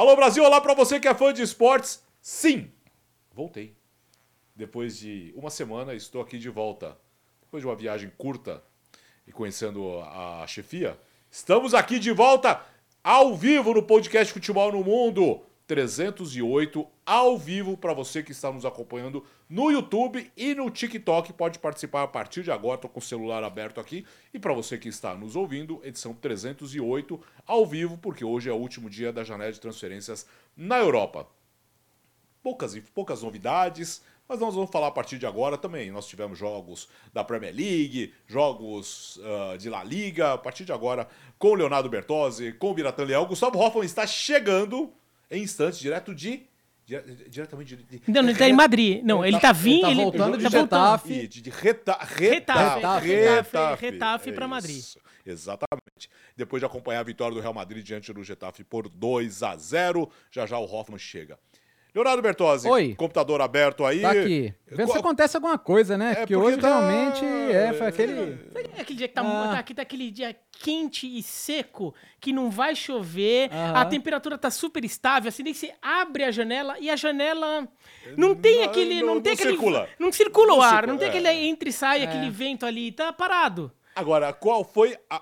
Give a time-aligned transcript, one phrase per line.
[0.00, 2.02] Alô Brasil, olá para você que é fã de esportes.
[2.22, 2.72] Sim,
[3.34, 3.76] voltei.
[4.56, 6.96] Depois de uma semana, estou aqui de volta.
[7.42, 8.64] Depois de uma viagem curta
[9.26, 10.98] e conhecendo a chefia,
[11.30, 12.64] estamos aqui de volta
[13.04, 18.64] ao vivo no podcast Futebol no Mundo 308 ao vivo para você que está nos
[18.64, 21.32] acompanhando no YouTube e no TikTok.
[21.32, 24.04] Pode participar a partir de agora, estou com o celular aberto aqui.
[24.34, 28.56] E para você que está nos ouvindo, edição 308 ao vivo, porque hoje é o
[28.56, 31.28] último dia da janela de transferências na Europa.
[32.42, 35.92] Poucas, poucas novidades, mas nós vamos falar a partir de agora também.
[35.92, 40.32] Nós tivemos jogos da Premier League, jogos uh, de La Liga.
[40.32, 41.06] A partir de agora,
[41.38, 43.24] com o Leonardo Bertozzi, com o Biratan Leão.
[43.24, 44.92] Gustavo Hoffman está chegando
[45.30, 46.48] em instantes, direto de
[47.28, 49.02] diretamente de, Não, ele está em Madrid.
[49.04, 49.86] Não, ele está vindo.
[49.86, 51.28] Ele tá voltando ele, de Retafe.
[51.28, 53.08] De, de reta, Retafe.
[53.08, 54.76] Retafe, Retafe para Madrid.
[54.76, 56.10] Isso, exatamente.
[56.36, 60.10] Depois de acompanhar a vitória do Real Madrid diante do Getafe por 2 a 0
[60.30, 61.38] já já o Hoffman chega.
[61.94, 62.94] Leonardo Bertozzi, Oi.
[62.94, 64.00] computador aberto aí.
[64.02, 64.54] Tá aqui.
[64.66, 66.12] Vendo se acontece alguma coisa, né?
[66.12, 68.38] É porque, porque hoje tá- realmente é, foi aquele.
[68.76, 69.48] É aquele dia que tá, Ah.
[69.54, 73.80] tá aqui, tá aquele dia quente e seco, que não vai chover, Aham.
[73.80, 77.66] a temperatura tá super estável, assim, daí você abre a janela e a janela
[78.16, 79.00] não tem Não, aquele.
[79.00, 79.50] Não, não- tem não aquele.
[79.52, 79.88] circula.
[79.98, 81.10] Não circula o Não ar, circula, não tem é.
[81.10, 83.72] aquele entra e sai, aquele vento ali, tá parado.
[83.94, 85.20] Agora, qual foi a.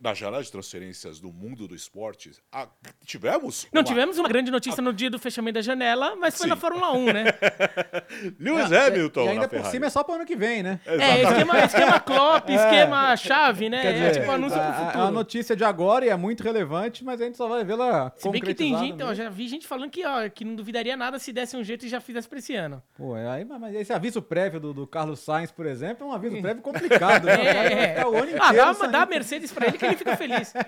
[0.00, 2.68] Na janela de transferências do mundo do esporte, a-
[3.04, 3.66] tivemos?
[3.72, 6.50] Não, uma- tivemos uma grande notícia no dia do fechamento da janela, mas foi Sim.
[6.50, 7.24] na Fórmula 1, né?
[8.38, 9.24] Lewis Ah, Hamilton.
[9.24, 10.80] E ainda na por cima é só pro ano que vem, né?
[10.86, 13.80] É, esquema, esquema Klopp, esquema chave, né?
[13.82, 15.04] Quer é dizer, tipo anúncio pro a- a- é futuro.
[15.04, 18.28] uma notícia de agora e é muito relevante, mas a gente só vai vê-la Se
[18.28, 19.14] bem que tem gente, ó, mesmo.
[19.14, 21.88] já vi gente falando que, ó, que não duvidaria nada se desse um jeito e
[21.88, 22.82] já fizesse pra esse ano.
[22.96, 26.12] Pô, é aí, mas esse aviso prévio do, do Carlos Sainz, por exemplo, é um
[26.12, 27.24] aviso prévio complicado.
[27.24, 27.36] Né?
[27.36, 27.50] Vai
[27.99, 29.96] É, ficar o ano ah, inteiro dá, saindo- dá a Mercedes pra ele que ele
[29.96, 30.52] fica feliz.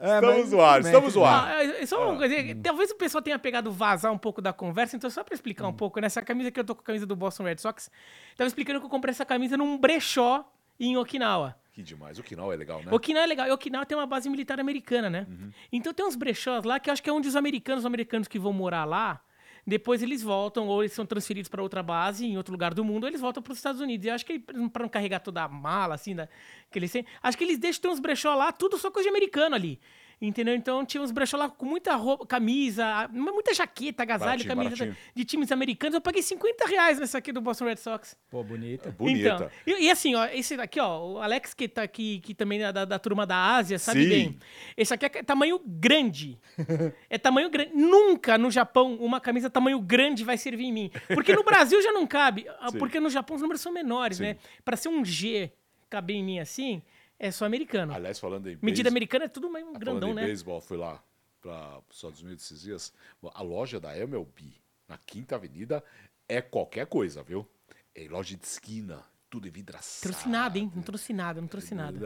[0.00, 1.48] É, Estamos no ar, estamos no ar.
[1.56, 4.94] Ah, é só uma coisa, talvez o pessoal tenha pegado vazar um pouco da conversa,
[4.96, 5.70] então só pra explicar Hum.
[5.70, 7.90] um pouco, nessa camisa que eu tô com a camisa do Boston Red Sox,
[8.36, 10.48] tava explicando que eu comprei essa camisa num brechó
[10.78, 11.56] em Okinawa.
[11.72, 12.16] Que demais.
[12.18, 12.92] O Kinal é legal, né?
[12.92, 13.46] Okinawa é legal.
[13.48, 15.26] E Okinawa tem uma base militar americana, né?
[15.28, 15.50] Uhum.
[15.72, 18.28] Então tem uns brechós lá que eu acho que é onde os americanos, os americanos
[18.28, 19.20] que vão morar lá,
[19.68, 23.04] depois eles voltam, ou eles são transferidos para outra base em outro lugar do mundo,
[23.04, 24.06] ou eles voltam para os Estados Unidos.
[24.06, 26.26] E acho que para não carregar toda a mala, assim, da,
[26.70, 29.14] que eles têm, acho que eles deixam ter uns brechó lá, tudo só coisa de
[29.14, 29.78] americano ali.
[30.20, 30.54] Entendeu?
[30.54, 34.96] Então tinha uns brechó lá com muita roupa, camisa, muita jaqueta, agasalho, Baratinho, camisa baratinho.
[35.14, 35.94] de times americanos.
[35.94, 38.16] Eu paguei 50 reais nessa aqui do Boston Red Sox.
[38.28, 38.90] Pô, bonita.
[38.90, 39.34] Bonita.
[39.34, 42.60] Então, e, e assim, ó, esse daqui, ó, o Alex que tá aqui, que também
[42.62, 44.08] é da, da turma da Ásia, sabe Sim.
[44.08, 44.38] bem.
[44.76, 46.36] Esse aqui é tamanho grande.
[47.08, 47.70] é tamanho grande.
[47.74, 50.90] Nunca no Japão uma camisa tamanho grande vai servir em mim.
[51.14, 52.44] Porque no Brasil já não cabe.
[52.58, 52.78] ah, Sim.
[52.78, 54.24] Porque no Japão os números são menores, Sim.
[54.24, 54.36] né?
[54.64, 55.52] Pra ser um G
[55.88, 56.82] caber em mim assim,
[57.18, 57.92] é só americano.
[57.92, 60.24] Aliás, falando em Medida beis- americana é tudo meio falando grandão, em né?
[60.24, 61.02] beisebol, fui lá
[61.40, 62.92] para os Estados Unidos esses dias.
[63.34, 64.54] A loja da MLB,
[64.88, 65.82] na Quinta Avenida,
[66.28, 67.48] é qualquer coisa, viu?
[67.94, 70.02] É loja de esquina, tudo em vidraçado.
[70.12, 70.70] Trouxe nada, hein?
[70.74, 71.98] Não trouxe nada, não trouxe nada.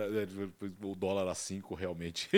[0.81, 2.29] O dólar a 5 realmente.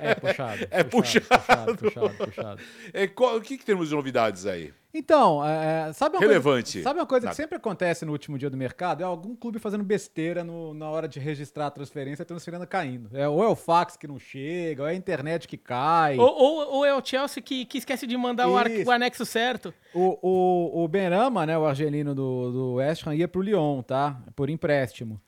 [0.00, 0.66] É puxado.
[0.70, 2.62] É Puxado, puxado, puxado.
[2.92, 4.72] É, qual- o que, que temos de novidades aí?
[4.94, 6.72] Então, é, sabe uma Relevante.
[6.74, 7.34] Coisa, sabe uma coisa Nada.
[7.34, 9.00] que sempre acontece no último dia do mercado?
[9.00, 13.08] É algum clube fazendo besteira no- na hora de registrar a transferência, a transferência caindo.
[13.16, 16.18] É, ou é o fax que não chega, ou é a internet que cai.
[16.18, 19.24] Ou, ou, ou é o Chelsea que, que esquece de mandar o, ar- o anexo
[19.24, 19.72] certo.
[19.94, 24.20] O, o, o Benrama, né, o argelino do, do West Ham, ia pro Lyon, tá?
[24.36, 25.18] Por empréstimo.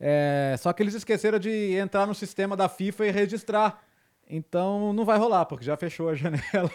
[0.00, 3.80] É, só que eles esqueceram de entrar no sistema da FIFA e registrar.
[4.28, 6.70] Então não vai rolar, porque já fechou a janela.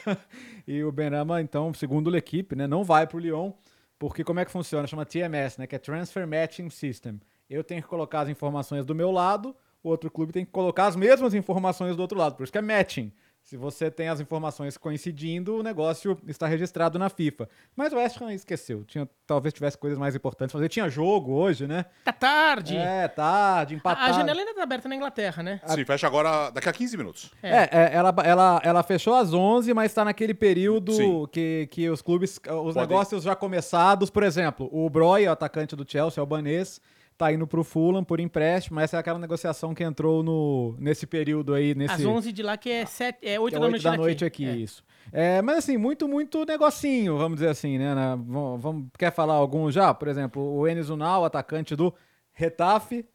[0.67, 3.51] E o Benrama, então, segundo a equipe, né, não vai pro Lyon,
[3.97, 4.87] porque como é que funciona?
[4.87, 7.19] Chama TMS, né, que é Transfer Matching System.
[7.49, 10.87] Eu tenho que colocar as informações do meu lado, o outro clube tem que colocar
[10.87, 12.35] as mesmas informações do outro lado.
[12.35, 13.11] Por isso que é matching.
[13.47, 17.47] Se você tem as informações coincidindo, o negócio está registrado na FIFA.
[17.77, 18.83] Mas o West Ham esqueceu.
[18.83, 20.67] Tinha, talvez tivesse coisas mais importantes fazer.
[20.67, 21.85] Tinha jogo hoje, né?
[22.03, 22.75] Tá tarde.
[22.75, 24.09] É, tarde, A, empatado.
[24.09, 25.61] a janela ainda tá aberta na Inglaterra, né?
[25.65, 27.31] Sim, fecha agora daqui a 15 minutos.
[27.41, 31.25] É, é, ela, ela, ela fechou às 11, mas está naquele período Sim.
[31.31, 34.09] que, que os clubes, os Podem- negócios já começados.
[34.09, 36.81] Por exemplo, o Broy, o atacante do Chelsea, albanês,
[37.17, 38.79] tá indo pro Fulham por empréstimo.
[38.79, 41.95] Essa é aquela negociação que entrou no, nesse período aí, nesse...
[41.95, 43.97] Às 11 de lá, que é, 7, é 8 que é da oito noite da
[43.97, 44.55] noite aqui, É.
[44.55, 44.83] isso.
[45.11, 47.95] É, mas assim, muito, muito negocinho, vamos dizer assim, né?
[47.95, 49.93] na- vamos, vamos- quer falar algum já?
[49.93, 51.93] Por exemplo, o Enes Unal, atacante do
[52.33, 53.05] Retafe,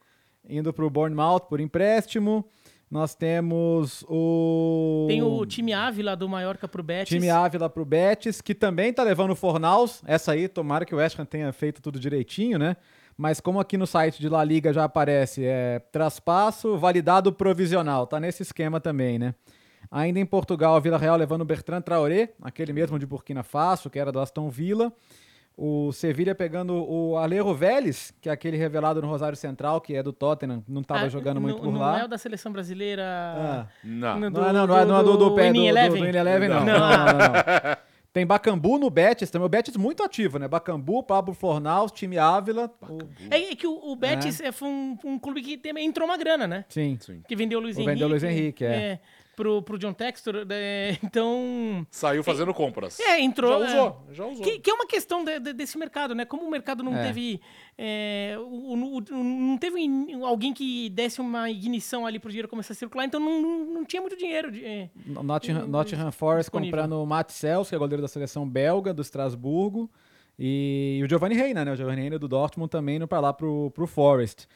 [0.48, 2.44] indo pro Bournemouth por empréstimo.
[2.90, 5.06] Nós temos o...
[5.08, 7.08] Tem o time Ávila do Mallorca pro Betis.
[7.08, 10.02] Time Ávila pro Betis, que também tá levando o Fornaus.
[10.06, 12.76] Essa aí, tomara que o West Ham tenha feito tudo direitinho, né?
[13.16, 18.18] Mas como aqui no site de La Liga já aparece, é traspasso validado provisional, tá
[18.18, 19.34] nesse esquema também, né?
[19.90, 23.90] Ainda em Portugal, a Vila Real levando o Bertrand Traoré, aquele mesmo de Burkina Faso,
[23.90, 24.92] que era do Aston Villa.
[25.54, 30.02] O Sevilha pegando o Alejo Vélez, que é aquele revelado no Rosário Central, que é
[30.02, 32.00] do Tottenham, não estava Ah, jogando muito não, por não lá.
[32.00, 33.04] é o da seleção brasileira.
[33.06, 33.66] Ah.
[33.84, 34.18] Não.
[34.18, 35.68] Não, é, não, não é, não é do, do pé do, do, do
[36.48, 36.64] não.
[36.64, 36.64] Não.
[36.64, 37.76] Não, não, não, não.
[38.12, 39.46] Tem Bacambu no Betis também.
[39.46, 40.46] O Betis muito ativo, né?
[40.46, 42.70] Bacambu, Pablo Fornal, time Ávila.
[42.82, 42.98] o-
[43.30, 44.52] É que o, o Betis é.
[44.52, 46.64] foi um, um clube que entrou uma grana, né?
[46.68, 46.98] Sim.
[47.00, 47.22] Sim.
[47.26, 47.92] Que vendeu o Luiz O Henrique.
[47.94, 49.00] vendeu o Luiz Henrique, é.
[49.36, 50.46] Pro, pro John Textor.
[50.50, 51.86] é, então.
[51.90, 52.98] Saiu fazendo compras.
[53.00, 53.50] É, entrou.
[53.50, 54.44] Já usou, já usou.
[54.44, 56.24] Que, que é uma questão de- de- desse mercado, né?
[56.24, 57.04] Como o mercado não É.
[57.06, 57.40] teve.
[57.78, 59.78] é, o- o- o- não teve
[60.22, 63.84] alguém que desse uma ignição ali pro dinheiro começar a circular, então não, não, não
[63.84, 64.50] tinha muito dinheiro.
[64.52, 64.90] de- é.
[65.06, 66.70] Nottingham, Nottingham Forest disponível.
[66.78, 69.90] comprando o Matt Sels, que é goleiro da seleção belga, do Estrasburgo.
[70.38, 71.72] E, o Giovanni Reina, né?
[71.72, 74.46] O Giovanni Reina do Dortmund também indo para lá pro, pro Forest.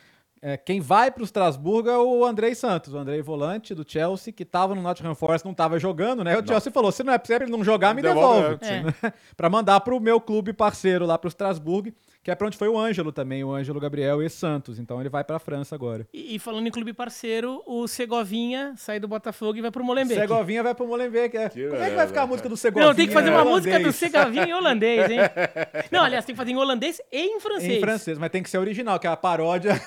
[0.47, 4.45] É, quem vai pro Estrasburgo é o Andrei Santos, o Andrei Volante do Chelsea, que
[4.45, 6.39] tava no Nottingham Forest, não tava jogando, né?
[6.39, 8.95] O Chelsea falou: se não é pra ele não jogar, me Devolve, devolve.
[9.03, 11.93] é, para mandar pro meu clube parceiro lá pro Strasbourg,
[12.27, 14.81] que é pra onde foi o Ângelo também, o Ângelo Gabriel e Santos.
[14.81, 16.09] Então ele vai pra França agora.
[16.13, 20.23] E, e falando em clube parceiro, o Segovinha sai do Botafogo e vai pro Molenbeek.
[20.23, 21.37] Segovinha vai pro Molenbeek.
[21.37, 21.49] É.
[21.49, 22.89] Que Como é que vai ficar a música do Segovinha?
[22.89, 23.93] Não, tem que fazer uma música do?
[23.93, 25.19] Segovinha em holandês, hein?
[25.93, 27.75] Não, aliás, tem que fazer em holandês e em francês.
[27.75, 29.81] Em francês, mas tem que ser original, que é a paródia.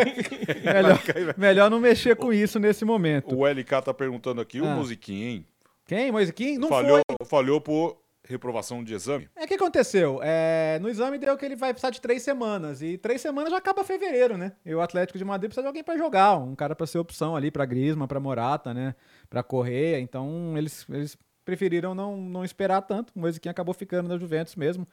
[0.64, 3.36] melhor, melhor não mexer com isso nesse momento.
[3.36, 4.74] O LK tá perguntando aqui, o Ah.
[4.76, 5.46] musiquinho, hein?
[5.86, 6.10] Quem?
[6.10, 6.56] Moisiquim?
[6.56, 7.26] Não falhou, foi.
[7.28, 9.28] falhou por reprovação de exame.
[9.34, 10.20] É o que aconteceu?
[10.22, 12.80] É, no exame deu que ele vai precisar de três semanas.
[12.80, 14.52] E três semanas já acaba fevereiro, né?
[14.64, 16.36] E o Atlético de Madrid precisa de alguém pra jogar.
[16.38, 18.94] Um cara pra ser opção ali pra Grisma, pra Morata, né?
[19.28, 19.98] Pra Correia.
[19.98, 23.12] Então eles, eles preferiram não, não esperar tanto.
[23.14, 24.86] O Moisiquim acabou ficando na Juventus mesmo.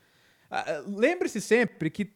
[0.49, 2.11] Ah, Lembre-se sempre que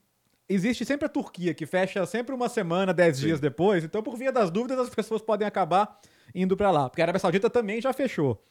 [0.49, 3.27] existe sempre a Turquia, que fecha sempre uma semana, dez Sim.
[3.27, 3.83] dias depois.
[3.83, 5.99] Então, por via das dúvidas, as pessoas podem acabar
[6.33, 6.89] indo pra lá.
[6.89, 8.43] Porque a Arábia Saudita também já fechou.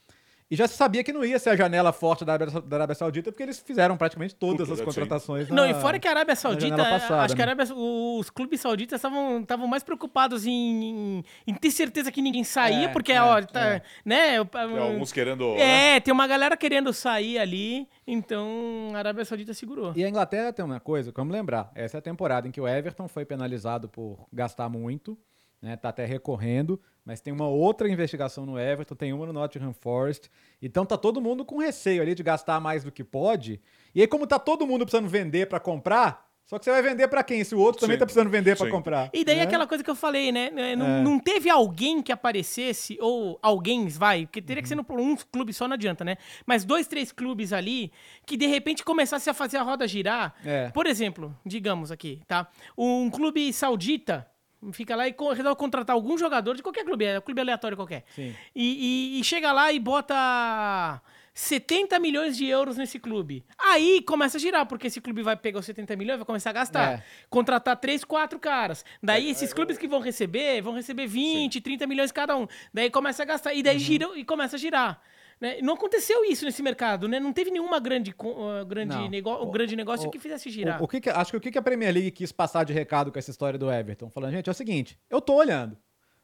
[0.53, 2.95] E já se sabia que não ia ser a janela forte da Arábia, da Arábia
[2.95, 5.49] Saudita, porque eles fizeram praticamente todas as contratações.
[5.49, 7.53] Não, na- e fora que a Arábia Saudita, passada, acho que a né?
[7.53, 12.85] Arábia, os clubes sauditas estavam estavam mais preocupados em, em, ter certeza que ninguém saía,
[12.85, 13.83] É, porque, é, ó, tá, é.
[14.05, 14.45] né?
[14.45, 15.55] Tem alguns querendo.
[15.55, 15.97] né?
[15.97, 19.95] É, tem uma galera querendo sair ali, então a Arábia Saudita segurou.
[19.97, 22.69] E a Inglaterra tem uma coisa, vamos lembrar, essa é a temporada em que o
[22.69, 25.17] Everton foi penalizado por gastar muito,
[25.62, 25.76] né?
[25.76, 30.29] Tá até recorrendo, mas tem uma outra investigação no Everton, tem uma no Nottingham Forest.
[30.61, 33.61] Então tá todo mundo com receio ali de gastar mais do que pode.
[33.94, 37.09] E aí como tá todo mundo precisando vender pra comprar, só que você vai vender
[37.09, 37.43] pra quem?
[37.44, 38.73] Se o outro também Sim, tá precisando vender pra sim.
[38.73, 39.09] comprar.
[39.12, 39.43] E daí né?
[39.43, 40.50] aquela coisa que eu falei, né?
[40.50, 41.00] né, Não, É.
[41.00, 45.53] não teve alguém que aparecesse, ou alguém, vai, porque teria que ser no, um clube
[45.53, 46.17] só, não adianta, né?
[46.44, 47.93] Mas dois, três clubes ali
[48.26, 50.35] que de repente começasse a fazer a roda girar.
[50.44, 50.69] É.
[50.70, 52.49] Por exemplo, digamos aqui, tá?
[52.76, 54.26] Um clube saudita
[54.73, 58.05] fica lá e resolve contratar algum jogador de qualquer clube, é um clube aleatório qualquer.
[58.14, 58.35] Sim.
[58.55, 61.00] E, e- e chega lá e bota
[61.35, 63.44] 70 milhões de euros nesse clube.
[63.59, 66.50] Aí começa a girar, porque esse clube vai pegar os 70 milhões e vai começar
[66.50, 66.93] a gastar.
[66.99, 67.03] É.
[67.31, 68.85] Contratar três, quatro caras.
[69.03, 72.47] Daí esses clubes que vão receber, vão receber 20, 30 milhões cada um.
[72.73, 73.55] Daí começa a gastar.
[73.55, 75.00] E daí gira e começa a girar.
[75.43, 75.59] Né?
[75.61, 77.19] Não aconteceu isso nesse mercado, né?
[77.19, 79.08] Não teve nenhuma grande, uh, grande, Não.
[79.08, 80.81] nego O- grande negócio o- que fizesse girar.
[80.81, 82.72] O, o que que- acho que o que que a Premier League quis passar de
[82.72, 84.08] recado com essa história do Everton?
[84.08, 85.77] Falando, gente, é o seguinte, eu tô olhando.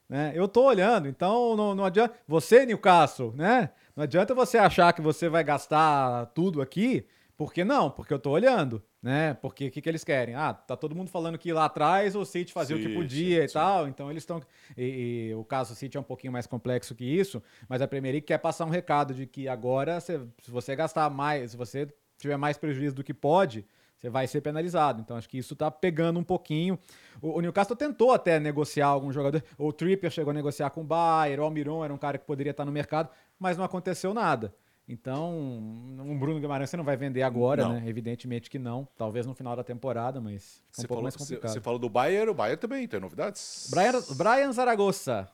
[0.08, 0.32] Né?
[0.34, 2.14] Eu tô olhando, então não, não adianta.
[2.26, 3.70] Você, Newcastle, né?
[3.94, 7.04] Não adianta você achar que você vai gastar tudo aqui,
[7.38, 9.32] porque não, porque eu tô olhando, né?
[9.34, 10.34] Porque o que, que eles querem?
[10.34, 13.38] Ah, tá todo mundo falando que lá atrás o City fazia o que Sim, podia
[13.38, 13.54] sim, e sim.
[13.54, 14.42] tal, então eles estão.
[14.76, 17.86] E, e o caso do City é um pouquinho mais complexo que isso, mas a
[17.86, 21.56] Premier League quer passar um recado de que agora, se, se você gastar mais, se
[21.56, 21.86] você
[22.18, 23.64] tiver mais prejuízo do que pode,
[23.96, 25.00] você vai ser penalizado.
[25.00, 26.76] Então acho que isso tá pegando um pouquinho.
[27.22, 29.44] O, o Newcastle tentou até negociar algum jogador.
[29.56, 32.50] O Trippier chegou a negociar com o Bayern, o Almiron era um cara que poderia
[32.50, 34.52] estar no mercado, mas não aconteceu nada.
[34.88, 37.74] Então, um Bruno Guimarães você não vai vender agora, Não.
[37.74, 37.82] né?
[37.86, 38.88] Evidentemente que não.
[38.96, 41.52] Talvez no final da temporada, mas é um pouco falou, mais complicado.
[41.52, 43.68] você falou do Bayern, o Bayern também tem novidades?
[43.70, 45.28] Brian, Brian Zaragoza,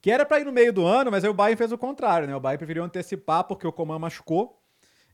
[0.00, 2.28] que era para ir no meio do ano, mas aí o Bayern fez o contrário,
[2.28, 2.36] né?
[2.36, 4.62] O Bayern preferiu antecipar porque o Coman machucou.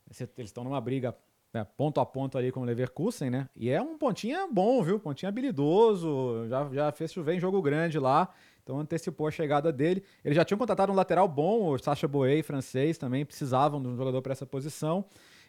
[0.07, 1.17] Eles estão numa briga
[1.55, 3.49] né, ponto a ponto ali com o Leverkusen, né?
[3.57, 5.01] E é um pontinha bom, viu?
[5.01, 8.29] Pontinha habilidoso, já, já fez chover em jogo grande lá,
[8.67, 10.03] então antecipou a chegada dele.
[10.25, 13.97] Eles já tinham contratado um lateral bom, o Sacha Boey, francês, também precisavam de um
[13.97, 15.05] jogador para essa posição.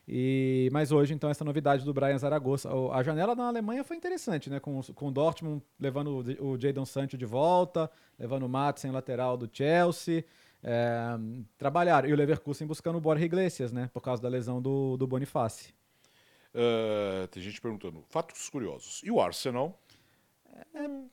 [0.08, 2.70] E, mas hoje, então, essa novidade do Brian Zaragoza.
[2.94, 4.60] A janela na Alemanha foi interessante, né?
[4.60, 9.36] Com, com o Dortmund levando o, o Jadon Sancho de volta, levando o Madsen, lateral
[9.36, 10.24] do Chelsea.
[10.64, 11.18] É,
[11.58, 12.08] trabalharam.
[12.08, 13.90] E o Leverkusen buscando o Borja Iglesias, né?
[13.92, 15.74] Por causa da lesão do, do Boniface.
[16.54, 18.04] Ah, tem gente perguntando.
[18.10, 19.02] Fatos curiosos.
[19.04, 19.80] E o Arsenal?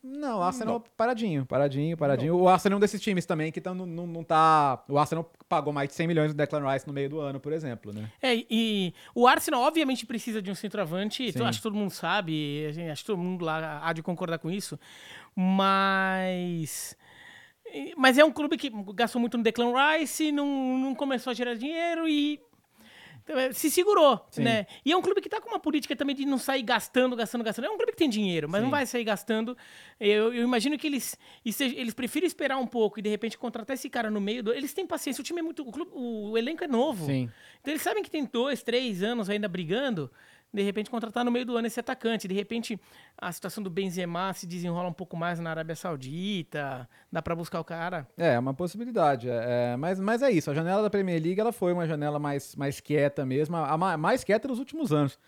[0.03, 2.37] Não, o Arsenal paradinho, paradinho, paradinho.
[2.37, 4.83] O Arsenal é um desses times também que tão, não, não, não tá.
[4.89, 7.53] O Arsenal pagou mais de 100 milhões no Declan Rice no meio do ano, por
[7.53, 8.11] exemplo, né?
[8.21, 11.43] É, e o Arsenal obviamente precisa de um centroavante, Sim.
[11.43, 14.79] acho que todo mundo sabe, acho que todo mundo lá há de concordar com isso,
[15.35, 16.97] mas...
[17.97, 21.55] Mas é um clube que gastou muito no Declan Rice, não, não começou a gerar
[21.55, 22.41] dinheiro e
[23.53, 24.43] se segurou, Sim.
[24.43, 24.67] né?
[24.85, 27.43] E é um clube que tá com uma política também de não sair gastando, gastando,
[27.43, 27.65] gastando.
[27.67, 28.71] É um clube que tem dinheiro, mas não Sim.
[28.73, 29.57] vai sair gastando.
[29.99, 33.89] Eu, eu imagino que eles, eles preferem esperar um pouco e de repente contratar esse
[33.89, 34.53] cara no meio do.
[34.53, 35.67] Eles têm paciência, o time é muito.
[35.67, 37.07] O, clube- o elenco é novo.
[37.07, 37.31] Sim.
[37.61, 40.11] Então eles sabem que tem dois, três anos ainda brigando.
[40.55, 42.29] De repente contratar no meio do ano esse atacante.
[42.29, 42.81] De repente
[43.19, 46.89] a situação do Benzema se desenrola um pouco mais na Arábia Saudita.
[47.11, 48.07] Dá pra buscar o cara.
[48.17, 49.29] É, é uma possibilidade.
[49.29, 50.51] é, é, mas, mas é isso.
[50.51, 53.97] A janela da Premier League ela foi uma janela mais, mais quieta mesmo, a ma-
[53.97, 55.19] mais quieta nos últimos anos.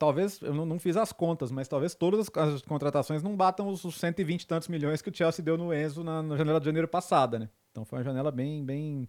[0.00, 3.84] Talvez, eu não, fiz as contas, mas talvez todas as, as contratações não batam os,
[3.84, 6.66] os 120 e tantos milhões que o Chelsea deu no Enzo na, na janela de
[6.66, 7.48] janeiro passada, né?
[7.70, 9.08] Então foi uma janela bem, bem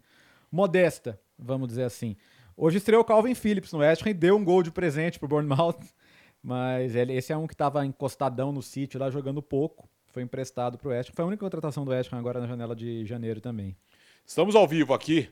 [0.51, 2.15] modesta, vamos dizer assim.
[2.59, 5.27] Hoje estreou o Calvin Phillips no West Ham e deu um gol de presente pro
[5.27, 5.77] Bournemouth,
[6.41, 9.87] mas ele, esse é um que estava encostadão no City lá jogando pouco.
[10.07, 11.13] Foi emprestado pro West Ham.
[11.13, 13.77] Foi a única contratação do West Ham agora na janela de janeiro também.
[14.25, 15.29] Estamos ao vivo aqui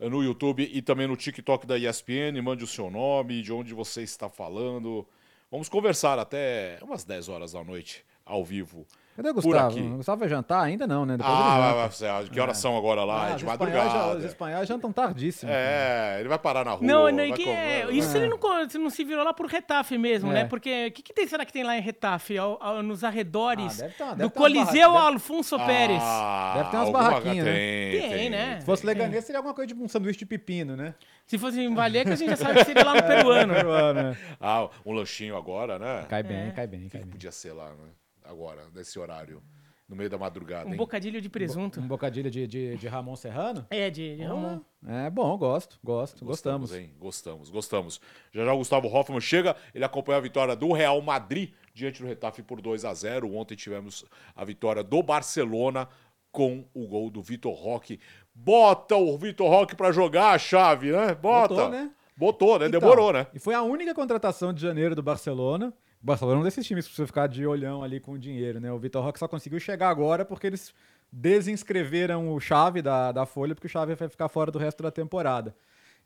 [0.00, 2.40] no YouTube e também no TikTok da ESPN.
[2.42, 5.06] Mande o seu nome, de onde você está falando.
[5.50, 8.86] Vamos conversar até umas 10 horas da noite, ao vivo.
[9.14, 9.78] Cadê o Gustavo?
[9.78, 11.18] O Gustavo vai jantar ainda não, né?
[11.18, 12.30] Depois Ah, janta.
[12.30, 13.26] que horas são agora lá?
[13.26, 14.18] Ah, é de espanhóis madrugada.
[14.18, 15.52] Os espanhóis jantam tardíssimo.
[15.52, 16.80] É, ele vai parar na rua.
[16.86, 18.38] Não, não, que é, isso ele não,
[18.80, 20.34] não se virou lá por Retafe mesmo, É.
[20.34, 20.44] né?
[20.46, 23.82] Porque o que, que tem, será que tem lá em Retafe, ao- ao- nos arredores
[23.82, 26.02] Ah, uma- do Coliseu barra- deve- Alfonso Pérez?
[26.02, 27.52] Ah, Deve ter umas barraquinhas, né?
[27.52, 28.60] tem, Tem, né?
[28.60, 30.94] Se fosse Leganês, seria alguma coisa tipo um sanduíche de pepino, né?
[31.26, 33.54] Se fosse em Vallecas, a gente já sabe que seria lá no peruano.
[33.54, 34.16] Peruano, né?
[34.40, 36.06] Ah, um lanchinho agora, né?
[36.08, 36.50] Cai bem, É.
[36.50, 37.12] cai bem, cai que bem.
[37.12, 37.90] podia ser lá, né?
[38.32, 39.42] Agora, nesse horário.
[39.88, 40.76] No meio da madrugada, Um hein?
[40.78, 41.78] bocadilho de presunto.
[41.78, 43.66] Um bocadilho de, de, de Ramon Serrano?
[43.68, 44.60] É, de, de Ramon.
[44.86, 46.72] É bom, gosto, gosto, gostamos.
[46.74, 46.94] hein?
[46.98, 48.00] Gostamos, gostamos.
[48.32, 52.08] Já já o Gustavo Hoffmann chega, ele acompanha a vitória do Real Madrid diante do
[52.08, 54.02] Retafe por 2 a 0 Ontem tivemos
[54.34, 55.86] a vitória do Barcelona
[56.30, 58.00] com o gol do Vitor Roque.
[58.34, 61.14] Bota o Vitor Roque pra jogar a chave, né?
[61.14, 61.48] Bota.
[61.54, 61.90] Botou, né?
[62.16, 62.66] Botou, né?
[62.68, 63.26] Então, Demorou, né?
[63.34, 65.74] E foi a única contratação de janeiro do Barcelona.
[66.02, 68.58] O Barcelona é um desses times que precisa ficar de olhão ali com o dinheiro,
[68.58, 68.72] né?
[68.72, 70.74] O Vitor Roque só conseguiu chegar agora porque eles
[71.12, 74.90] desinscreveram o Chave da, da Folha, porque o Chave vai ficar fora do resto da
[74.90, 75.54] temporada.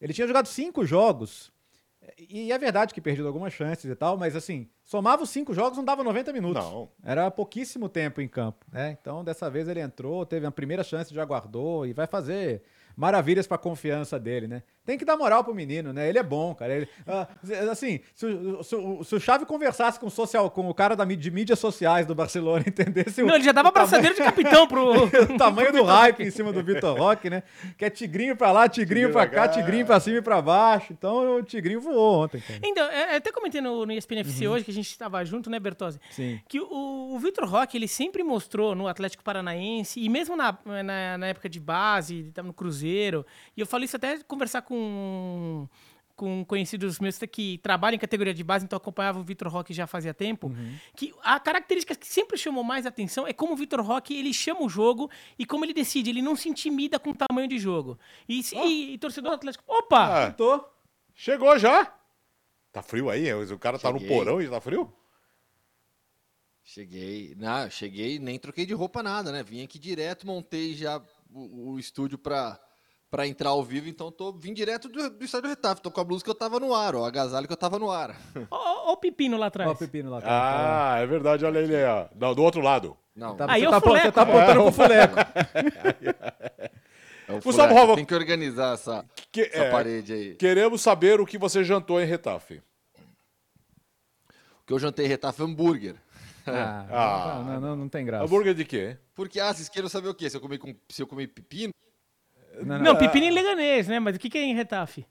[0.01, 1.51] Ele tinha jogado cinco jogos,
[2.19, 5.77] e é verdade que perdido algumas chances e tal, mas assim, somava os cinco jogos,
[5.77, 6.63] não dava 90 minutos.
[6.63, 6.89] Não.
[7.03, 8.97] Era pouquíssimo tempo em campo, né?
[9.01, 12.63] Então, dessa vez ele entrou, teve a primeira chance, já guardou e vai fazer
[12.95, 14.63] maravilhas pra confiança dele, né?
[14.87, 16.09] Tem que dar moral pro menino, né?
[16.09, 16.75] Ele é bom, cara.
[16.77, 17.27] Ele, ah,
[17.71, 21.05] assim, se, o- se se o Xavi conversasse com, o social, com o cara da,
[21.05, 24.87] de mídias sociais do Barcelona, entendesse o, Não, ele já dava braçadeira de capitão pro.
[25.35, 27.43] o tamanho do hype em cima do Vitor Roque, né?
[27.77, 30.93] Que é tigrinho pra lá, tigrinho pra cá, tigrinho pra cima e pra baixo.
[30.93, 32.61] Então o tigrinho voou ontem, cara.
[32.63, 35.51] Então, é, eu até comentei no, no ESPN FC hoje, que a gente estava junto,
[35.51, 35.99] né, Bertozzi?
[36.11, 36.41] Sim.
[36.49, 41.19] Que o, o Vitor Roque, ele sempre mostrou no Atlético Paranaense, e mesmo na, na,
[41.19, 43.25] na época de base, ele tava no Cruzeiro,
[43.57, 44.76] e eu falo isso até conversar com,
[46.15, 49.87] com conhecidos meus que trabalham em categoria de base, então acompanhava o Vitor Roque já
[49.87, 50.51] fazia tempo,
[50.97, 54.63] que a característica que sempre chamou mais atenção é como o Vitor Roque, ele chama
[54.63, 57.99] o jogo e como ele decide, ele não se intimida com o tamanho de jogo.
[58.27, 60.27] E, se- e- e torcedor do Atlético, opa!
[60.29, 60.65] Ah, Tô.
[61.15, 61.93] chegou já.
[62.73, 63.31] Tá frio aí?
[63.35, 64.91] O cara tá no porão e tá frio?
[66.63, 69.43] Cheguei, não, cheguei, nem troquei de roupa nada, né?
[69.43, 72.59] Vim aqui direto, montei já o, o estúdio pra,
[73.11, 76.05] pra entrar ao vivo, então tô vim direto do, do estádio Retafe, tô com a
[76.05, 78.17] blusa que eu tava no ar, ó, o agasalho que eu tava no ar.
[78.51, 79.71] Ó, ó o pepino lá atrás.
[79.71, 80.21] Ó o pepino lá.
[80.21, 80.95] cara.
[80.95, 82.07] Ah, é verdade, olha ele aí, ó.
[82.15, 82.97] Não, do outro lado.
[83.15, 85.17] Não, Tá, Aí você, é o tá, você tá apontando pro fuleco.
[87.29, 90.35] é o Gustavo Tem que organizar essa, Que- essa é, parede aí.
[90.35, 92.63] Queremos saber o que você jantou em Retafe.
[94.59, 95.97] Porque eu jantei Retafe hambúrguer.
[96.47, 97.43] Ah, Ah.
[97.45, 98.25] não, não, não tem graça.
[98.25, 98.97] Hambúrguer de quê?
[99.15, 100.29] Porque, ah, vocês queiram saber o quê?
[100.29, 101.73] Se eu comi, com, se eu comi pepino?
[102.65, 104.01] Não, Não, pepino em Leganês, né?
[104.01, 105.07] Mas o que, que é em Retafe?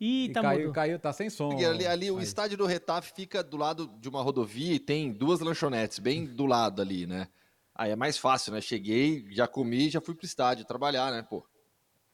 [0.00, 1.48] Ih, E tá caiu, caiu, tá sem som.
[1.50, 2.24] Porque ali, ali o Aí.
[2.24, 6.44] estádio do Retafe fica do lado de uma rodovia e tem duas lanchonetes bem do
[6.44, 7.28] lado ali, né?
[7.74, 8.60] Aí é mais fácil, né?
[8.60, 11.46] Cheguei, já comi, já fui pro estádio trabalhar, né, pô?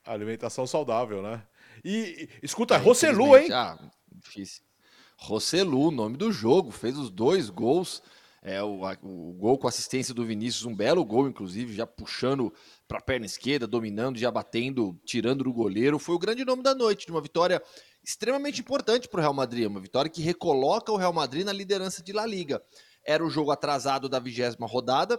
[0.05, 1.43] Alimentação saudável, né?
[1.83, 3.51] E, e- escuta, é É, Roselu, hein?
[3.53, 3.79] Ah,
[4.13, 4.63] difícil.
[5.17, 8.03] Roselu, nome do jogo, fez os dois gols.
[8.43, 12.53] É, o, o gol com assistência do Vinícius, um belo gol, inclusive, já puxando
[12.87, 15.99] para a perna esquerda, dominando, já batendo, tirando do goleiro.
[15.99, 17.63] Foi o grande nome da noite, de uma vitória
[18.05, 22.03] extremamente importante para o Real Madrid, uma vitória que recoloca o Real Madrid na liderança
[22.03, 22.63] de La Liga.
[23.05, 25.19] Era o jogo atrasado da vigésima rodada,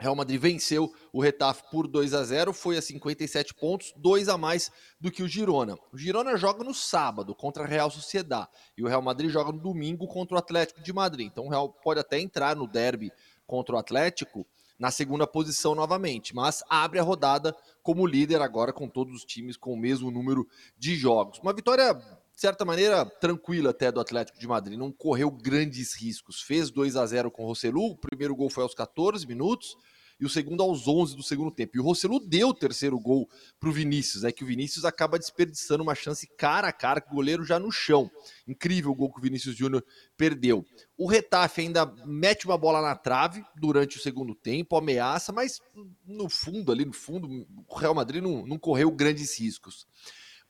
[0.00, 4.38] Real Madrid venceu o Retafe por 2 a 0, foi a 57 pontos, dois a
[4.38, 5.76] mais do que o Girona.
[5.92, 9.60] O Girona joga no sábado contra a Real Sociedad e o Real Madrid joga no
[9.60, 11.28] domingo contra o Atlético de Madrid.
[11.30, 13.12] Então o Real pode até entrar no derby
[13.46, 14.46] contra o Atlético
[14.78, 19.54] na segunda posição novamente, mas abre a rodada como líder agora com todos os times
[19.54, 21.38] com o mesmo número de jogos.
[21.40, 21.94] Uma vitória
[22.40, 24.78] de certa maneira, tranquila até do Atlético de Madrid.
[24.78, 26.40] Não correu grandes riscos.
[26.40, 27.90] Fez 2 a 0 com o Rossellu.
[27.90, 29.76] O primeiro gol foi aos 14 minutos
[30.18, 31.76] e o segundo aos 11 do segundo tempo.
[31.76, 33.28] E o Rossellu deu o terceiro gol
[33.58, 37.12] para o Vinícius, é que o Vinícius acaba desperdiçando uma chance cara a cara com
[37.12, 38.10] o goleiro já no chão.
[38.48, 39.84] Incrível o gol que o Vinícius Júnior
[40.16, 40.64] perdeu.
[40.96, 45.60] O Retafe ainda mete uma bola na trave durante o segundo tempo, ameaça, mas
[46.06, 49.86] no fundo, ali no fundo, o Real Madrid não, não correu grandes riscos.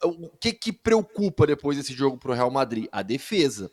[0.02, 2.87] O que, que preocupa depois desse jogo para o Real Madrid?
[2.90, 3.71] A defesa.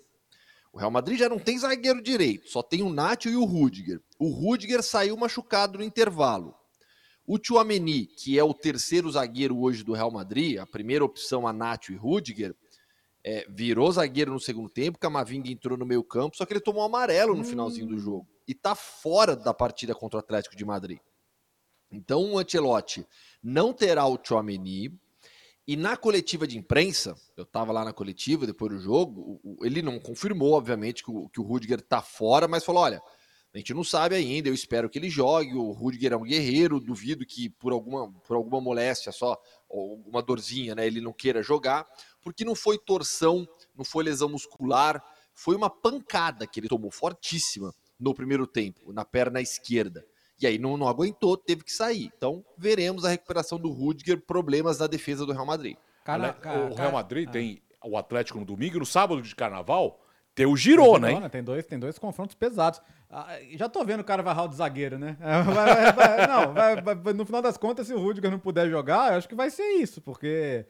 [0.73, 4.01] O Real Madrid já não tem zagueiro direito, só tem o Nacho e o Rudiger.
[4.19, 6.53] O Rudiger saiu machucado no intervalo.
[7.25, 11.53] O Chouameni, que é o terceiro zagueiro hoje do Real Madrid, a primeira opção a
[11.53, 12.55] Nacho e Rudiger,
[13.23, 16.83] é, virou zagueiro no segundo tempo, Camavinga entrou no meio campo, só que ele tomou
[16.83, 20.99] amarelo no finalzinho do jogo e tá fora da partida contra o Atlético de Madrid.
[21.91, 23.05] Então o Ancelotti
[23.43, 24.97] não terá o Chouameni,
[25.67, 29.99] e na coletiva de imprensa, eu estava lá na coletiva depois do jogo, ele não
[29.99, 33.01] confirmou, obviamente, que o, que o Rudiger está fora, mas falou: olha,
[33.53, 35.55] a gente não sabe ainda, eu espero que ele jogue.
[35.55, 39.35] O Rudiger é um guerreiro, duvido que por alguma, por alguma moléstia só,
[39.67, 41.85] ou alguma dorzinha, né, ele não queira jogar,
[42.21, 43.45] porque não foi torção,
[43.75, 49.03] não foi lesão muscular, foi uma pancada que ele tomou fortíssima no primeiro tempo, na
[49.03, 50.05] perna esquerda.
[50.39, 52.11] E aí não, não aguentou, teve que sair.
[52.15, 55.75] Então veremos a recuperação do Rudiger, problemas na defesa do Real Madrid.
[56.03, 59.99] Cara, cara, o Real Madrid tem o Atlético no domingo, no sábado de carnaval,
[60.33, 61.29] tem o Girona, hein?
[61.29, 62.79] Tem dois, tem dois confrontos pesados.
[63.09, 65.17] Ah, já tô vendo o cara varrar o de zagueiro, né?
[65.19, 69.17] Vai, vai, não, vai, no final das contas, se o Rudiger não puder jogar, eu
[69.17, 70.65] acho que vai ser isso, porque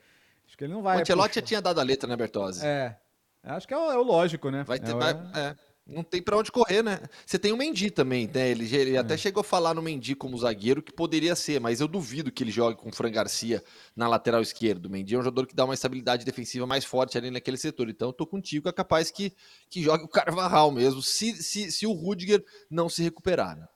[0.47, 0.97] acho que ele não vai.
[0.97, 2.65] O Ancelotti já tinha dado a letra, né, Bertozzi?
[2.65, 2.95] É.
[3.43, 4.63] Acho que é o, é o lógico, né?
[4.63, 5.55] Vai ter, é, vai, é.
[5.87, 6.99] Não tem para onde correr, né?
[7.25, 8.49] Você tem o Mendy também, né?
[8.49, 8.99] Ele, ele é.
[8.99, 12.43] até chegou a falar no Mendy como zagueiro que poderia ser, mas eu duvido que
[12.43, 13.63] ele jogue com o Fran Garcia
[13.95, 14.87] na lateral esquerda.
[14.87, 17.89] O Mendy é um jogador que dá uma estabilidade defensiva mais forte ali naquele setor.
[17.89, 19.33] Então eu tô contigo, é capaz que,
[19.69, 23.67] que jogue o Carvajal mesmo, se, se, se o Rudiger não se recuperar, né?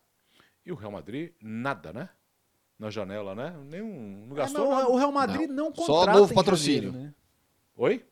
[0.66, 2.10] E o Real Madrid, nada, né?
[2.78, 3.56] Na janela, né?
[3.70, 4.66] Nenhum, não é, gastou.
[4.66, 6.92] É, não, o Real Madrid não, não contrata Só novo patrocínio.
[6.92, 7.16] Janeiro, né?
[7.78, 8.06] Oi?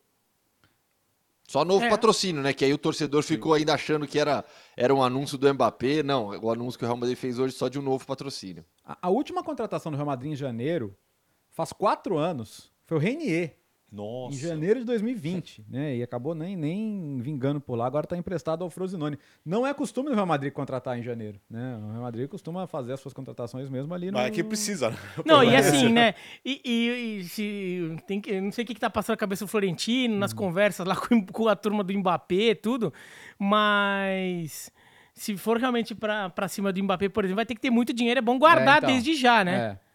[1.50, 1.90] Só novo é.
[1.90, 2.54] patrocínio, né?
[2.54, 4.46] Que aí o torcedor ficou ainda achando que era,
[4.78, 6.04] era um anúncio do Mbappé.
[6.04, 8.64] Não, o anúncio que o Real Madrid fez hoje só de um novo patrocínio.
[8.86, 10.96] A, a última contratação do Real Madrid em janeiro,
[11.50, 13.58] faz quatro anos, foi o Renier.
[13.91, 14.36] Nossa.
[14.36, 15.95] Em janeiro de 2020, né?
[15.95, 19.17] E acabou nem, nem vingando por lá, agora está emprestado ao Frosinone.
[19.43, 21.80] Não é costume do Real Madrid contratar em janeiro, né?
[21.82, 24.17] O Real Madrid costuma fazer as suas contratações mesmo ali no.
[24.17, 24.97] Mas é que precisa, né?
[25.25, 26.13] Não, e assim, né?
[26.45, 29.45] E, e, e se, tem que, não sei o que, que tá passando na cabeça
[29.45, 30.38] do Florentino, nas uhum.
[30.38, 32.93] conversas lá com, com a turma do Mbappé, tudo,
[33.38, 34.71] mas
[35.13, 38.19] se for realmente para cima do Mbappé, por exemplo, vai ter que ter muito dinheiro,
[38.19, 39.78] é bom guardar é, então, desde já, né?
[39.86, 39.88] É.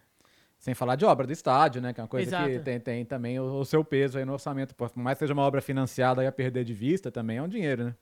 [0.64, 1.92] Sem falar de obra do estádio, né?
[1.92, 2.48] Que é uma coisa Exato.
[2.48, 4.74] que tem, tem também o, o, seu peso aí no orçamento.
[4.74, 7.46] Por mais que seja uma obra financiada e a perder de vista, também é um
[7.46, 7.94] dinheiro, né?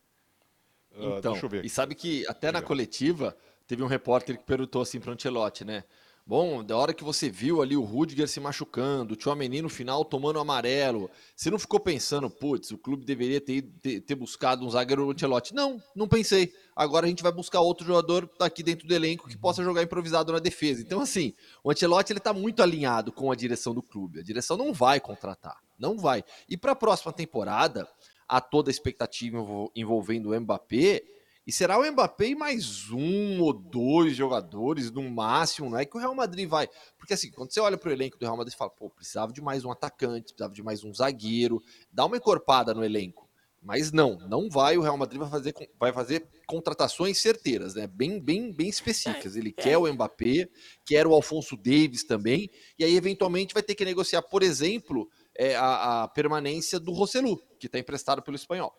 [0.93, 5.11] Uh, então, e sabe que até na coletiva teve um repórter que perguntou assim para
[5.11, 5.83] o Ancelotti, né?
[6.25, 10.05] Bom, da hora que você viu ali o Rudiger se machucando, o Tchouameni no final
[10.05, 14.71] tomando amarelo, você não ficou pensando, putz, o clube deveria ter, ter, ter buscado um
[14.71, 15.53] zagueiro Ancelotti?
[15.53, 16.55] Não, não pensei.
[16.77, 20.33] Agora a gente vai buscar outro jogador aqui dentro do elenco que possa jogar improvisado
[20.33, 20.81] na defesa.
[20.81, 24.21] Então, assim, o Ancelotti ele tá muito alinhado com a direção do clube.
[24.21, 26.23] A direção não vai contratar, não vai.
[26.49, 27.89] E para a próxima temporada,
[28.29, 29.39] há toda a expectativa
[29.75, 31.03] envolvendo o Mbappé,
[31.47, 35.97] e será o Mbappé e mais um ou dois jogadores no máximo, não é que
[35.97, 36.69] o Real Madrid vai.
[36.97, 39.33] Porque assim, quando você olha para o elenco do Real Madrid, você fala, pô, precisava
[39.33, 43.29] de mais um atacante, precisava de mais um zagueiro, dá uma encorpada no elenco.
[43.61, 44.77] Mas não, não vai.
[44.77, 47.87] O Real Madrid vai fazer, vai fazer contratações certeiras, né?
[47.87, 49.37] Bem, bem, bem específicas.
[49.37, 50.49] Ele quer o Mbappé,
[50.85, 55.55] quer o Alfonso Davis também, e aí eventualmente vai ter que negociar, por exemplo, é,
[55.55, 58.73] a, a permanência do Rossellu, que está emprestado pelo espanhol.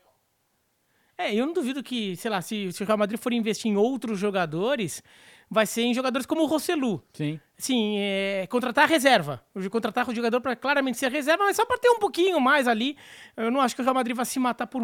[1.17, 3.75] É, eu não duvido que, sei lá, se, se o Real Madrid for investir em
[3.75, 5.03] outros jogadores,
[5.49, 7.03] vai ser em jogadores como o Rossellu.
[7.13, 7.39] Sim.
[7.55, 9.41] Sim, é, contratar reserva.
[9.71, 12.97] Contratar o jogador para claramente ser reserva, mas só para ter um pouquinho mais ali.
[13.37, 14.81] Eu não acho que o Real Madrid vai se matar por,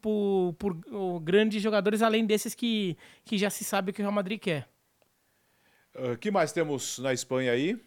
[0.00, 4.04] por, por, por grandes jogadores, além desses que, que já se sabe o que o
[4.04, 4.68] Real Madrid quer.
[5.94, 7.78] O uh, que mais temos na Espanha aí?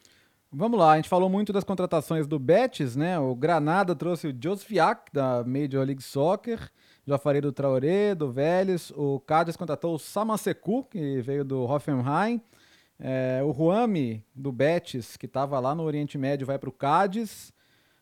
[0.51, 3.19] Vamos lá, a gente falou muito das contratações do Betis, né?
[3.19, 6.71] O Granada trouxe o Josfiak, da Major League Soccer.
[7.07, 8.91] Já falei do Traoré, do Vélez.
[8.91, 12.41] O Cádiz contratou o Samaseku, que veio do Hoffenheim.
[12.99, 17.53] É, o Ruami, do Betis, que estava lá no Oriente Médio, vai para o Cádiz.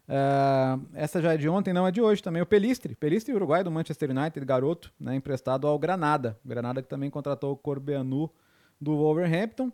[0.08, 2.42] É, essa já é de ontem, não é de hoje também.
[2.42, 6.40] O Pelistri, Pelistri Uruguai do Manchester United, garoto, né, emprestado ao Granada.
[6.46, 8.30] Granada que também contratou o Corbeanu
[8.80, 9.72] do Wolverhampton.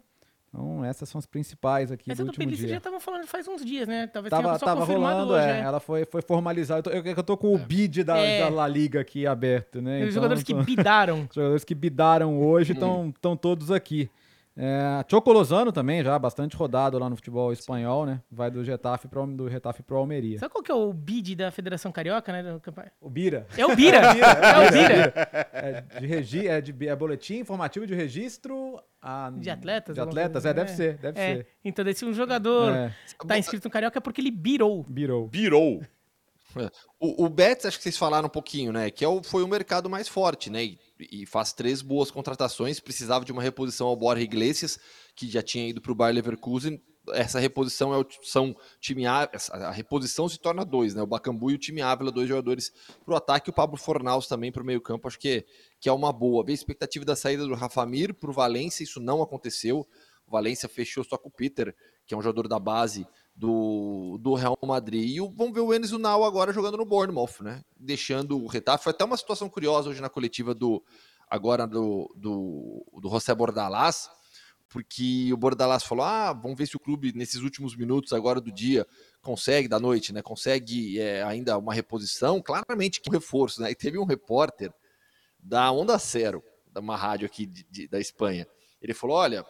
[0.51, 2.67] Então, essas são as principais aqui Essa do, do último dia.
[2.67, 4.07] já estavam falando faz uns dias, né?
[4.07, 5.51] Talvez tava, tenha só tava rolando, hoje, é.
[5.51, 5.59] é.
[5.59, 6.79] Ela foi, foi formalizada.
[6.79, 8.39] Eu, tô, eu, eu tô com o bid da, É.
[8.41, 9.97] da La Liga aqui aberto, né?
[9.97, 11.21] Os Então, jogadores que tô- bidaram.
[11.29, 14.09] os jogadores que bidaram hoje estão todos aqui.
[14.61, 18.21] É, Choco Lozano também, já bastante rodado lá no futebol espanhol, né?
[18.29, 20.37] Vai do Getafe pro, do Getafe pro Almeria.
[20.37, 22.43] Sabe qual que é o bid da Federação Carioca, né?
[22.43, 23.47] do campe- O Bira.
[23.57, 23.99] É o Bira!
[24.03, 25.13] é o Bira!
[25.53, 29.95] É, de regi é, de, é boletim informativo de registro a- De atletas?
[29.95, 30.49] De atletas, coisa?
[30.49, 31.35] é, deve ser, deve É.
[31.35, 31.47] ser.
[31.63, 32.93] Então, se um jogador É,
[33.25, 34.83] tá inscrito no Carioca é porque ele birou.
[34.89, 35.29] birou.
[35.29, 35.81] Virou.
[36.99, 38.89] O, o Betis, acho que vocês falaram um pouquinho, né?
[38.89, 40.63] Que é o, foi o mercado mais forte, né?
[40.63, 42.79] E, e faz três boas contratações.
[42.79, 44.79] Precisava de uma reposição ao Borja Iglesias,
[45.15, 46.81] que já tinha ido para o Bayer Leverkusen.
[47.11, 51.01] Essa reposição é o, são time essa- a reposição se torna dois, né?
[51.01, 52.71] O Bacambu e o time Ávila, dois jogadores
[53.03, 55.07] para o ataque, o Pablo Fornaus também para o meio campo.
[55.07, 55.45] Acho que,
[55.79, 56.43] que é uma boa.
[56.43, 59.87] Havia expectativa da saída do Rafa Mir para o Valência, isso não aconteceu.
[60.27, 63.07] O Valência fechou só com o Peter, que é um jogador da base
[63.39, 65.15] do, do Real Madrid.
[65.15, 67.63] E vamos ver o Enes Unal agora jogando no Bournemouth, né?
[67.79, 68.83] Deixando o Retafe.
[68.83, 70.83] Foi até uma situação curiosa hoje na coletiva do
[71.29, 74.09] agora do, do, do José Bordalás,
[74.67, 78.51] porque o Bordalás falou: ah, vamos ver se o clube, nesses últimos minutos agora do
[78.51, 78.85] dia,
[79.21, 80.21] consegue, da noite, né?
[80.21, 82.41] Consegue é, ainda uma reposição.
[82.41, 83.71] Claramente que um reforço, né?
[83.71, 84.73] E teve um repórter
[85.39, 88.45] da Onda Zero, da uma rádio aqui de- de- da Espanha.
[88.81, 89.45] Ele falou: olha,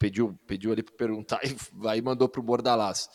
[0.00, 1.54] pediu, pediu ali para perguntar e
[1.88, 3.08] aí mandou para o Bordalás.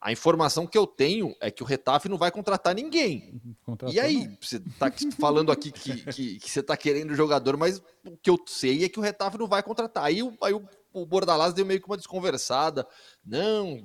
[0.00, 3.40] A informação que eu tenho é que o Retafe não vai contratar ninguém.
[3.64, 4.36] Contratou, E aí, não.
[4.40, 8.38] você tá falando aqui que, que, que você tá querendo jogador, mas o que eu
[8.46, 10.04] sei é que o Retafe não vai contratar.
[10.04, 12.86] Aí, o- aí o, o Bordalás deu meio que uma desconversada.
[13.26, 13.82] Não,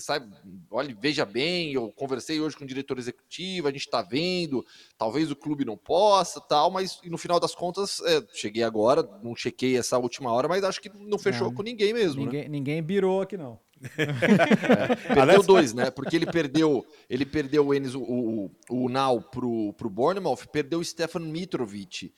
[0.00, 0.30] sabe,
[0.70, 4.64] olha, veja bem, eu conversei hoje com o diretor executivo, a gente tá vendo,
[4.98, 9.34] talvez o clube não possa, tal, mas no final das contas, é, cheguei agora, não
[9.34, 12.30] chequei essa última hora, mas acho que não fechou Não, com ninguém mesmo, né?
[12.32, 13.58] Ninguém, ninguém birou aqui, não.
[15.14, 15.90] Perdeu dois, né?
[15.90, 20.80] Porque ele perdeu, ele perdeu o Enes, o, o, o Nau pro, pro Bournemouth, perdeu
[20.80, 22.12] o Stefan Mitrovic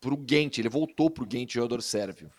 [0.00, 2.30] pro Gent, ele voltou pro Gent, jogador sérvio.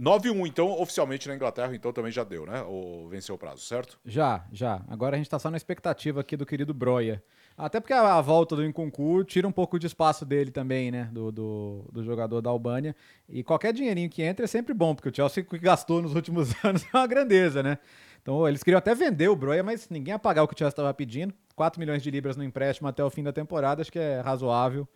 [0.00, 2.62] 9-1, então, oficialmente na Inglaterra, então também já deu, né?
[2.62, 3.98] Ou venceu o prazo, certo?
[4.04, 4.82] Já, já.
[4.88, 7.22] Agora a gente tá só na expectativa aqui do querido Broia.
[7.56, 11.08] Até porque a, volta do Nkunku tira um pouco de espaço dele também, né?
[11.12, 12.94] Do, do, do jogador da Albânia.
[13.28, 16.52] E qualquer dinheirinho que entra é sempre bom, porque o Chelsea que gastou nos últimos
[16.64, 17.78] anos é uma grandeza, né?
[18.22, 20.70] Então eles queriam até vender o Broia, mas ninguém ia pagar o que o Chelsea
[20.70, 21.34] estava pedindo.
[21.56, 24.86] 4 milhões de libras no empréstimo até o fim da temporada, acho que é razoável.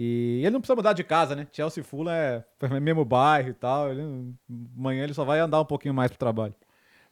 [0.00, 1.44] E ele não precisa mudar de casa, né?
[1.52, 2.44] Chelsea Fulham é
[2.80, 3.90] mesmo bairro e tal.
[3.90, 4.32] Ele,
[4.76, 6.54] amanhã ele só vai andar um pouquinho mais pro trabalho.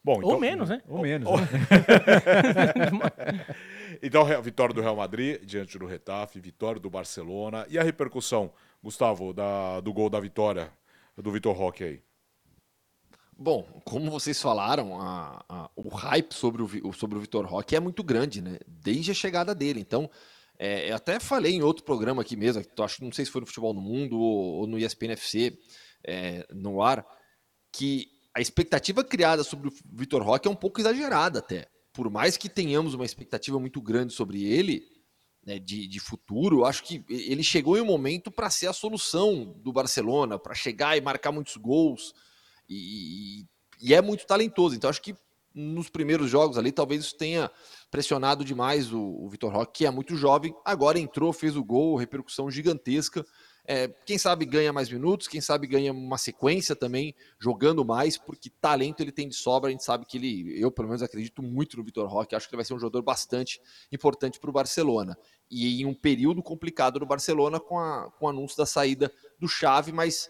[0.01, 0.81] Bom, então, Ou menos, né?
[0.87, 1.29] Ou menos.
[1.29, 1.47] Ou- né?
[4.01, 7.65] Então, vitória do Real Madrid diante do Retafe, vitória do Barcelona.
[7.69, 10.71] E a repercussão, Gustavo, da, do gol da vitória
[11.17, 12.01] do Vitor Roque aí?
[13.37, 17.79] Bom, como vocês falaram, a- a- o hype sobre o- sobre o Vitor Roque é
[17.79, 18.59] muito grande, né?
[18.67, 19.79] Desde a chegada dele.
[19.79, 20.09] Então,
[20.59, 23.41] é, eu até falei em outro programa aqui mesmo, acho que não sei se foi
[23.41, 25.57] no Futebol no Mundo ou, ou no ESPN FC,
[26.03, 27.05] é, no ar,
[27.71, 31.67] que a expectativa criada sobre o Vitor Roque é um pouco exagerada até.
[31.93, 34.83] Por mais que tenhamos uma expectativa muito grande sobre ele,
[35.45, 39.55] né, de, de futuro, acho que ele chegou em um momento para ser a solução
[39.63, 42.13] do Barcelona, para chegar e marcar muitos gols
[42.69, 43.45] e,
[43.81, 44.75] e é muito talentoso.
[44.75, 45.15] Então, acho que
[45.53, 47.49] nos primeiros jogos ali, talvez isso tenha
[47.89, 50.53] pressionado demais o, o Vitor Roque, que é muito jovem.
[50.65, 53.25] Agora entrou, fez o gol, repercussão gigantesca.
[53.69, 58.49] É, quem sabe ganha mais minutos, quem sabe ganha uma sequência também, jogando mais, porque
[58.49, 59.67] talento ele tem de sobra.
[59.67, 62.55] A gente sabe que ele, eu pelo menos acredito muito no Vitor Roque, acho que
[62.55, 63.59] ele vai ser um jogador bastante
[63.91, 65.17] importante para o Barcelona.
[65.51, 69.49] E em um período complicado do Barcelona com, a, com o anúncio da saída do
[69.49, 70.29] Xavi, mas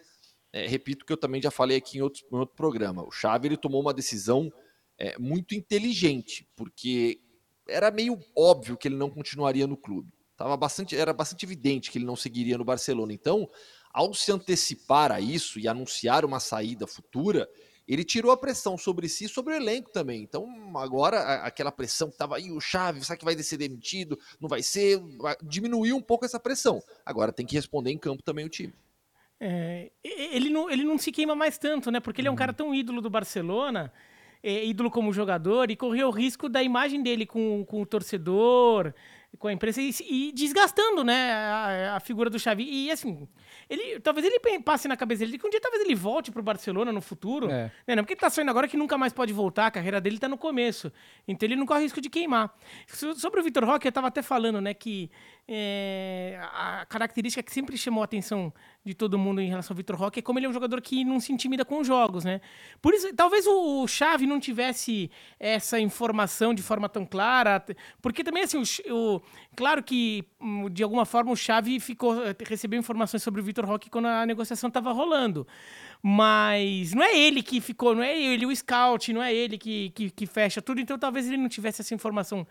[0.52, 3.06] é, repito que eu também já falei aqui em outro, em outro programa.
[3.06, 4.52] O Xavi ele tomou uma decisão
[4.98, 7.20] é, muito inteligente, porque
[7.68, 10.12] era meio óbvio que ele não continuaria no clube.
[10.36, 13.12] Tava bastante, era bastante evidente que ele não seguiria no Barcelona.
[13.12, 13.48] Então,
[13.92, 17.48] ao se antecipar a isso e anunciar uma saída futura,
[17.88, 20.22] ele tirou a pressão sobre si e sobre o elenco também.
[20.22, 24.18] Então, agora, aquela pressão que estava aí, o Chave, será que vai ser demitido?
[24.38, 25.00] Não vai ser?
[25.42, 26.82] Diminuiu um pouco essa pressão.
[27.04, 28.74] Agora tem que responder em campo também o time.
[29.40, 31.98] É, ele, não, ele não se queima mais tanto, né?
[31.98, 32.38] Porque ele é um uhum.
[32.38, 33.92] cara tão ídolo do Barcelona,
[34.42, 38.92] é, ídolo como jogador, e correu o risco da imagem dele com, com o torcedor,
[39.38, 42.64] com a imprensa e, e desgastando, né, a, a, figura do Xavi.
[42.64, 43.28] E assim,
[43.68, 46.90] ele talvez ele passe na cabeça dele que um dia talvez ele volte pro Barcelona
[46.90, 47.50] no futuro.
[47.50, 47.70] É.
[47.86, 50.18] Né, não, porque ele tá saindo agora que nunca mais pode voltar, a carreira dele
[50.18, 50.92] tá no começo.
[51.26, 52.52] Então ele não corre risco de queimar.
[53.16, 55.10] Sobre o Vitor Roque, eu tava até falando, né, que
[55.46, 58.52] é, a característica que sempre chamou a atenção
[58.88, 61.04] de todo mundo em relação ao Vitor Roque é como ele é um jogador que
[61.04, 62.40] não se intimida com os jogos, né?
[62.80, 67.62] Por isso, talvez o Xavi não tivesse essa informação de forma tão clara,
[68.00, 69.22] porque também assim, o, o
[69.54, 72.14] claro que hum, de alguma forma o Xavi ficou
[72.46, 75.46] recebeu informações sobre o Vitor Roque quando a negociação estava rolando.
[76.02, 79.90] Mas não é ele que ficou, não é ele o scout, não é ele que,
[79.90, 82.46] que, que fecha tudo, então talvez ele não tivesse essa informação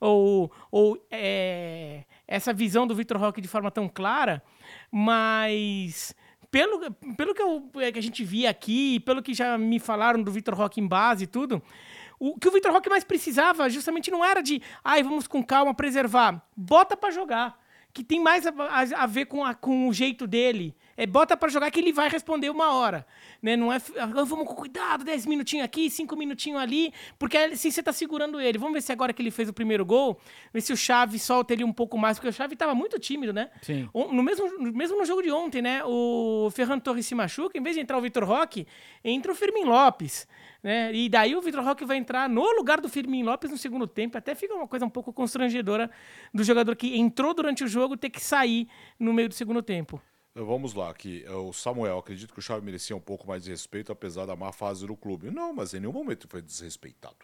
[0.00, 4.42] ou, ou é, essa visão do Vitor Roque de forma tão clara,
[4.90, 6.14] mas
[6.50, 10.22] pelo, pelo que, eu, é, que a gente via aqui, pelo que já me falaram
[10.22, 11.62] do Vitor Roque em base e tudo,
[12.18, 15.74] o que o Vitor Roque mais precisava justamente não era de, ai, vamos com calma
[15.74, 17.60] preservar, bota para jogar
[17.92, 20.74] que tem mais a, a, a ver com, a, com o jeito dele.
[21.00, 23.06] É, bota para jogar que ele vai responder uma hora.
[23.40, 23.56] Né?
[23.56, 23.80] Não é.
[23.96, 28.38] Ah, vamos com cuidado, 10 minutinhos aqui, 5 minutinhos ali, porque assim você tá segurando
[28.38, 28.58] ele.
[28.58, 30.20] Vamos ver se agora que ele fez o primeiro gol,
[30.52, 33.32] ver se o Chave solta ele um pouco mais, porque o Chave tava muito tímido,
[33.32, 33.48] né?
[33.62, 33.88] Sim.
[33.94, 35.82] No mesmo, mesmo no jogo de ontem, né?
[35.86, 38.66] O Ferran Torres se machuca, em vez de entrar o Vitor Roque,
[39.02, 40.28] entra o Firmin Lopes.
[40.62, 40.94] Né?
[40.94, 44.18] E daí o Vitor Roque vai entrar no lugar do Firmin Lopes no segundo tempo.
[44.18, 45.90] Até fica uma coisa um pouco constrangedora
[46.34, 49.98] do jogador que entrou durante o jogo ter que sair no meio do segundo tempo.
[50.44, 51.24] Vamos lá, aqui.
[51.26, 54.34] É o Samuel, acredito que o Chave merecia um pouco mais de respeito, apesar da
[54.34, 55.30] má fase do clube.
[55.30, 57.16] Não, mas em nenhum momento foi desrespeitado.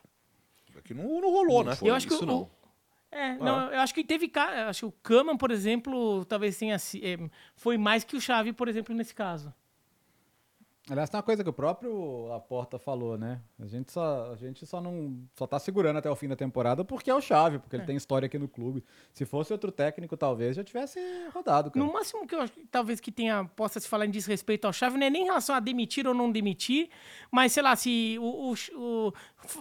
[0.77, 1.77] Aqui não, não rolou, não né?
[1.77, 2.51] Foi eu acho isso que o, não.
[3.11, 3.37] É, ah.
[3.37, 4.31] não, eu acho que teve.
[4.69, 6.77] Acho que o Kaman, por exemplo, talvez tenha.
[6.77, 9.53] É, foi mais que o Chave, por exemplo, nesse caso.
[10.89, 13.41] Aliás, tem uma coisa que o próprio Laporta falou, né?
[13.59, 16.85] A gente só, a gente só não só tá segurando até o fim da temporada
[16.85, 17.79] porque é o Chave, porque é.
[17.81, 18.85] ele tem história aqui no clube.
[19.13, 21.01] Se fosse outro técnico, talvez já tivesse
[21.35, 21.85] rodado, cara.
[21.85, 24.97] No máximo que eu acho talvez que tenha possa se falar em desrespeito ao Chave,
[24.97, 26.89] não é nem em relação a demitir ou não demitir,
[27.33, 29.13] mas sei lá, se o, o, o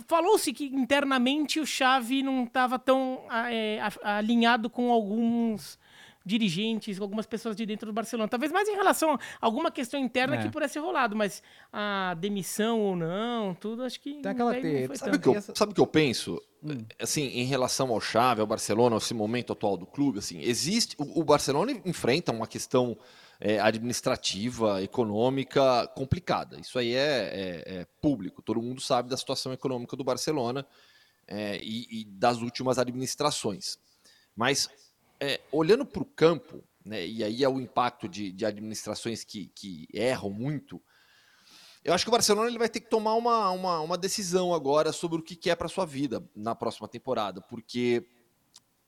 [0.08, 5.80] falou-se que internamente o Chave não estava tão é, alinhado com alguns
[6.26, 8.28] dirigentes, algumas pessoas de dentro do Barcelona.
[8.28, 10.42] Talvez mais em relação a alguma questão interna é.
[10.42, 14.22] que pudesse ser rolado, mas a demissão ou não, tudo acho que.
[14.22, 14.54] Tem aquela
[14.96, 16.42] sabe, que eu, sabe o que eu penso?
[16.64, 16.84] Hum.
[17.00, 20.96] Assim, em relação ao Xavi, ao Barcelona, esse momento atual do clube, assim, existe.
[20.98, 22.98] O, o Barcelona enfrenta uma questão
[23.40, 26.60] é, administrativa, econômica complicada.
[26.60, 28.42] Isso aí é, é, é, público.
[28.42, 30.66] Todo mundo sabe da situação econômica do Barcelona
[31.28, 33.78] é, e, e das últimas administrações.
[34.36, 34.70] Mas
[35.20, 39.48] é, olhando para o campo, né, e aí é o impacto de, de administrações que,
[39.48, 40.82] que, erram muito,
[41.84, 44.92] eu acho que o Barcelona ele vai ter que tomar uma, uma, uma decisão agora
[44.92, 48.08] sobre o que quer para sua vida na próxima temporada, porque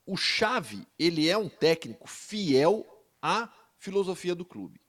[0.06, 2.86] o Xavi ele é um técnico fiel
[3.22, 4.82] à filosofia do clube.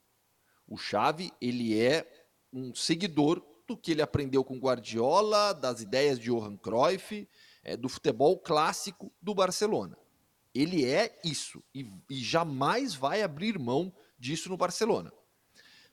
[0.67, 2.07] O Xavi ele é
[2.53, 7.29] um seguidor do que ele aprendeu com Guardiola, das ideias de Johan Cruyff,
[7.63, 9.99] é, do futebol clássico do Barcelona.
[10.55, 15.13] Ele é isso e, e jamais vai abrir mão disso no Barcelona.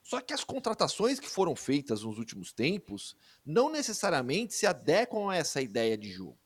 [0.02, 5.36] Só que as contratações que foram feitas nos últimos tempos não necessariamente se adequam a
[5.36, 6.38] essa ideia de jogo.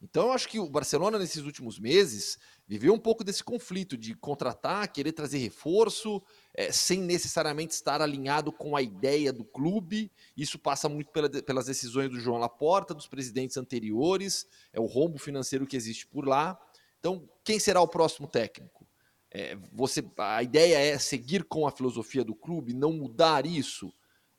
[0.00, 4.14] Então eu acho que o Barcelona nesses últimos meses viveu um pouco desse conflito de
[4.14, 6.22] contratar, querer trazer reforço,
[6.54, 10.12] é, sem necessariamente estar alinhado com a ideia do clube.
[10.36, 15.18] Isso passa muito pela, pelas decisões do João Laporta, dos presidentes anteriores, é o rombo
[15.18, 16.58] financeiro que existe por lá.
[17.06, 18.84] Então, quem será o próximo técnico?
[19.30, 23.92] É, você, a ideia é seguir com a filosofia do clube, não mudar isso.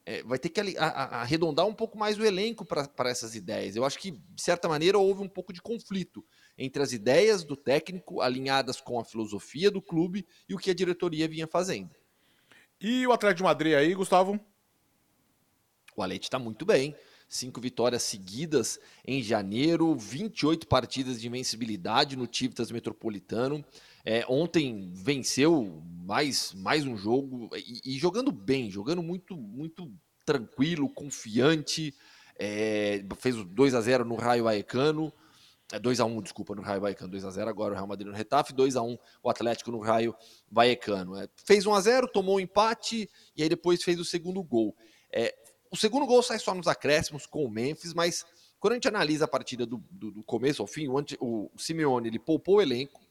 [0.06, 3.78] É, vai ter que a, a, arredondar um pouco mais o elenco para essas ideias.
[3.78, 6.26] Eu acho que, de certa maneira, houve um pouco de conflito
[6.58, 10.76] entre as ideias do técnico alinhadas com a filosofia do clube e o que a
[10.76, 11.96] diretoria vinha fazendo.
[12.82, 14.38] E o Atlético de Madrid aí, Gustavo?
[15.96, 16.94] O Alete está muito bem
[17.28, 23.64] cinco vitórias seguidas em janeiro, 28 partidas de invencibilidade no Tivitas Metropolitano.
[24.06, 29.92] É, ontem venceu mais, mais um jogo e, e, jogando bem, jogando muito, muito
[30.26, 31.94] tranquilo, confiante.
[32.40, 35.12] É, fez o 2 a 0 no Raio Aecano.
[35.72, 37.12] É 2x1, desculpa, no Raio Vallecano.
[37.12, 40.16] 2x0 agora o Real Madrid no Retafe, 2x1 o Atlético no Raio
[40.50, 41.18] Vallecano.
[41.18, 44.74] É, fez 1x0, tomou um empate e aí depois fez o segundo gol.
[45.12, 45.36] É,
[45.72, 48.26] o segundo gol sai só nos acréscimos com o Memphis, mas
[48.60, 52.08] quando a gente analisa a partida do, do, do começo ao fim, o, o, Simeone
[52.08, 53.06] ele poupou o elenco.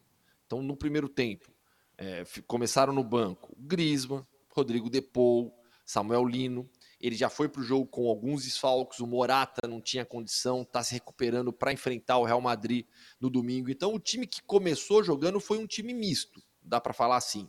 [0.45, 1.51] Então, no primeiro tempo,
[1.97, 5.53] é, começaram no banco Griezmann, Rodrigo Depou,
[5.85, 6.69] Samuel Lino.
[6.99, 8.99] Ele já foi para o jogo com alguns desfalques.
[8.99, 12.85] O Morata não tinha condição, está se recuperando para enfrentar o Real Madrid
[13.19, 13.69] no domingo.
[13.69, 17.47] Então, o time que começou jogando foi um time misto, dá para falar assim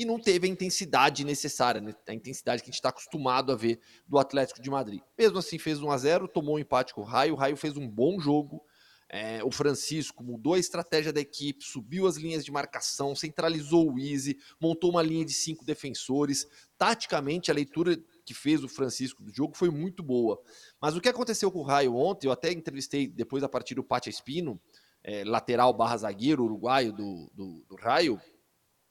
[0.00, 1.94] e não teve a intensidade necessária, né?
[2.08, 5.02] a intensidade que a gente está acostumado a ver do Atlético de Madrid.
[5.16, 7.76] Mesmo assim, fez 1 a 0 tomou um empate com o Raio, o Raio fez
[7.76, 8.64] um bom jogo.
[9.10, 13.98] É, o Francisco mudou a estratégia da equipe, subiu as linhas de marcação, centralizou o
[13.98, 16.46] Easy, montou uma linha de cinco defensores.
[16.78, 20.40] Taticamente, a leitura que fez o Francisco do jogo foi muito boa.
[20.80, 23.84] Mas o que aconteceu com o Raio ontem, eu até entrevistei depois da partida o
[23.84, 24.58] Pátia Espino,
[25.04, 28.18] é, lateral barra zagueiro uruguaio do, do, do Raio,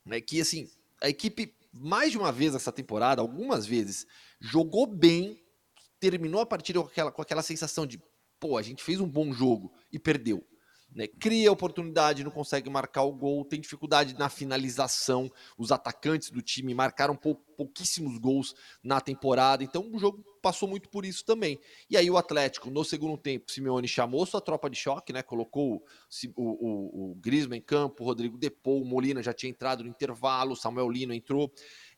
[0.06, 0.67] né, que assim,
[1.01, 4.05] a equipe, mais de uma vez essa temporada, algumas vezes,
[4.39, 5.41] jogou bem,
[5.99, 8.01] terminou a partida com aquela, com aquela sensação de,
[8.39, 10.45] pô, a gente fez um bom jogo e perdeu.
[10.93, 11.07] Né?
[11.07, 15.31] Cria oportunidade, não consegue marcar o gol, tem dificuldade na finalização.
[15.57, 20.89] Os atacantes do time marcaram pou, pouquíssimos gols na temporada, então o jogo passou muito
[20.89, 21.60] por isso também.
[21.89, 25.21] E aí o Atlético, no segundo tempo, Simeone chamou sua tropa de choque, né?
[25.21, 25.84] Colocou
[26.36, 29.89] o, o, o Griezmann em campo, o Rodrigo Depou, o Molina já tinha entrado no
[29.89, 31.52] intervalo, o Samuel Lino entrou.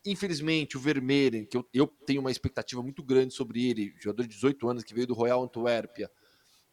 [0.06, 4.30] Infelizmente, o Vermeeren, que eu, eu tenho uma expectativa muito grande sobre ele, jogador de
[4.30, 6.10] 18 anos que veio do Royal Antuérpia,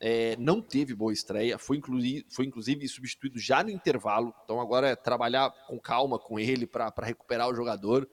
[0.00, 4.32] é, não teve boa estreia, foi, inclusive, foi inclusive substituído já no intervalo.
[4.44, 8.08] Então agora é trabalhar com calma com ele para recuperar o jogador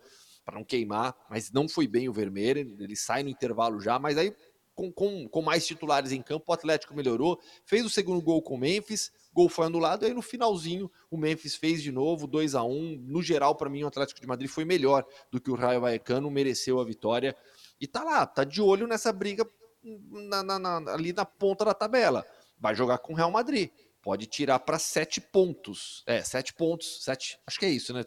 [0.45, 4.17] para não queimar, mas não foi bem o Vermeer, ele sai no intervalo já, mas
[4.17, 4.33] aí
[4.75, 8.55] com, com, com, mais titulares em campo, o Atlético melhorou, fez o segundo gol com
[8.55, 12.55] o Memphis, gol foi anulado, e aí no finalzinho o Memphis fez de novo, 2
[12.55, 15.55] a 1 No geral, para mim, o Atlético de Madrid foi melhor do que o
[15.55, 17.35] Raio Vallecano, mereceu a vitória,
[17.79, 19.49] e tá lá, tá de olho nessa briga
[19.83, 22.25] na, na, na, ali na ponta da tabela.
[22.59, 23.69] Vai jogar com o Real Madrid,
[24.01, 28.03] pode tirar para sete pontos, é, sete pontos, sete, acho que é isso, né?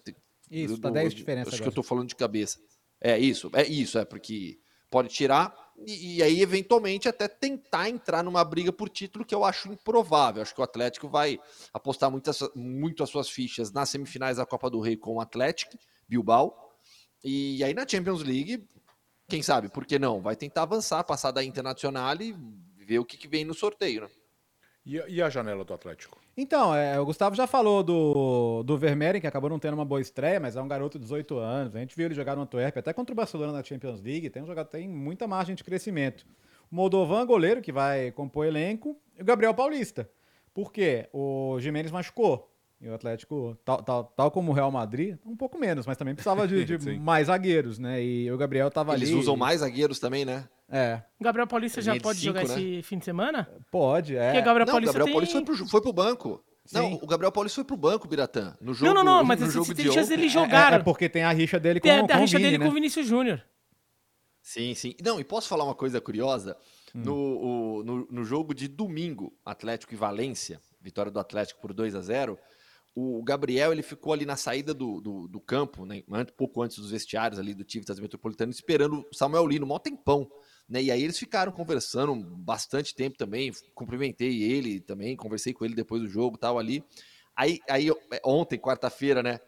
[0.51, 1.49] Isso, tá 10 diferença.
[1.49, 1.63] Acho agora.
[1.63, 2.59] que eu tô falando de cabeça.
[3.01, 4.59] É isso, é isso, é porque
[4.91, 5.55] pode tirar
[5.87, 10.43] e, e, aí, eventualmente, até tentar entrar numa briga por título, que eu acho improvável.
[10.43, 11.39] Acho que o Atlético vai
[11.73, 15.79] apostar muitas, muito as suas fichas nas semifinais da Copa do Rei com o Atlético,
[16.09, 16.75] Bilbao.
[17.23, 18.67] E aí na Champions League,
[19.29, 20.21] quem sabe, por que não?
[20.21, 22.35] Vai tentar avançar, passar da Internacional e
[22.77, 24.11] ver o que, que vem no sorteio, né?
[24.85, 26.19] E, e a janela do Atlético?
[26.41, 30.01] Então, é, o Gustavo já falou do, do Vermeeren, que acabou não tendo uma boa
[30.01, 31.75] estreia, mas é um garoto de 18 anos.
[31.75, 34.31] A gente viu ele jogar no Antwerp, até contra o Barcelona na Champions League.
[34.31, 36.25] Tem um jogador tem muita margem de crescimento.
[36.71, 38.97] O Moldovan, goleiro, que vai compor elenco.
[39.19, 40.09] E o Gabriel Paulista.
[40.55, 41.09] Por quê?
[41.13, 42.49] O Jimenez machucou.
[42.81, 46.15] E o Atlético, tal, tal, tal como o Real Madrid, um pouco menos, mas também
[46.15, 48.01] precisava de, de mais zagueiros, né?
[48.01, 49.11] E o Gabriel tava Eles ali.
[49.11, 50.49] Eles usam mais zagueiros também, né?
[50.71, 51.03] É.
[51.19, 52.55] O Gabriel Paulista já pode cinco, jogar né?
[52.55, 53.49] esse fim de semana?
[53.71, 54.33] Pode, é.
[54.33, 55.15] Porque Gabriel não, Paulista Gabriel tem...
[55.15, 56.45] Paulista foi pro, foi pro banco.
[56.67, 56.77] Sim.
[56.77, 58.55] Não, o Gabriel Paulista foi pro banco, Biratã.
[58.61, 60.75] No jogo, não, não, não, mas no esse, jogo tem de chance dele É, jogar.
[60.75, 62.59] é, é, porque tem a rixa dele com, tem, com a rixa o Vini, dele
[62.59, 62.65] né?
[62.67, 63.43] com o Vinícius Júnior.
[64.43, 64.95] Sim, sim.
[65.03, 66.55] Não, e posso falar uma coisa curiosa?
[66.95, 67.03] Hum.
[67.03, 71.95] No, o, no, no, jogo de domingo, Atlético e Valência, vitória do Atlético por 2
[71.95, 72.39] a 0
[72.95, 76.03] o Gabriel ele ficou ali na saída do, do, do campo, né,
[76.37, 80.29] pouco antes dos vestiários ali do Tivtas Metropolitano, esperando o Samuel Lino, mó tempão.
[80.69, 85.75] Né, e aí eles ficaram conversando bastante tempo também, cumprimentei ele também, conversei com ele
[85.75, 86.85] depois do jogo tal ali.
[87.35, 87.89] Aí, aí
[88.23, 89.41] ontem, quarta-feira, né,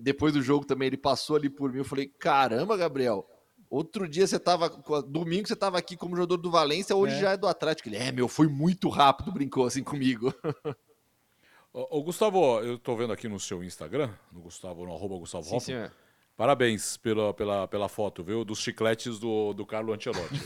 [0.00, 3.26] depois do jogo também, ele passou ali por mim, eu falei, caramba, Gabriel,
[3.74, 4.68] Outro dia você tava.
[5.02, 7.20] Domingo você tava aqui como jogador do Valência, hoje é.
[7.20, 7.88] já é do Atlético.
[7.88, 10.32] Ele, é, meu, foi muito rápido, brincou assim comigo.
[11.72, 15.56] Ô, Gustavo, eu tô vendo aqui no seu Instagram, no Gustavo, no arroba Gustavo Sim,
[15.56, 15.90] Hoffman.
[16.36, 18.44] Parabéns pela, pela, pela foto, viu?
[18.44, 20.42] Dos chicletes do, do Carlo Ancelotti.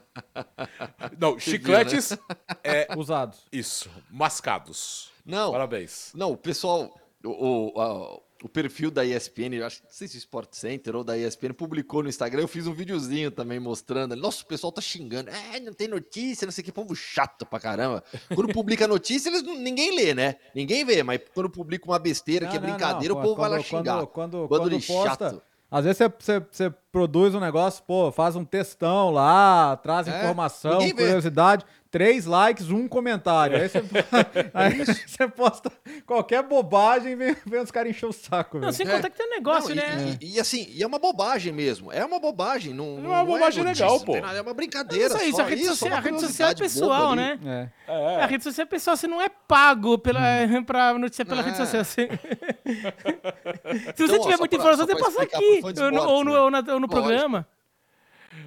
[1.18, 2.36] Não, Você chicletes viu, né?
[2.62, 3.46] é, usados.
[3.50, 5.10] Isso, mascados.
[5.24, 5.52] Não.
[5.52, 6.12] Parabéns.
[6.14, 10.52] Não, o pessoal, o, o, o perfil da ESPN, acho não sei se o Sport
[10.52, 14.14] Center ou da ESPN publicou no Instagram, eu fiz um videozinho também mostrando.
[14.14, 15.30] Nossa, o pessoal tá xingando.
[15.30, 18.04] É, não tem notícia, não sei o que, povo chato pra caramba.
[18.34, 20.36] Quando publica notícia, eles, ninguém lê, né?
[20.54, 23.20] Ninguém vê, mas quando publica uma besteira não, que é brincadeira, não, não.
[23.20, 24.06] o povo quando, vai lá xingar.
[24.06, 25.42] Quando, quando, quando posta, chato.
[25.68, 31.64] Às vezes você, produz um negócio, pô, faz um textão lá, traz é, informação, curiosidade.
[31.90, 33.56] Três likes, um comentário.
[33.56, 33.82] Aí você,
[34.54, 35.70] aí você posta
[36.04, 38.58] qualquer bobagem e vem, vem os caras encher o saco.
[38.58, 38.90] Não, sem É.
[38.90, 40.18] contar que tem um negócio, Não, e- né?
[40.20, 41.92] E, e assim, e é uma bobagem mesmo.
[41.92, 42.74] É uma bobagem.
[42.74, 44.20] Não, É uma bobagem notícia, legal, não pô.
[44.20, 45.06] nada, É uma brincadeira.
[45.06, 47.38] Isso aí, só a rede isso, social, a rede social é pessoal, né?
[47.44, 47.68] É.
[47.88, 50.20] É, A rede social é pessoal, você não é pago pela,
[50.66, 51.44] pra noticiar pela É.
[51.44, 51.84] rede social.
[51.84, 52.08] Você...
[53.96, 55.60] Se você Então, tiver muita pra- informação, você passa aqui.
[55.62, 56.62] ou, no, ou no, né?
[56.72, 57.46] ou no programa.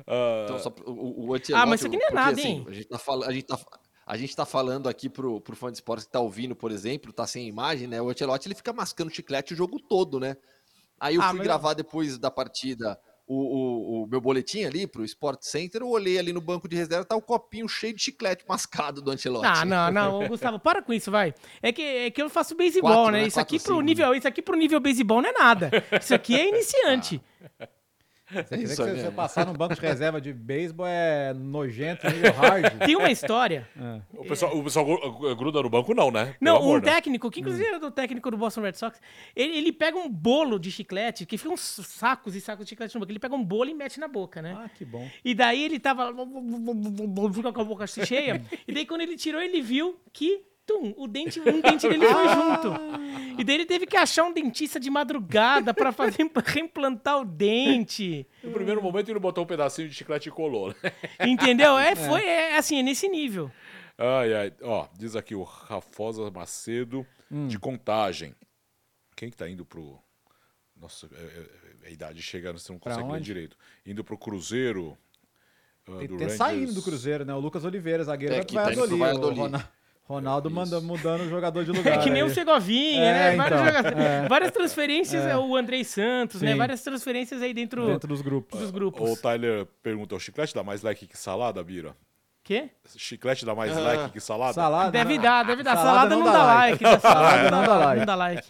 [0.08, 2.66] Ah, Então, só, o, o, Ah, mas isso aqui não é porque, nada, assim, hein?
[2.68, 3.60] A gente tá, fal- a gente tá,
[4.06, 7.14] a gente tá falando aqui pro, pro fã de esportes que tá ouvindo, por exemplo,
[7.14, 8.02] tá sem imagem, né?
[8.02, 10.36] O Ancelotti ele fica mascando chiclete o jogo todo, né?
[11.00, 13.00] Aí eu Ah, fui mas- gravar depois da partida
[13.32, 16.76] o, o, o meu boletim ali pro Sport Center, eu olhei ali no banco de
[16.76, 19.68] reserva, tá o copinho cheio de chiclete mascado do Ancelotti.
[19.68, 21.36] Não, não, não, Gustavo, para com isso, vai.
[21.62, 23.22] É que, é que eu faço beisebol, Quatro, né?
[23.22, 23.28] né?
[23.28, 25.70] Isso aqui Quatro, pro cinco, nível, isso aqui pro nível beisebol não é nada.
[26.02, 27.22] Isso aqui é iniciante.
[28.32, 32.32] Você quer que você, você passar no banco de reserva de beisebol é nojento, nível
[32.38, 32.78] hard.
[32.86, 33.68] Tem uma história.
[33.76, 34.02] É.
[34.14, 36.36] o, pessoal, o pessoal gru- gruda no banco, não, né?
[36.40, 36.82] Não, Pelo um né?
[36.82, 39.00] técnico, que inclusive é do técnico do Boston Red Sox,
[39.36, 42.94] ele, ele pega um bolo de chiclete, que fica uns sacos e sacos de chiclete
[42.96, 43.12] no boca.
[43.12, 44.56] Ele pega um bolo e mete na boca, né?
[44.58, 45.10] Ah, que bom.
[45.26, 46.14] E daí ele tava.
[47.34, 48.42] Fica com a boca cheia.
[48.68, 50.44] e daí quando ele tirou, ele viu que.
[50.70, 53.40] Tum, o dente, um dente dele foi junto.
[53.40, 58.28] E daí ele teve que achar um dentista de madrugada pra fazer reimplantar o dente.
[58.44, 60.76] No primeiro momento ele botou um pedacinho de chiclete e colou, né?
[61.26, 61.76] Entendeu?
[61.76, 63.52] É, foi é, assim, é nesse nível.
[63.98, 64.54] Ai, ai.
[64.62, 67.04] Ó, diz aqui o Rafosa Macedo,
[67.48, 68.36] de contagem.
[69.16, 69.98] Quem que tá indo pro...
[70.80, 73.58] Nossa, é, é, a idade chegando, você não Pra consegue ler direito.
[73.84, 74.96] Indo pro Cruzeiro,
[75.88, 77.34] ah, Tem, do tem saindo do Cruzeiro, né?
[77.34, 79.66] O Lucas Oliveira, zagueiro, É, vai que pro pro Valladolid.
[80.10, 82.04] Ronaldo manda, mudando o jogador de É lugar.
[82.04, 82.30] que nem o.
[82.32, 83.36] Segovinha, É, né?
[83.38, 84.28] Vários então, jogadores- é.
[84.28, 85.38] Várias transferências, é.
[85.38, 86.54] o Andrei Santos, né?
[86.54, 86.58] Sim.
[86.58, 88.60] Várias transferências aí dentro, Dentro dos grupos.
[88.60, 89.08] dos grupos.
[89.08, 91.96] O Tyler pergunta, o chiclete dá mais like que salada, Bira?
[92.50, 92.68] Quê?
[92.98, 93.80] Chiclete dá mais Ah.
[93.80, 94.54] like que salada?
[94.54, 94.90] Salada.
[94.90, 95.24] Deve né?
[95.24, 95.76] dar, deve dar.
[95.78, 96.84] Salada Salada, não não, dá dá like.
[96.84, 96.98] like.
[97.00, 98.00] Salada Salada não dá like.
[98.00, 98.48] Não dá like.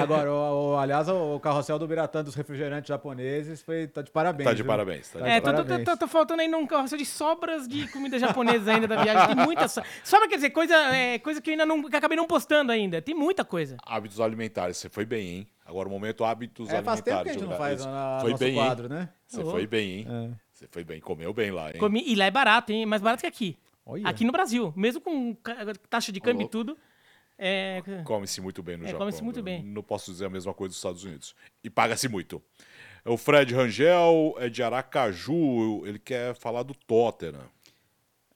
[0.00, 4.44] Agora, o, o- aliás, o carrossel do Biratã dos refrigerantes japoneses foi, tá de parabéns.
[4.48, 4.66] Tá de viu?
[4.70, 5.08] parabéns.
[5.08, 5.98] Tá de Tá É, de tô, tô, tô, parabéns.
[5.98, 9.34] tô- faltando ainda um carrossel de sobras de comida japonesa ainda da viagem.
[9.34, 9.82] Tem muita so...
[10.04, 11.82] Sobra quer dizer, coisa, é, coisa que eu ainda não.
[11.82, 13.02] que eu acabei não postando ainda.
[13.02, 13.76] Tem muita coisa.
[13.84, 15.46] Hábitos alimentares, você foi bem, hein?
[15.66, 17.04] Agora o momento hábitos É, faz alimentares.
[17.04, 18.90] tempo que a gente não faz na, Foi nosso bem, quadro, hein?
[18.92, 19.08] né?
[19.26, 19.50] Você Ô.
[19.50, 20.06] foi bem, hein?
[20.40, 20.43] É.
[20.54, 21.78] Você foi bem, comeu bem lá, hein?
[21.78, 22.86] Comi- E lá é barato, hein?
[22.86, 23.58] Mais barato que aqui.
[23.84, 24.08] Olha.
[24.08, 24.72] Aqui no Brasil.
[24.76, 25.36] Mesmo com
[25.90, 26.78] taxa de câmbio e tudo.
[27.36, 29.00] É, Come-se muito bem no É, Japão.
[29.00, 29.62] come-se muito bem.
[29.64, 31.34] Não posso dizer a mesma coisa dos Estados Unidos.
[31.64, 32.40] E paga-se muito.
[33.04, 37.44] O Fred Rangel é de Aracaju, ele quer falar do Tottenham.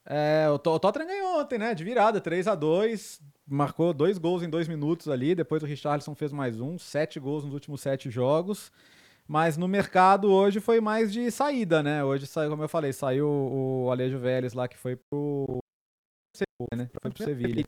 [0.05, 1.73] É, o, To- o Tottenham ganhou ontem, né?
[1.73, 5.33] De virada, 3 a 2 Marcou dois gols em dois minutos ali.
[5.33, 6.77] Depois o Richarlison fez mais um.
[6.77, 8.71] Sete gols nos últimos sete jogos.
[9.29, 12.03] Mas no mercado hoje foi mais de saída, né?
[12.03, 15.59] Hoje saiu, como eu falei, saiu o Alejo Vélez lá, que foi pro.
[16.35, 16.89] Sevilha, né?
[16.99, 17.63] Foi pro Sevilha.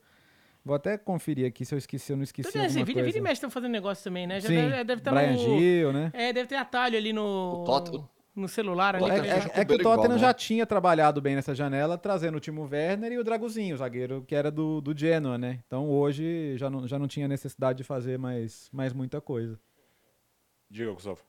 [0.65, 2.51] Vou até conferir aqui se eu esqueci, eu não esqueci.
[2.51, 3.05] Tudo alguma Vira, coisa.
[3.05, 4.39] vira e mexe estão fazendo negócio também, né?
[4.39, 5.37] Já Sim, deve, deve estar Brian no.
[5.37, 6.09] Gil, né?
[6.15, 7.63] É, deve ter atalho ali no.
[7.63, 9.05] Tot- no celular ali.
[9.11, 10.17] É, é- fecha é que o Tottenham né?
[10.17, 14.23] já tinha trabalhado bem nessa janela, trazendo o Timo Werner e o Draguzinho, o zagueiro
[14.27, 15.59] que era do, do Genoa, né?
[15.67, 19.59] Então hoje já não, já não tinha necessidade de fazer mais, mais muita coisa.
[20.71, 21.19] Diga, Gustavo.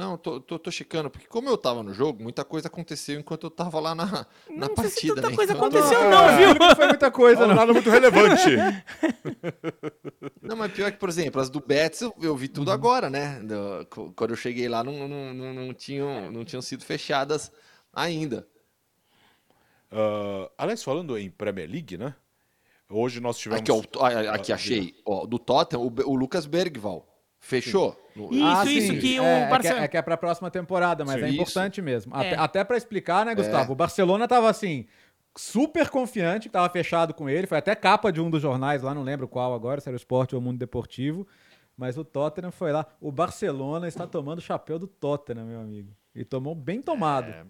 [0.00, 3.44] Não, tô, tô, tô checando, porque como eu tava no jogo, muita coisa aconteceu enquanto
[3.44, 5.36] eu tava lá na, na Não sei se partida, tanta né?
[5.36, 6.54] coisa Então- aconteceu, É, não, viu?
[6.54, 7.54] Não foi muita coisa, Não, não.
[7.56, 8.46] nada muito relevante.
[10.40, 12.74] Não, mas pior que, por exemplo, as do Betis eu, eu vi tudo Uhum.
[12.74, 13.40] agora, né?
[13.40, 17.52] Do- quando eu cheguei lá, não, não, não, não tinham, não tinham sido fechadas
[17.92, 18.48] ainda.
[19.90, 22.14] Ah, aliás, falando em Premier League, né?
[22.88, 23.60] Hoje nós tivemos.
[23.60, 24.94] Aqui, ó, ah, aqui achei.
[25.04, 27.06] Ó, do Tottenham, o, o Lucas Bergval.
[27.38, 27.90] Fechou?
[27.90, 27.96] No-
[28.30, 31.04] Isso, isso, que o é, é que Barcelona- é, é que é pra próxima temporada,
[31.04, 31.22] mas Sim.
[31.22, 31.34] é Isso.
[31.40, 32.14] importante mesmo.
[32.14, 32.38] Até, É.
[32.38, 33.72] até pra explicar, né, Gustavo?
[33.72, 34.86] O Barcelona tava assim,
[35.36, 37.46] super confiante, que tava fechado com ele.
[37.46, 39.96] Foi até capa de um dos jornais lá, não lembro qual agora, se era o
[39.96, 41.26] Esporte ou o Mundo Deportivo.
[41.76, 42.84] Mas o Tottenham foi lá.
[43.00, 45.90] O Barcelona está tomando o chapéu do Tottenham, meu amigo.
[46.14, 47.30] E tomou bem tomado.
[47.30, 47.44] É,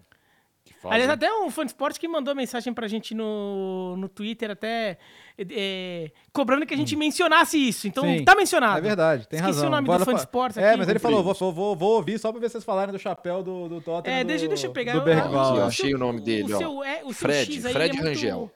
[0.71, 4.07] que fazem- Aliás, até um fã de esporte que mandou mensagem pra gente no, no
[4.09, 4.97] Twitter, até
[5.37, 7.87] é, cobrando que a gente mencionasse isso.
[7.87, 8.77] Então, Sim, tá mencionado.
[8.77, 9.67] É verdade, tem Esqueci razão.
[9.67, 10.77] o nome Bora do fã de esportes É, aqui.
[10.79, 13.67] mas ele falou, vou, vou, vou, ouvir só pra ver vocês falarem do chapéu do,
[13.69, 14.17] do Tottenham.
[14.17, 14.93] É, do, deixa, deixa eu pegar.
[14.99, 15.11] Do.
[15.11, 15.63] Aqui, ó, é.
[15.63, 16.59] achei o nome dele, o ó.
[16.59, 18.51] seu, é, o seu Fred, X aí Fred é muito- Rangel.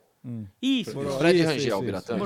[0.62, 0.92] Isso.
[1.20, 2.18] Fred Isso, Rangel, Biratã.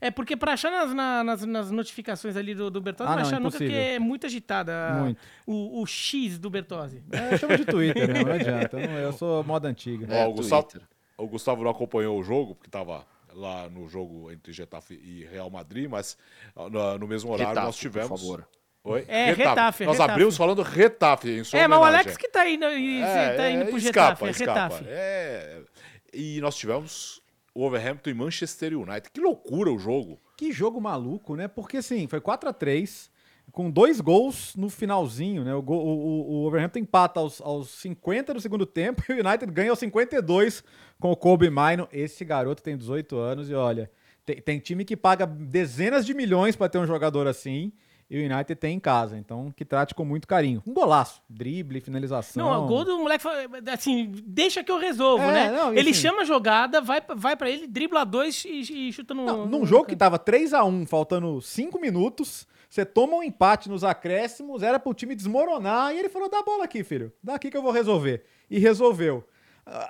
[0.00, 3.20] É porque pra achar nas, na- nas, nas notificações ali do, do Bertozzi, Ah, não
[3.22, 3.74] não, achar nunca, impossível.
[3.76, 5.20] porque é muito agitada Muito.
[5.46, 7.02] O, o X do Bertozzi.
[7.12, 8.24] É, chama de Twitter, né?
[8.24, 8.80] Não adianta.
[8.80, 10.06] Eu, não- eu sou moda antiga.
[10.10, 10.68] Ó, É, o, Gustavo,
[11.18, 15.48] o Gustavo não acompanhou o jogo, porque estava lá no jogo entre Getafe e Real
[15.50, 16.16] Madrid, mas
[16.54, 18.08] no, no mesmo horário Retafe, nós tivemos.
[18.08, 18.48] por favor.
[18.84, 19.04] Oi?
[19.06, 20.10] É, Retafe, Nós Retafe.
[20.10, 21.84] abrimos falando Retafe em sua É, mas o.
[21.84, 24.62] Alex que tá indo, e- É, tá indo é, pro escapa, Getafe, é escapa.
[24.76, 24.84] Retafe.
[24.88, 25.60] É,
[26.12, 27.21] E nós tivemos
[27.54, 29.10] o Overhampton e Manchester United.
[29.12, 30.20] Que loucura o jogo.
[30.36, 31.48] Que jogo maluco, né?
[31.48, 33.10] Porque assim, foi 4 a 3
[33.50, 35.54] com dois gols no finalzinho, né?
[35.54, 39.70] O, o, o Overhampton empata aos, aos 50 do segundo tempo e o United ganha
[39.70, 40.64] aos 52
[40.98, 41.88] com o Kobe Mino.
[41.92, 43.90] Esse garoto tem 18 anos e olha,
[44.24, 47.72] tem, tem time que paga dezenas de milhões para ter um jogador assim
[48.14, 49.16] e o United tem em casa.
[49.16, 50.62] Então, que trate com muito carinho.
[50.66, 51.22] Um golaço.
[51.28, 52.46] Drible, finalização.
[52.46, 53.26] Não, o gol do moleque,
[53.72, 55.50] assim, deixa que eu resolvo, É, né?
[55.50, 59.14] não, ele assim- chama a jogada, vai, vai pra ele, dribla dois e, e chuta
[59.14, 59.24] no.
[59.24, 63.22] Não, no- num jogo que tava 3 a 1 faltando 5 minutos, você toma um
[63.22, 67.12] empate nos acréscimos, era pro time desmoronar, e ele falou: dá a bola aqui, filho.
[67.22, 68.24] Dá aqui que eu vou resolver.
[68.50, 69.24] E resolveu.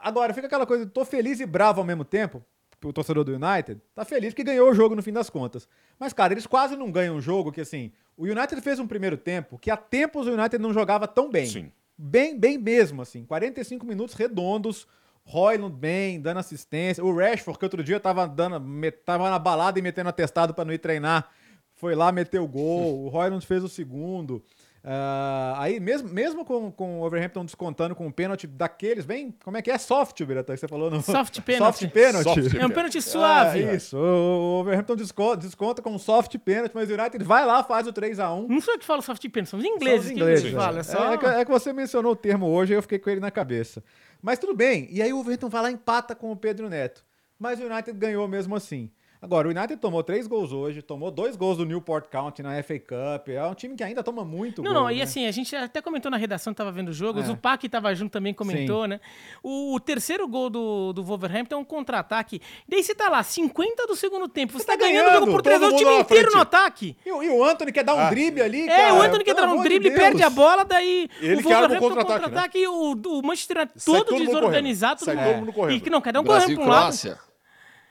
[0.03, 2.45] Agora, fica aquela coisa, tô feliz e bravo ao mesmo tempo.
[2.89, 5.69] O torcedor do United tá feliz que ganhou o jogo no fim das contas.
[5.99, 9.17] Mas, cara, eles quase não ganham um jogo que, assim, o United fez um primeiro
[9.17, 11.47] tempo que há tempos o United não jogava tão bem.
[11.47, 11.73] Sim.
[11.97, 13.25] Bem, bem mesmo, assim.
[13.25, 14.87] 45 minutos redondos.
[15.25, 17.05] Royland bem, dando assistência.
[17.05, 18.61] O Rashford, que outro dia tava, dando,
[19.05, 21.31] tava na balada e metendo atestado pra não ir treinar,
[21.77, 23.05] foi lá, meteu o gol.
[23.05, 24.43] O Royland fez o segundo.
[24.85, 29.57] Ah, aí, mesmo, mesmo com, com o Overhampton descontando com um pênalti daqueles, bem, como
[29.57, 29.79] é que é?
[29.79, 31.01] Soft, Birata, que você falou no.
[31.01, 31.79] Soft pênalti.
[31.79, 32.59] Soft pênalti.
[32.59, 33.65] É um pênalti suave.
[33.65, 33.97] Ah, isso.
[33.97, 37.93] O, Overhampton desconta, desconta com um soft pênalti, mas o United vai lá, faz o
[37.93, 38.49] 3x1.
[38.49, 40.07] Não sou eu que falo soft pênalti, são os ingleses.
[40.07, 40.45] os que ingleses.
[40.47, 41.13] eles falam, é só...
[41.13, 43.31] É, que, é que você mencionou o termo hoje e eu fiquei com ele na
[43.31, 43.85] cabeça.
[44.21, 44.89] Mas tudo bem.
[44.91, 47.05] E aí o Everton vai lá e empata com o Pedro Neto.
[47.39, 48.91] Mas o United ganhou mesmo assim.
[49.25, 52.77] Agora, o United tomou três gols hoje, tomou dois gols do Newport County na FA
[52.81, 53.29] Cup.
[53.29, 54.83] É um time que ainda toma muito Não, gol.
[54.83, 55.03] não, e né?
[55.05, 57.23] assim, a gente até comentou na redação, tava vendo o jogo, É.
[57.23, 58.99] o Zupac tava junto também, comentou, né?
[59.41, 62.43] O, o terceiro gol do, do Wolverhampton é um contra-ataque.
[62.69, 65.41] Daí você tá lá, 50 do segundo tempo, você, tá tá ganhando, o jogo por
[65.43, 66.97] três, todo o time inteiro no ataque.
[67.07, 68.11] E, o- e o Anthony quer dar um Ah.
[68.11, 70.01] drible ali, É, cara, o Anthony quer dar um de drible, Deus.
[70.03, 73.23] perde a bola, daí Ele o que arma o Wolverhampton contra-ataque, contra-ataque e o, o
[73.25, 75.05] Manchester United Sai todo todo desorganizado.
[75.05, 75.25] correndo.
[75.25, 75.77] todo mundo- correndo.
[75.77, 76.93] E que não, cada um correndo pra um lado.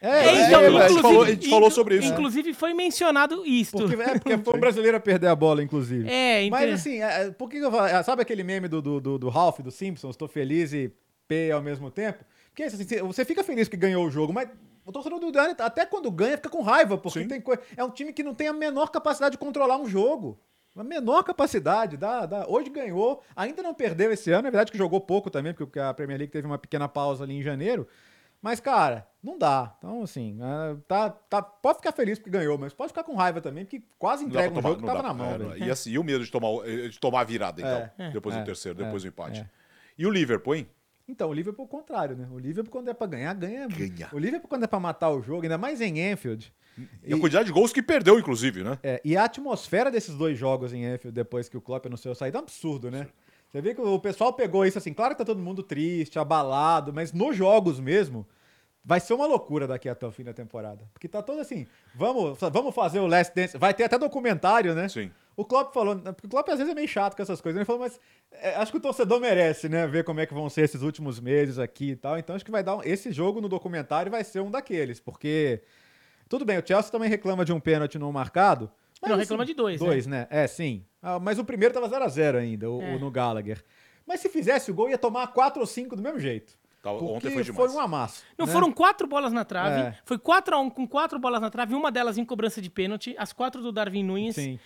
[0.01, 2.13] É, É, é, então, é, a gente inclusive, falou- a gente falou sobre isso, né?
[2.15, 3.77] Inclusive foi mencionado isto.
[3.77, 6.09] Porque, é, porque foi um brasileiro a perder a bola, inclusive.
[6.09, 8.03] É, Mas então- assim, é, é, por que eu falo?
[8.03, 10.15] Sabe aquele meme do, do, do, do Ralph, do Simpsons?
[10.15, 10.91] Estou feliz e
[11.27, 12.25] P ao mesmo tempo?
[12.49, 14.49] Porque assim, você- fica feliz que ganhou o jogo, mas
[14.83, 17.27] o torcedor do United, até quando ganha, fica com raiva, porque Sim.
[17.27, 20.39] tem coi- é um time que não tem a menor capacidade de controlar um jogo.
[20.75, 21.95] A menor capacidade.
[21.97, 22.45] Dá, dá.
[22.47, 24.47] Hoje ganhou, ainda não perdeu esse ano.
[24.47, 27.35] É verdade que jogou pouco também, porque a Premier League teve uma pequena pausa ali
[27.37, 27.85] em janeiro.
[28.41, 29.75] Mas, cara, não dá.
[29.77, 33.39] Então, assim, é, tá, tá, pode ficar feliz porque ganhou, mas pode ficar com raiva
[33.41, 35.07] também, porque quase entrega pra um jogo que tava dá.
[35.09, 35.59] na mão, É.
[35.59, 38.05] E, assim, e o medo de tomar, o- de tomar a virada, então.
[38.07, 39.41] É, depois é, do terceiro, é, depois do empate.
[39.41, 39.49] é.
[39.97, 40.67] E o Liverpool, hein?
[41.07, 42.27] Então, o Liverpool é o contrário, né?
[42.31, 43.67] O Liverpool, quando é pra ganhar, ganha.
[43.67, 44.09] Ganha.
[44.13, 46.53] O Liverpool, quando é pra matar o jogo, ainda mais em Anfield.
[47.03, 48.79] E a quantidade de gols que perdeu, inclusive, né?
[48.81, 52.33] É, e a atmosfera desses dois jogos em Anfield, depois que o Klopp anunciou sair,
[52.33, 53.07] é um absurdo, né?
[53.49, 56.93] Você vê que o pessoal pegou isso assim, claro que tá todo mundo triste, abalado,
[56.93, 58.25] mas nos jogos mesmo,
[58.83, 60.89] vai ser uma loucura daqui até o fim da temporada.
[60.93, 64.89] Porque tá todo assim, vamos, vamos fazer o Last Dance, vai ter até documentário, né?
[64.89, 65.11] Sim.
[65.35, 67.65] O Klopp falou, porque o Klopp às vezes é meio chato com essas coisas, ele
[67.65, 67.99] falou, mas
[68.31, 71.19] é, acho que o torcedor merece, né, ver como é que vão ser esses últimos
[71.19, 74.23] meses aqui e tal, então acho que vai dar, um, esse jogo no documentário vai
[74.23, 75.61] ser um daqueles, porque,
[76.27, 78.69] tudo bem, o Chelsea também reclama de um pênalti não marcado,
[79.01, 79.87] mas, Não, reclama de dois, né?
[79.87, 80.27] Dois, né?
[80.29, 80.85] É, sim.
[81.01, 82.95] Ah, mas o primeiro tava 0x0 ainda, o, É.
[82.95, 83.63] o no Gallagher.
[84.05, 86.53] Mas se fizesse o gol, ia tomar 4 ou 5 do mesmo jeito.
[86.81, 87.71] Porque ontem foi demais.
[87.71, 88.23] foi um amasso.
[88.37, 88.51] Não, né?
[88.51, 89.81] foram quatro bolas na trave.
[89.81, 89.97] É.
[90.03, 93.61] Foi 4x1 com quatro bolas na trave, uma delas em cobrança de pênalti, as quatro
[93.61, 94.35] do Darwin Nunes.
[94.35, 94.59] Sim.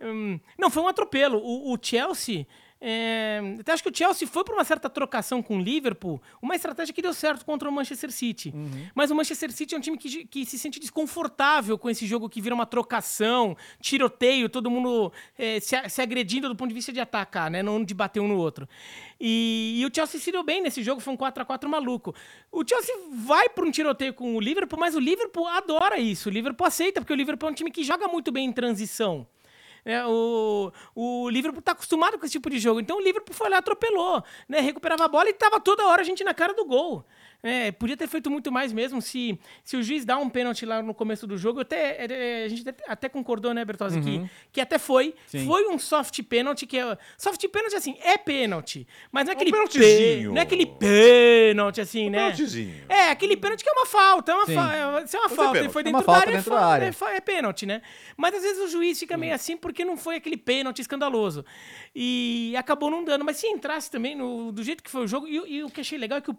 [0.00, 1.38] Hum, não, foi um atropelo.
[1.38, 2.46] O, o Chelsea.
[2.80, 6.54] É, até acho que o Chelsea foi por uma certa trocação com o Liverpool, uma
[6.54, 8.52] estratégia que deu certo contra o Manchester City.
[8.94, 12.28] Mas o Manchester City é um time que, que se sente desconfortável com esse jogo
[12.28, 16.74] que vira uma trocação, tiroteio, todo mundo é, se, a- se agredindo do ponto de
[16.74, 17.62] vista de atacar, né?
[17.64, 18.68] Não de bater um no outro.
[19.20, 22.14] E, e o Chelsea se deu bem nesse jogo, foi um 4x4 maluco.
[22.52, 26.28] O Chelsea vai para um tiroteio com o Liverpool, mas o Liverpool adora isso.
[26.28, 29.26] O Liverpool aceita, porque o Liverpool é um time que joga muito bem em transição.
[29.88, 32.78] É, o, o Liverpool tá acostumado com esse tipo de jogo.
[32.78, 34.60] Então o Liverpool foi lá, atropelou, né?
[34.60, 37.06] Recuperava a bola e tava toda hora a gente na cara do gol.
[37.40, 40.82] É, podia ter feito muito mais mesmo se, se o juiz dá um pênalti lá
[40.82, 41.60] no começo do jogo.
[41.60, 45.14] Até, é, a gente até- concordou, né, Bertozzi, que, que até foi.
[45.26, 45.46] Sim.
[45.46, 46.98] Foi um soft pênalti que é.
[47.16, 48.86] Soft pênalti, assim, é pênalti.
[49.12, 49.52] Mas não é um aquele.
[49.52, 50.28] pênaltizinho.
[50.30, 52.18] pê- não é aquele pênalti, assim, né?
[52.18, 52.84] pênaltizinho.
[52.88, 54.32] É, aquele pênalti que é uma falta.
[54.32, 56.18] É uma, fa é, se é uma é falta, ele foi É dentro uma da
[56.20, 56.84] área, é dentro da fa- área.
[57.14, 57.82] é é pênalti, né?
[58.16, 61.44] Mas às vezes o juiz fica meio assim porque não foi aquele pênalti escandaloso.
[61.94, 63.24] E acabou não dando.
[63.24, 65.80] Mas se entrasse também no- do jeito que foi o jogo, e, e o que
[65.80, 66.36] achei legal é que o É,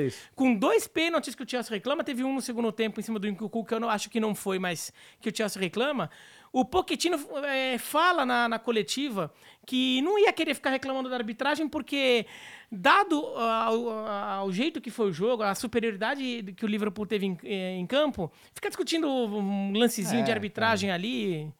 [0.00, 0.30] isso.
[0.34, 3.28] Com dois pênaltis que o Chelsea reclama, teve um no segundo tempo em cima do
[3.28, 6.10] Nkunku, que eu não, acho que não foi, mas que o Chelsea reclama.
[6.52, 9.32] O Pochettino é, fala na, na, coletiva
[9.66, 12.24] que não ia querer ficar reclamando da arbitragem, porque,
[12.72, 17.38] dado ao, ao, jeito que foi o jogo, a superioridade que o Liverpool teve em,
[17.44, 21.52] em campo, ficar discutindo um lancezinho É, de arbitragem ali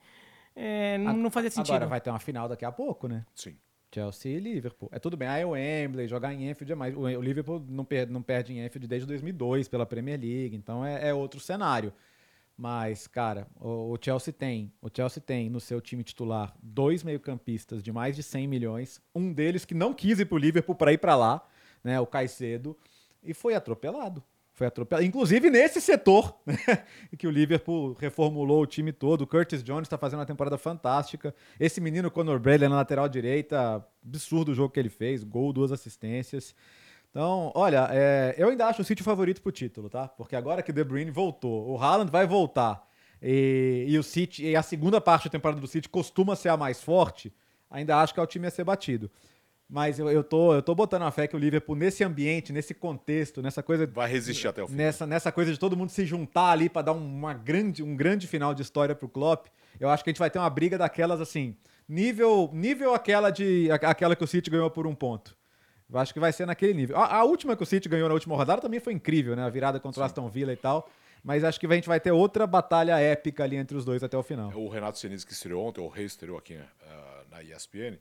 [0.59, 1.75] é, não, não fazia sentido.
[1.75, 3.23] Agora vai ter uma final daqui a pouco, né?
[3.35, 3.55] Sim.
[3.93, 4.89] Chelsea e Liverpool.
[4.91, 6.95] É tudo bem, aí o Wembley, jogar em Anfield é mais.
[6.95, 11.09] O Liverpool não perde, não perde em Anfield desde 2002 pela Premier League, então é,
[11.09, 11.93] é outro cenário.
[12.57, 17.83] Mas, cara, o, o Chelsea tem, o Chelsea tem no seu time titular dois meio-campistas
[17.83, 20.97] de mais de 100 milhões, um deles que não quis ir pro Liverpool para ir
[20.97, 21.47] para lá,
[21.83, 22.75] né, o Caicedo,
[23.21, 24.23] e foi atropelado.
[24.57, 25.05] Foi atropelado.
[25.05, 26.57] Inclusive nesse setor, né,
[27.15, 29.21] que o Liverpool reformulou o time todo.
[29.21, 31.33] O Curtis Jones está fazendo uma temporada fantástica.
[31.59, 35.23] Esse menino Conor Bradley na lateral direita, absurdo o jogo que ele fez.
[35.23, 36.55] Gol, duas assistências.
[37.11, 40.07] Então, olha, é, eu ainda acho o City o favorito pro título, tá?
[40.07, 42.83] Porque agora que o De Bruyne voltou, o Haaland vai voltar
[43.21, 46.57] e, e o City e a segunda parte da temporada do City costuma ser a
[46.57, 47.31] mais forte,
[47.69, 49.11] ainda acho que é o time a ser batido.
[49.69, 52.73] Mas eu, eu, tô, eu tô botando a fé que o Liverpool, nesse ambiente, nesse
[52.73, 53.85] contexto, nessa coisa.
[53.85, 54.75] Vai resistir até o fim.
[54.75, 58.27] Nessa, nessa coisa de todo mundo se juntar ali para dar uma grande, um grande
[58.27, 59.47] final de história pro Klopp,
[59.77, 61.55] eu acho que a gente vai ter uma briga daquelas assim,
[61.87, 65.35] nível, nível aquela de aquela que o City ganhou por um ponto.
[65.89, 66.97] Eu acho que vai ser naquele nível.
[66.97, 69.43] A, a, última que o City ganhou na última rodada também foi incrível, né?
[69.43, 70.89] A virada contra o Aston Villa e tal.
[71.23, 74.17] Mas acho que a gente vai ter outra batalha épica ali entre os dois até
[74.17, 74.51] o final.
[74.55, 77.97] O Renato Senise que estreou ontem, o Rei estreou aqui uh, na ESPN,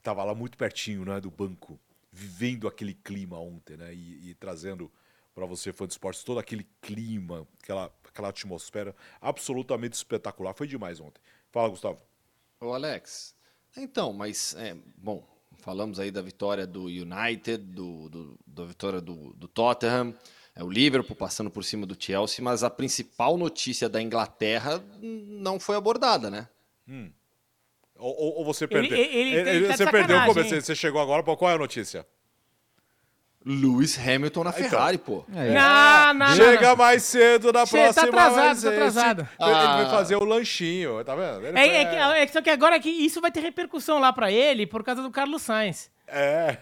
[0.00, 1.78] estava lá muito pertinho né, do banco,
[2.10, 3.94] vivendo aquele clima ontem, né?
[3.94, 4.90] E, e trazendo
[5.34, 10.54] para você, fã de esportes, todo aquele clima, aquela, aquela atmosfera absolutamente espetacular.
[10.54, 11.20] Foi demais ontem.
[11.50, 12.02] Fala, Gustavo.
[12.60, 13.34] Ô, Alex.
[13.76, 15.24] Então, mas, é, bom,
[15.58, 20.14] falamos aí da vitória do United, do, do da vitória do, do Tottenham,
[20.54, 25.60] é, o Liverpool passando por cima do Chelsea, mas a principal notícia da Inglaterra não
[25.60, 26.48] foi abordada, né?
[26.88, 27.10] Hum.
[28.00, 28.96] Ou, ou, você perdeu?
[28.96, 32.06] Ele, ele, ele tá você perdeu como você, você chegou agora, qual é a notícia?
[33.44, 35.24] Lewis Hamilton na Ferrari, pô.
[35.34, 35.54] É.
[35.54, 38.62] Não, não, Chega não, mais cedo na Cê próxima tá atrasado, vez.
[38.62, 39.20] tá atrasado.
[39.40, 39.90] Ele vai Ah.
[39.90, 41.46] fazer o lanchinho, tá vendo?
[41.46, 43.98] Ele É, foi- é, que, é que- só que agora que isso vai ter repercussão
[43.98, 45.90] lá pra ele por causa do Carlos Sainz.
[46.12, 46.58] É.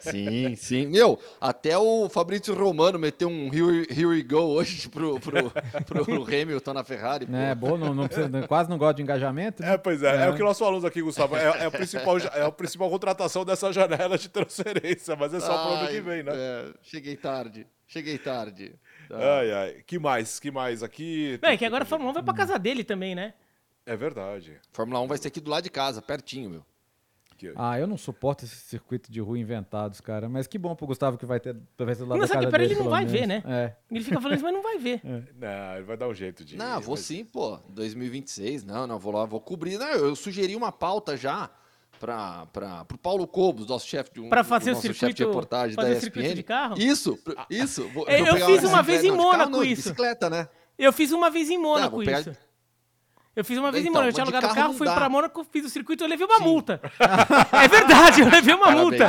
[0.00, 0.86] Sim, sim.
[0.86, 5.50] Meu, até o Fabrício Romano meteu um here, here we go hoje pro, pro,
[5.86, 7.26] pro Hamilton na Ferrari.
[7.26, 7.34] pô.
[7.34, 9.62] É, bom, não, não precisa- quase não gosta de engajamento.
[9.62, 9.74] né?
[9.74, 10.30] É, pois é, é.
[10.30, 11.36] o que nós falamos aqui, Gustavo.
[11.36, 15.46] É, é, a principal, é a principal contratação dessa janela de transferência, mas é só
[15.46, 16.32] pro ano Ai, que vem, né?
[16.34, 18.74] é, cheguei tarde, cheguei tarde.
[19.08, 19.16] Tá.
[19.38, 19.76] Ai, ai.
[19.86, 20.38] Que mais?
[20.38, 21.38] Que mais aqui?
[21.42, 23.34] É que agora a Fórmula 1 vai pra casa dele também, né?
[23.84, 24.58] É verdade.
[24.72, 26.64] Fórmula 1 vai ser aqui do lado de casa, pertinho, meu.
[27.42, 30.28] Que- Ah, eu não suporto esse circuito de rua inventados, cara.
[30.28, 32.38] Mas que bom pro Gustavo que vai ter, vai ser do lado Não, da sabe
[32.38, 33.12] casa que pera, dele, ele não vai menos.
[33.20, 33.42] ver, né?
[33.46, 33.72] É.
[33.90, 35.00] Ele fica falando isso, mas não vai ver.
[35.36, 36.56] Não, ele vai dar um jeito de.
[36.56, 37.58] Não, vou mas- sim, pô.
[37.68, 39.78] 2026, não, não, vou lá, vou cobrir.
[39.78, 41.50] Não, eu sugeri uma pauta já
[42.00, 42.46] para
[42.86, 45.96] pro Paulo Cobos, nosso chefe de um Pra fazer o circuito- de reportagem fazer da
[45.96, 46.34] o circuito ESPN.
[46.36, 46.78] de carro?
[46.78, 47.88] Isso, pr- isso.
[47.90, 49.82] Vou, É, vou eu fiz uma uma vez em Mônaco isso.
[49.82, 50.48] Bicicleta, né?
[50.78, 52.30] Eu fiz uma vez em Mônaco isso.
[53.34, 54.10] Eu fiz uma vez em Então, Mônaco.
[54.10, 54.94] Eu tinha alugado o carro fui dá.
[54.94, 56.44] pra Mônaco, fiz o circuito e eu levei uma Sim.
[56.44, 56.80] multa.
[57.64, 59.08] é verdade, eu levei uma multa.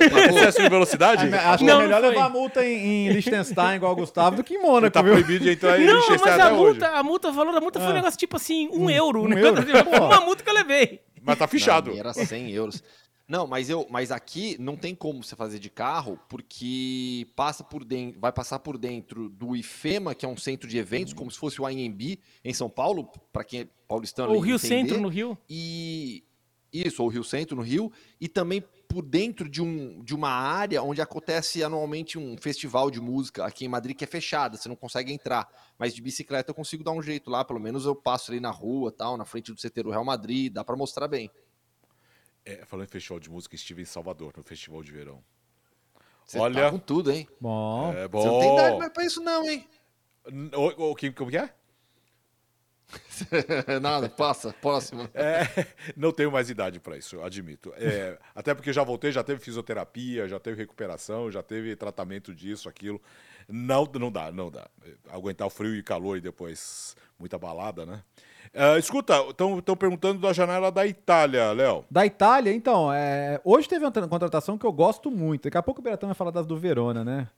[0.00, 1.28] Excesso de velocidade?
[1.28, 4.44] É, acho Não, que é melhor levar multa em, em Liechtenstein igual o Gustavo do
[4.44, 5.12] que em Mônaco, tá viu?
[5.12, 6.56] proibido de entrar em Não, Liechtenstein mas a hoje.
[6.64, 7.94] multa, a multa, o valor da multa foi um Ah.
[7.94, 9.22] negócio tipo assim, um euro.
[9.24, 9.38] um né?
[9.42, 9.62] euro?
[10.06, 11.00] Uma multa que eu levei.
[11.22, 11.90] Mas tá fichado.
[11.90, 12.82] Não, era 100 euros.
[13.28, 17.84] Não, mas eu, mas aqui não tem como você fazer de carro, porque passa por
[17.84, 21.38] dentro, vai passar por dentro do IFEMA, que é um centro de eventos, como se
[21.38, 24.32] fosse o IMB em São Paulo, para quem é paulistano.
[24.32, 24.68] Ou Rio entender.
[24.68, 25.36] Centro, no Rio.
[25.46, 26.24] E
[26.72, 30.82] isso, ou Rio Centro, no Rio, e também por dentro de, um, de uma área
[30.82, 34.76] onde acontece anualmente um festival de música aqui em Madrid que é fechada, você não
[34.76, 35.46] consegue entrar.
[35.78, 38.50] Mas de bicicleta eu consigo dar um jeito lá, pelo menos eu passo ali na
[38.50, 41.30] rua, tal, na frente do CT do Real Madrid, dá para mostrar bem.
[42.50, 45.22] É, falando em festival de música, estive em Salvador, no festival de verão.
[46.24, 47.28] Você Olha- tá com tudo, hein?
[47.40, 47.92] Bom.
[47.92, 48.24] É Você bom.
[48.26, 49.68] não tem idade mais pra isso não, hein?
[50.54, 51.52] O, o, que- como que é?
[53.82, 55.08] Nada, passa, próximo.
[55.12, 55.42] É,
[55.96, 57.72] não tenho mais idade para isso, eu admito.
[57.76, 62.68] É, até porque já voltei, já teve fisioterapia, já teve recuperação, já teve tratamento disso,
[62.68, 63.00] aquilo.
[63.46, 64.68] Não, não dá, não dá.
[65.10, 68.02] Aguentar o frio e calor e depois muita balada, né?
[68.54, 71.84] Ah, escuta, estão perguntando da janela da Itália, Léo.
[71.90, 75.44] Da Itália, então, é, hoje teve uma tra- contratação que eu gosto muito.
[75.44, 77.28] Daqui a pouco o Beratão vai falar das do Verona, né?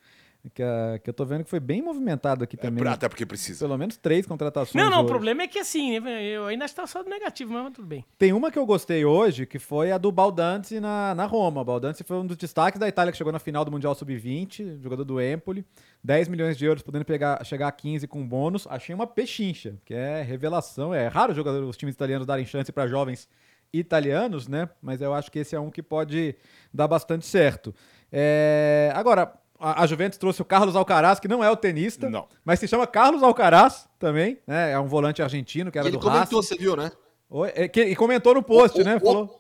[0.55, 2.87] Que, a- que eu tô vendo que foi bem movimentado aqui É, também.
[2.89, 3.63] até porque precisa.
[3.67, 4.75] Pelo menos três contratações.
[4.83, 5.09] Não, não, o hoje.
[5.11, 8.07] problema é que assim, eu ainda estava só do negativo, mas tudo bem.
[8.17, 11.61] Tem uma que eu gostei hoje, que foi a do Baldanzi na, na Roma.
[11.61, 14.81] O Baldanzi foi um dos destaques da Itália que chegou na final do Mundial Sub-20,
[14.83, 15.63] jogador do Empoli.
[16.03, 18.67] 10 milhões de euros, podendo pegar, chegar a 15 com bônus.
[18.71, 20.95] Achei uma pechincha, que é revelação.
[20.95, 23.29] É raro jogador, os times italianos darem chance para jovens
[23.73, 24.69] italianos, né?
[24.81, 26.35] Mas eu acho que esse é um que pode
[26.73, 27.75] dar bastante certo.
[28.11, 32.27] É, Agora, a, Juventus trouxe o Carlos Alcaraz, que não é o tenista, Não.
[32.45, 34.73] mas se chama Carlos Alcaraz também, né?
[34.73, 36.55] É um volante argentino que era E ele do comentou, Racing.
[36.55, 36.91] você viu, né?
[37.29, 38.97] Oi, é, que- E comentou no post, O- né?
[38.97, 39.37] o- Falou...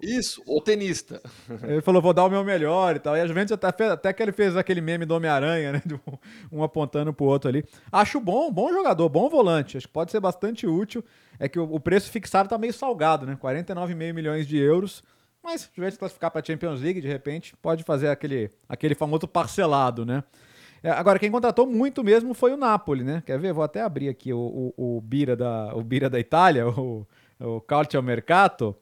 [0.00, 1.20] Isso, o tenista.
[1.64, 3.16] Ele falou, vou dar o meu melhor e tal.
[3.16, 5.82] E a Juventus até, fez- até que ele fez aquele meme do Homem-Aranha, né?
[5.84, 6.00] do-
[6.52, 7.64] Um apontando pro outro ali.
[7.90, 9.76] Acho bom, bom jogador, bom volante.
[9.76, 11.04] Acho que pode ser bastante útil.
[11.36, 13.36] É que o, o preço fixado tá meio salgado, né?
[13.42, 15.02] 49,5 milhões de euros.
[15.48, 20.04] Mas se Juventus classificar pra Champions League, de repente, pode fazer aquele, aquele famoso parcelado,
[20.04, 20.22] né?
[20.82, 23.22] É, agora, quem contratou muito mesmo foi o Napoli, né?
[23.24, 23.54] Quer ver?
[23.54, 27.06] Vou até abrir aqui o, o, o Bira, da, o Bira da Itália, o,
[27.40, 28.76] o Calcio Mercato.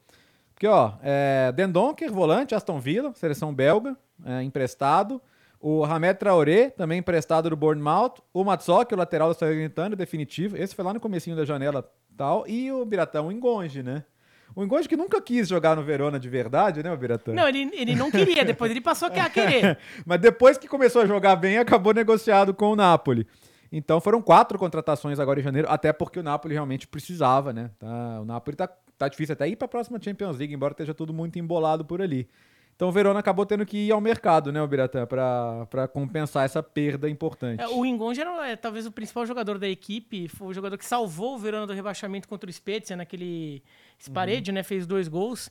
[0.53, 3.95] Porque, ó, é, Dendonker, volante, Aston Villa, seleção belga,
[4.25, 5.21] é, emprestado.
[5.61, 8.15] O Hamed Traoré, também emprestado do Bournemouth.
[8.33, 10.57] O Matsoki, o lateral da Salernitana, definitivo.
[10.57, 12.45] Esse foi lá no comecinho da janela tal.
[12.45, 14.03] E o Biratão, o Engonge, né?
[14.57, 17.31] O Engonge que nunca quis jogar no Verona de verdade, né, o Biratão?
[17.31, 19.77] Não, ele, ele não queria, depois ele passou a querer.
[20.03, 23.27] Mas depois que começou a jogar bem, acabou negociado com o Napoli.
[23.71, 27.69] Então foram quatro contratações agora em janeiro, até porque o Napoli realmente precisava, né?
[27.77, 30.91] Tá, o Napoli tá, tá difícil até ir para a próxima Champions League, embora esteja
[30.91, 32.27] tudo muito embolado por ali.
[32.77, 36.61] Então o Verona acabou tendo que ir ao mercado, né, o Biratã, para compensar essa
[36.61, 37.59] perda importante.
[37.59, 40.85] É, O Ingonja era é, talvez o principal jogador da equipe, foi o jogador que
[40.85, 43.63] salvou o Verona do rebaixamento contra o Spezia naquele
[43.99, 44.61] Sparedio, né?
[44.61, 45.49] Fez dois gols.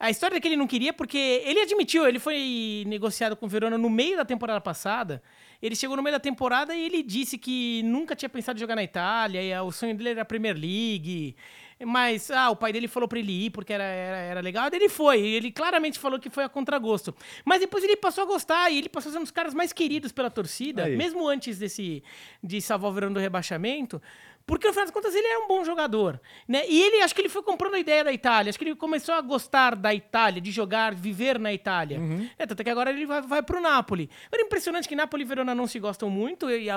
[0.00, 3.48] A história é que ele não queria porque ele admitiu, ele foi negociado com o
[3.48, 5.22] Verona no meio da temporada passada.
[5.60, 8.74] Ele chegou no meio da temporada e ele disse que nunca tinha pensado em jogar
[8.74, 11.36] na Itália, e ah, o sonho dele era a Premier League.
[11.84, 14.88] Mas ah, o pai dele falou pra ele ir porque era, era, era legal, ele
[14.88, 15.20] foi.
[15.20, 17.14] Ele claramente falou que foi a contragosto.
[17.44, 19.72] Mas depois ele passou a gostar e ele passou a ser um dos caras mais
[19.72, 20.96] queridos pela torcida, Aí.
[20.96, 22.02] mesmo antes desse
[22.42, 24.00] de salvar o Verona do rebaixamento.
[24.46, 26.20] Porque, no final das contas, ele é um bom jogador.
[26.46, 26.64] Né?
[26.68, 28.50] E ele, acho que ele foi comprando a ideia da Itália.
[28.50, 31.98] Acho que ele começou a gostar da Itália, de jogar, viver na Itália.
[32.38, 34.10] É, tanto que agora ele vai, vai pro Napoli.
[34.30, 36.50] Era impressionante que Napoli e Verona não se gostam muito.
[36.50, 36.70] E, e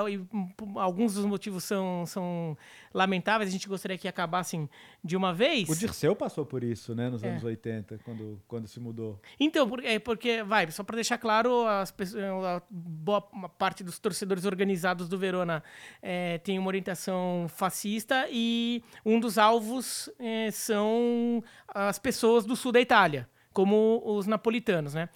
[0.76, 2.57] alguns dos motivos são, são
[2.93, 3.49] lamentáveis.
[3.49, 4.70] A gente gostaria que acabassem
[5.03, 5.68] de uma vez.
[5.70, 7.30] O Dirceu passou por isso, né, nos É.
[7.30, 9.20] anos 80, quando, quando se mudou.
[9.39, 13.99] Então, por- é porque, vai, só para deixar claro, as pessoas, a boa parte dos
[13.99, 15.61] torcedores organizados do Verona
[16.01, 22.71] é, tem uma orientação fascista e um dos alvos é, são as pessoas do sul
[22.71, 25.09] da Itália, como os napolitanos, né?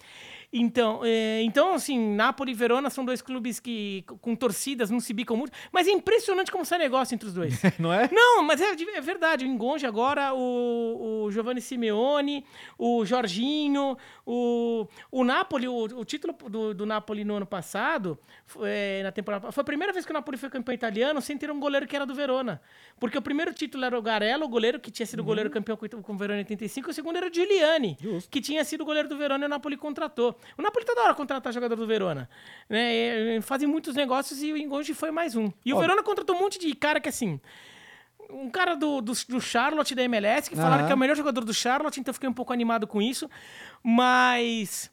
[0.52, 5.14] Então, é, então, assim, Napoli e Verona são dois clubes que, com torcidas, não se
[5.14, 7.60] bicam muito, mas é impressionante como sai negócio entre os dois.
[7.78, 8.08] Não é?
[8.12, 9.46] Não, mas é, é verdade.
[9.46, 12.44] O Engonge agora, o, o Giovanni Simeone,
[12.78, 13.96] o Jorginho,
[14.26, 18.18] o, o Napoli, o, o título do, do Napoli no ano passado,
[18.62, 21.50] é, na temporada, foi a primeira vez que o Napoli foi campeão italiano sem ter
[21.50, 22.60] um goleiro que era do Verona.
[23.00, 25.88] Porque o primeiro título era o Garello, o goleiro que tinha sido goleiro campeão com,
[25.88, 28.30] com o Verona em 85, e o segundo era o Giuliani, Justo.
[28.30, 30.36] que tinha sido goleiro do Verona e o Napoli contratou.
[30.56, 32.28] O Napoli toda hora contratar jogador do Verona.
[32.68, 32.92] Né?
[32.92, 35.50] E, e fazem muitos negócios e o Engonge foi mais um.
[35.64, 35.80] E o Ó.
[35.80, 37.40] Verona contratou um monte de cara que assim
[38.30, 41.44] um cara do, do, do Charlotte da MLS que falaram que é o melhor jogador
[41.44, 43.28] do Charlotte, então eu fiquei um pouco animado com isso.
[43.82, 44.90] Mas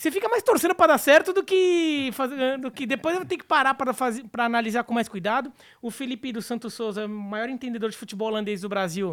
[0.00, 3.36] você fica mais torcendo pra dar certo do que fazer, do que depois eu ter
[3.36, 5.52] que parar para fazer para analisar com mais cuidado.
[5.82, 9.12] O Felipe dos Santos Souza, o maior entendedor de futebol holandês do Brasil,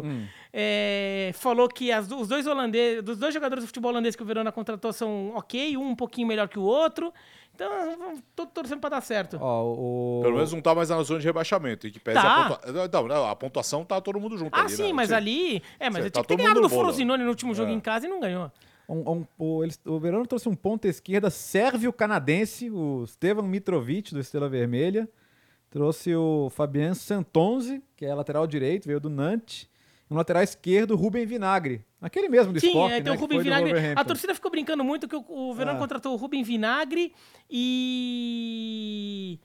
[0.52, 4.26] é, falou que as, os dois holandeses, dos dois jogadores de futebol holandês que o
[4.26, 7.12] Verona contratou são ok, um um pouquinho melhor que o outro.
[7.54, 9.38] Então, eu tô torcendo pra dar certo.
[9.40, 10.20] Ó, o...
[10.22, 11.86] Pelo menos não tá mais na zona de rebaixamento.
[11.86, 12.46] E que pese Tá.
[12.46, 13.08] a pontuação.
[13.08, 14.92] Não, a pontuação tá todo mundo junto Ah, ali, sim, né?
[14.92, 15.62] mas ali.
[15.80, 16.68] É, mas Certo, eu tá tinha que ter ganhado do.
[16.68, 17.74] Frosinone no último jogo É.
[17.74, 18.52] em casa e não ganhou.
[18.88, 24.20] Um- um- o, eles- o Verona trouxe um ponta esquerda sérvio-canadense, o Stevan Mitrovic, do
[24.20, 25.08] Estrela Vermelha.
[25.70, 29.68] Trouxe o Fabian Santonzi, que é lateral direito, veio do Nantes.
[30.08, 31.84] E um lateral esquerdo, Rubem Vinagre.
[32.00, 33.72] Aquele mesmo do Sim, Sport, é, tem né, o Rubem Vinagre.
[33.96, 35.80] A torcida ficou brincando muito que o, o Verona Ah.
[35.80, 37.12] contratou o Rubem Vinagre
[37.50, 39.40] e.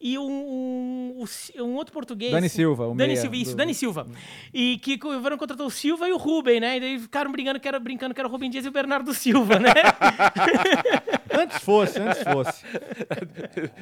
[0.00, 1.24] e um, um,
[1.58, 2.32] o- um outro português.
[2.32, 4.06] Dani Silva, o Dani meia Silva, isso, do- Dani Silva.
[4.54, 6.76] E que o Verão contratou o Silva e o Rubem, né?
[6.76, 9.12] E daí ficaram brincando que era, brincando que era o Rubem Dias e o Bernardo
[9.12, 9.70] Silva, né?
[11.32, 12.64] Antes fosse, antes fosse.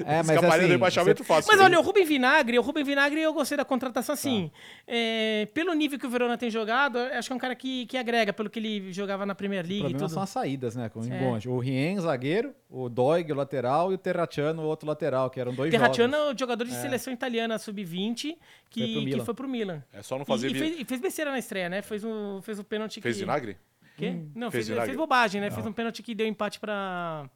[0.04, 1.50] É, mas assim, do rebaixamento fácil.
[1.50, 1.66] Mas hein?
[1.66, 4.50] olha, o Rubem Vinagre, o Rubem Vinagre eu gostei da contratação assim.
[4.86, 7.96] É, pelo nível que o Verona tem jogado, acho que é um cara que, que
[7.96, 10.14] agrega, pelo que ele jogava na Premier O League e problema tudo.
[10.14, 10.88] são as saídas, né?
[10.88, 11.38] Com o É.
[11.48, 15.52] O Rien, zagueiro, o Doig, o lateral, e o Terracciano, o outro lateral, que eram
[15.54, 16.30] dois Terracciano jogos.
[16.30, 18.36] é o jogador de seleção italiana sub-20
[18.70, 19.24] que, Foi pro que Milan.
[19.24, 19.84] foi pro Milan.
[19.92, 20.48] É só não E- fazer.
[20.50, 21.82] E, vi- fez, e fez besteira na estreia, né?
[21.82, 23.20] Fez o, fez o pênalti Fez que...
[23.22, 23.56] vinagre?
[23.96, 24.10] Quê?
[24.34, 24.86] Não, Fez fez, vinagre.
[24.86, 25.50] fez bobagem, né?
[25.50, 27.28] Fez um pênalti que deu empate para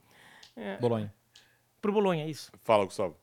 [0.80, 1.12] Bolonha.
[1.80, 2.52] pro Bolonha, isso.
[2.62, 3.16] Fala, Gustavo.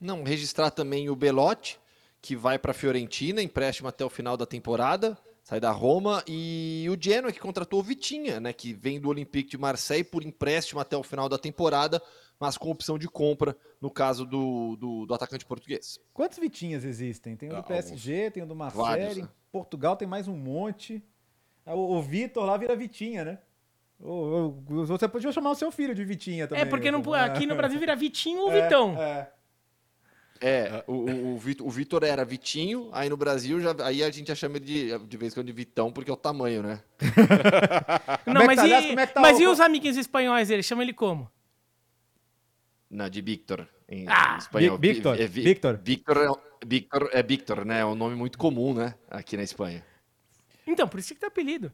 [0.00, 1.78] Não, registrar também o Belotti,
[2.22, 6.86] que vai para a Fiorentina, empréstimo até o final da temporada, sai da Roma, e
[6.90, 10.78] o Genoa, que contratou o Vitinha, né, que vem do Olympique de Marseille por empréstimo
[10.78, 12.02] até o final da temporada,
[12.38, 15.98] mas com opção de compra, no caso do, do, do atacante português.
[16.12, 17.34] Quantos Vitinhas existem?
[17.34, 19.28] Tem o do Ah, PSG, tem o do Vários, Marseille, né?
[19.28, 21.02] em Portugal tem mais um monte.
[21.64, 23.38] Ah, O, o Vitor lá vira Vitinha, né?
[23.98, 26.62] O- o- você podia chamar o seu filho de Vitinha também.
[26.64, 27.20] É, porque não, né?
[27.24, 29.02] aqui no Brasil vira Vitinho ou É, Vitão.
[29.02, 29.32] É,
[30.40, 34.10] É, o, o, o Vitor- o Vitor era Vitinho, aí no Brasil, já, aí a
[34.10, 36.62] gente já chama ele de, de vez em quando de Vitão, porque é o tamanho,
[36.62, 36.80] né?
[38.26, 38.66] Não, é mas, tá?
[38.68, 40.62] e, é tá mas o- e os amiguinhos espanhóis dele?
[40.62, 41.30] Chama ele como?
[42.90, 44.78] Na, de Victor, em Ah, espanhol.
[44.78, 45.80] Vi- Victor, Vi- é Vi- Victor.
[45.82, 47.80] Victor é, Victor é Victor, né?
[47.80, 48.94] É um nome muito comum, né?
[49.10, 49.84] Aqui na Espanha.
[50.66, 51.72] Então, por isso que tem apelido.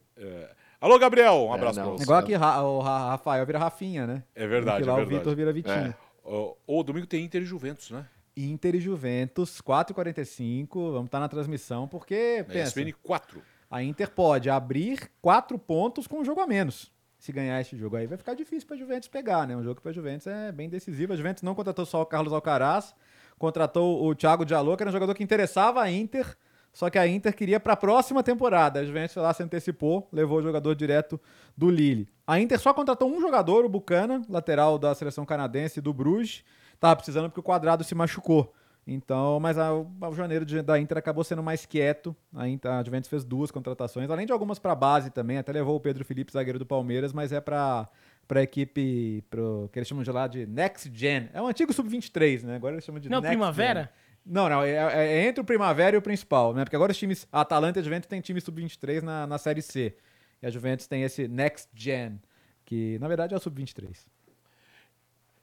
[0.81, 1.47] Alô, Gabriel.
[1.49, 1.87] Um abraço não.
[1.91, 2.03] pra você.
[2.05, 4.23] Igual aqui o Ra- Rafael vira Rafinha, né?
[4.35, 5.19] É verdade, Porque é lá o verdade.
[5.19, 5.97] Vitor vira Vitinha.
[6.23, 8.07] Ô, ô, domingo tem Inter e Juventus, né?
[8.37, 13.43] Inter e Juventus, 4h45, vamos estar na transmissão, porque, Na pensa, ESPN 4.
[13.71, 16.93] a Inter pode abrir quatro pontos com um jogo a menos.
[17.19, 19.57] Se ganhar esse jogo aí, vai ficar difícil para Juventus pegar, né?
[19.57, 21.13] Um jogo para Juventus é bem decisivo.
[21.13, 22.95] A Juventus não contratou só o Carlos Alcaraz,
[23.39, 26.37] contratou o Thiago Diallo, que era um jogador que interessava a Inter,
[26.73, 28.81] só que a Inter queria para a próxima temporada.
[28.81, 31.19] A Juventus lá, se antecipou, levou o jogador direto
[31.57, 32.09] do Lille.
[32.27, 36.45] A Inter só contratou um jogador, o Bucana, lateral da seleção canadense do Bruges.
[36.81, 38.53] Tava precisando porque o quadrado se machucou.
[38.87, 42.15] Então, mas a- o, o janeiro de- da Inter acabou sendo mais quieto.
[42.35, 45.39] A, Inter, a Juventus fez duas contratações, além de algumas para base também.
[45.39, 47.89] Até levou o Pedro Felipe, zagueiro do Palmeiras, mas é para
[48.27, 51.29] para equipe pro, que eles chamam de lá de Next Gen.
[51.35, 52.57] É um antigo sub-23, né?
[52.57, 53.81] Agora eles chamam de Não, Next Primavera?
[53.83, 53.89] Gen.
[54.33, 56.65] Não, não, é, é- é entre o Primavera e o principal, né?
[56.65, 59.61] Porque agora os times, a Atalanta e a Juventus tem time sub-23 na, na Série
[59.61, 59.95] C.
[60.43, 62.19] E a Juventus tem esse Next Gen,
[62.65, 64.07] que na verdade é o sub-23.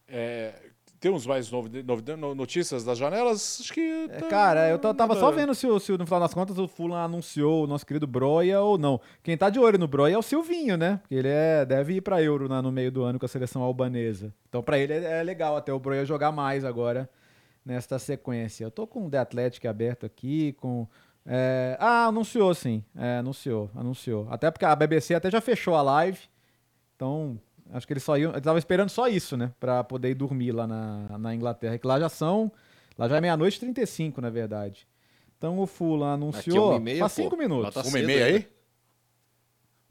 [0.07, 0.53] É,
[1.01, 3.59] temos mais novi- novi- no- notícias das janelas?
[3.59, 3.81] Acho que.
[4.09, 6.95] É, tá- cara, eu tava só vendo se, se no final das contas o Fulham
[6.95, 9.01] anunciou o nosso querido Broia ou não.
[9.23, 10.99] Quem tá de olho no Broia é o Silvinho, né?
[11.01, 13.61] Porque ele é, deve ir pra Euro na- no meio do ano com a seleção
[13.61, 14.33] albanesa.
[14.47, 17.09] Então pra ele é, é legal até o Broia jogar mais agora
[17.65, 18.63] nesta sequência.
[18.63, 20.87] Eu tô com o The Athletic aberto aqui, com...
[21.25, 22.83] é, ah, anunciou sim.
[22.95, 24.27] É, anunciou, anunciou.
[24.29, 26.19] Até porque a BBC até já fechou a live.
[26.95, 27.39] Então,
[27.71, 28.31] acho que eles só iam.
[28.33, 29.51] Eu tava esperando só isso, né?
[29.59, 31.77] Pra poder ir dormir lá na, na Inglaterra.
[31.77, 32.51] Que lá já são.
[32.97, 34.87] Lá já é meia-noite e 35, na verdade.
[35.37, 36.69] Então o Aqui é anunciou.
[36.71, 37.21] uma e meia, faz pô.
[37.23, 37.73] cinco minutos.
[37.73, 38.47] Tá Uma e meia aí?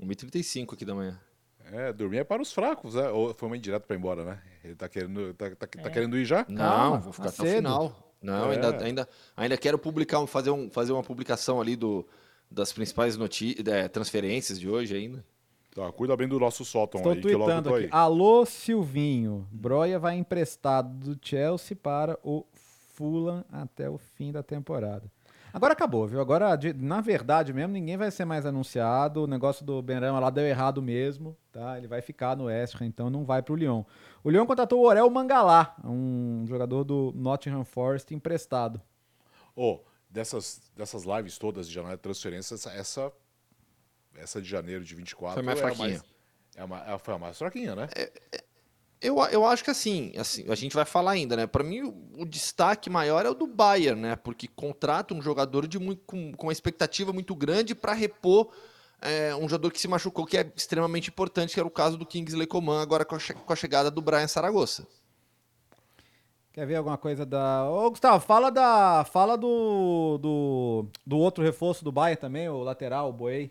[0.00, 1.18] 1h35 aqui da manhã.
[1.72, 3.08] É, dormir é para os fracos, né?
[3.10, 4.42] Ou foi uma indireta pra ir embora, né?
[4.64, 5.90] Ele tá querendo, tá, tá- tá É.
[5.90, 6.44] querendo ir já?
[6.48, 8.14] Não, Calma, vou ficar tá até o final.
[8.22, 8.54] Não, É.
[8.54, 12.06] ainda, ainda, ainda quero publicar, fazer, um, fazer uma publicação ali do,
[12.50, 15.24] das principais noti é, transferências de hoje ainda.
[15.74, 17.84] Tá, cuida bem do nosso sótão Estou aí, que logo tô aqui.
[17.84, 17.88] aí.
[17.92, 19.46] Alô, Silvinho.
[19.52, 22.44] Broia vai emprestado do Chelsea para o
[22.94, 25.04] Fulham até o fim da temporada.
[25.52, 26.20] Agora acabou, viu?
[26.20, 29.22] Agora, de- na verdade mesmo, ninguém vai ser mais anunciado.
[29.22, 31.76] O negócio do Benrama lá deu errado mesmo, tá?
[31.78, 33.82] Ele vai ficar no West Ham, então não vai pro Lyon.
[34.22, 38.80] O Lyon contratou o Orel Mangalá, um jogador do Nottingham Forest emprestado.
[39.56, 43.12] Ô, dessas, dessas lives todas de janela de transferência, essa, essa,
[44.16, 45.88] essa de janeiro de 24 Foi mais é a fraquinha.
[45.88, 46.04] mais,
[46.56, 47.88] é a ma- é- foi a mais fraquinha, né?
[49.02, 51.46] Eu, eu acho que assim, assim, a gente vai falar ainda, né?
[51.46, 54.14] Para mim, o, o destaque maior é o do Bayern, né?
[54.16, 58.52] Porque contrata um jogador de muito, com, com uma expectativa muito grande para repor
[59.00, 62.04] é, um jogador que se machucou, que é extremamente importante, que era o caso do
[62.04, 64.86] Kingsley Coman, agora com a, che- com a chegada do Brian Saragossa.
[66.52, 67.64] Quer ver alguma coisa da.
[67.70, 69.06] Ô, Gustavo, fala da.
[69.10, 70.18] Fala do.
[70.20, 73.50] do, do outro reforço do Bayern também, o lateral, o Boei.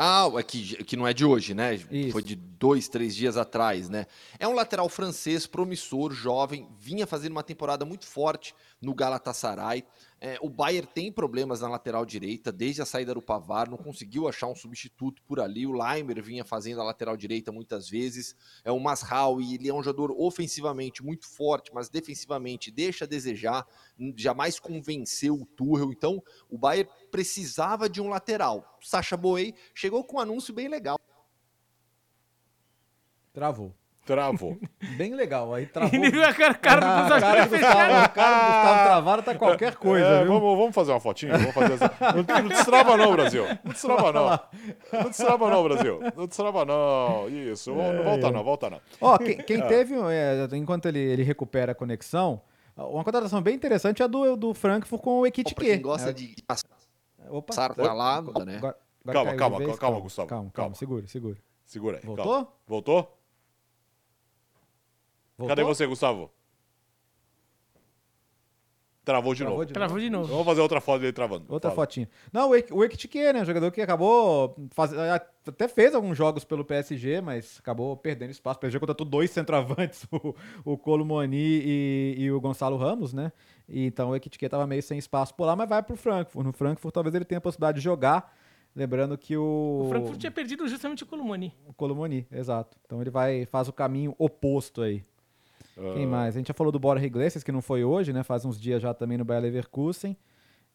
[0.00, 1.74] Ah, é que, que não é de hoje, né?
[1.74, 2.12] Isso.
[2.12, 4.06] Foi de dois, três dias atrás, né?
[4.38, 9.84] É um lateral francês promissor, jovem, vinha fazendo uma temporada muito forte no Galatasaray.
[10.20, 14.26] É, o Bayern tem problemas na lateral direita desde a saída do Pavar, não conseguiu
[14.26, 15.64] achar um substituto por ali.
[15.64, 18.34] O Leimer vinha fazendo a lateral direita muitas vezes.
[18.64, 23.64] É o Masraoui, ele é um jogador ofensivamente muito forte, mas defensivamente deixa a desejar.
[24.16, 25.92] Jamais convenceu o Tuchel.
[25.92, 28.76] Então, o Bayern precisava de um lateral.
[28.80, 30.98] Sacha Boey chegou com um anúncio bem legal.
[33.32, 33.72] Travou.
[34.08, 34.56] Travou.
[34.96, 35.52] Bem legal.
[35.52, 36.00] Aí travou.
[36.24, 39.34] a cara, cara do Ah, Gustavo cara do Gustavo, a cara do Gustavo travado tá
[39.34, 40.32] qualquer coisa, É, viu?
[40.32, 41.36] vamos, vamos fazer uma fotinha?
[41.36, 41.92] Vamos fazer essa...
[42.14, 43.44] não, não destrava não, Brasil.
[43.64, 44.40] Não destrava não.
[44.92, 46.00] Não destrava não, Brasil.
[46.16, 47.28] Não destrava não.
[47.28, 47.74] Isso.
[47.74, 48.80] Não volta não, volta não.
[49.00, 52.40] Ó, quem, quem teve, é, enquanto ele, ele recupera a conexão,
[52.76, 55.60] uma contratação bem interessante é a do, do Frankfurt com o Ekitike.
[55.64, 56.34] quem gosta É, de
[57.28, 58.56] Opa, passar pra lá, né?
[58.56, 58.76] agora- agora
[59.12, 59.78] Calma, calma, vez.
[59.78, 60.74] calma, Gustavo, Calma, calma, calma.
[60.74, 61.36] segura, segura.
[61.66, 62.02] Segura aí.
[62.06, 62.24] Voltou?
[62.24, 62.48] calma.
[62.66, 63.17] Voltou?
[65.38, 65.48] Voltou?
[65.56, 66.30] Cadê você, Gustavo?
[69.04, 69.66] Travou de Travou novo.
[69.66, 70.26] de Travou de novo.
[70.28, 71.46] Vamos fazer outra foto dele travando.
[71.48, 71.82] Outra Fala.
[71.82, 72.06] fotinha.
[72.30, 73.42] Não, o Ek- o Ekitike, né?
[73.42, 74.54] Jogador que acabou.
[74.72, 74.92] Faz...
[74.92, 78.58] Até fez alguns jogos pelo PSG, mas acabou perdendo espaço.
[78.58, 83.32] O PSG contratou dois centroavantes, o, o Colomoni e, e o Gonçalo Ramos, né?
[83.66, 86.44] E, então o Ekitike tava meio sem espaço por lá, mas vai pro Frankfurt.
[86.44, 88.36] No Frankfurt talvez ele tenha a possibilidade de jogar.
[88.76, 89.84] Lembrando que o.
[89.86, 91.54] O Frankfurt tinha perdido justamente o Colomani.
[91.66, 92.76] O Colomoni, exato.
[92.84, 95.02] Então ele vai faz o caminho oposto aí.
[95.94, 96.08] Quem Ah.
[96.08, 96.34] mais?
[96.34, 98.22] A gente já falou do Borja Iglesias, que não foi hoje, né?
[98.22, 100.16] Faz uns dias já também no Bayer Leverkusen.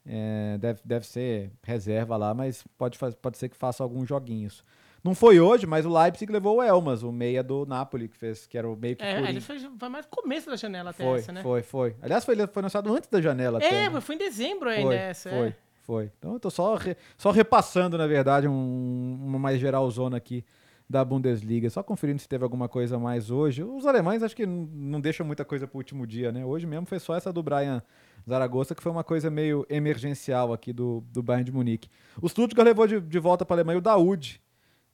[0.06, 4.64] É, deve, deve ser reserva lá, mas pode, faz- pode ser que faça alguns joguinhos.
[5.04, 8.46] Não foi hoje, mas o Leipzig levou o Elmas, o meia do Napoli, que fez,
[8.46, 11.04] que era o meio que É, ele foi, foi mais no começo da janela até
[11.04, 11.42] foi, essa, né?
[11.44, 11.96] foi, foi.
[12.02, 13.58] Aliás, foi, foi anunciado antes da janela.
[13.60, 13.90] até, É, né?
[13.90, 15.30] mas foi em dezembro ainda Foi, essa.
[15.30, 15.56] foi, é.
[15.84, 16.12] foi.
[16.18, 20.44] Então eu tô só, re- só repassando, na verdade, um, uma mais geral zona aqui
[20.90, 21.70] da Bundesliga.
[21.70, 23.64] Só conferindo se teve alguma coisa mais hoje.
[23.64, 26.46] Os alemães acho que não, deixam muita coisa pro último dia, né?
[26.46, 27.82] Hoje mesmo foi só essa do Brian
[28.28, 31.90] Zaragoza, que foi uma coisa meio emergencial aqui do, do Bayern de Munique.
[32.22, 34.42] O Stuttgart levou de, de volta para a Alemanha o Daoud,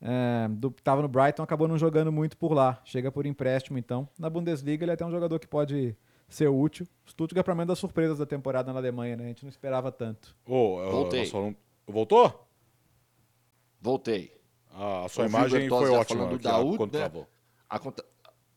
[0.02, 2.80] é, do, que estava no Brighton, acabou não jogando muito por lá.
[2.86, 4.08] Chega por empréstimo, então.
[4.18, 5.96] Na Bundesliga ele é até um jogador que pode
[6.30, 6.88] ser útil.
[7.06, 9.26] O Stuttgart, para mim, é uma das surpresas da temporada na Alemanha, né?
[9.26, 10.36] A gente não esperava tanto.
[10.46, 11.20] Ô, eu- Voltei.
[11.22, 11.56] nós falamos-
[11.88, 12.48] Voltou?
[13.82, 14.39] Voltei.
[14.72, 17.00] Ah, a sua o imagem Bertozzi foi ótima falando do ó, Daoud, quando né?
[17.80, 18.06] conta-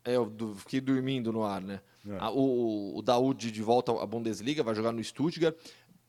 [0.04, 1.80] É, eu du- fiquei dormindo no ar, né?
[2.08, 2.16] É.
[2.18, 5.54] A- o, o Daoud de volta à Bundesliga, vai jogar no Stuttgart.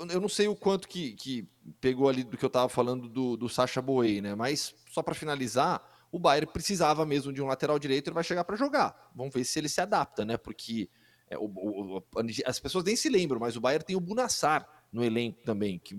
[0.10, 1.48] Eu não sei o quanto que, que
[1.80, 4.34] pegou ali do que eu tava falando do, do Sacha Boey, né?
[4.34, 5.82] Mas só para finalizar,
[6.12, 9.12] o Bayern precisava mesmo de um lateral direito, ele vai chegar para jogar.
[9.16, 10.36] Vamos ver se ele se adapta, né?
[10.36, 10.90] Porque
[11.30, 12.04] é, o- o-
[12.46, 15.98] as pessoas nem se lembram, mas o Bayern tem o Bunassar no elenco também, que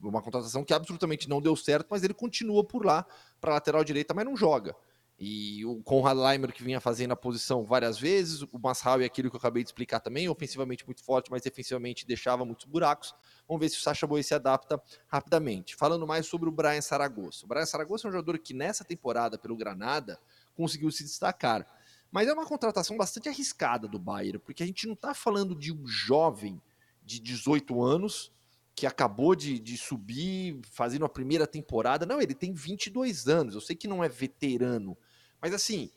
[0.00, 3.04] uma contratação que absolutamente não deu certo, mas ele continua por lá
[3.40, 4.74] para lateral direita, mas não joga.
[5.18, 9.30] E o Conrad Leimer, que vinha fazendo a posição várias vezes, o Masraoui é aquilo
[9.30, 13.14] que eu acabei de explicar também, ofensivamente muito forte, mas defensivamente deixava muitos buracos.
[13.48, 15.74] Vamos ver se o Sacha Boey se adapta rapidamente.
[15.74, 17.46] Falando mais sobre o Brian Saragossa.
[17.46, 20.20] O Brian Saragossa é um jogador que nessa temporada, pelo Granada,
[20.54, 21.66] conseguiu se destacar.
[22.12, 25.72] Mas é uma contratação bastante arriscada do Bayern, porque a gente não está falando de
[25.72, 26.60] um jovem
[27.02, 28.35] de 18 anos
[28.76, 32.04] que acabou de, de subir, fazendo a primeira temporada.
[32.04, 33.54] Não, ele tem 22 anos.
[33.54, 34.96] Eu sei que não é veterano,
[35.40, 35.90] mas assim,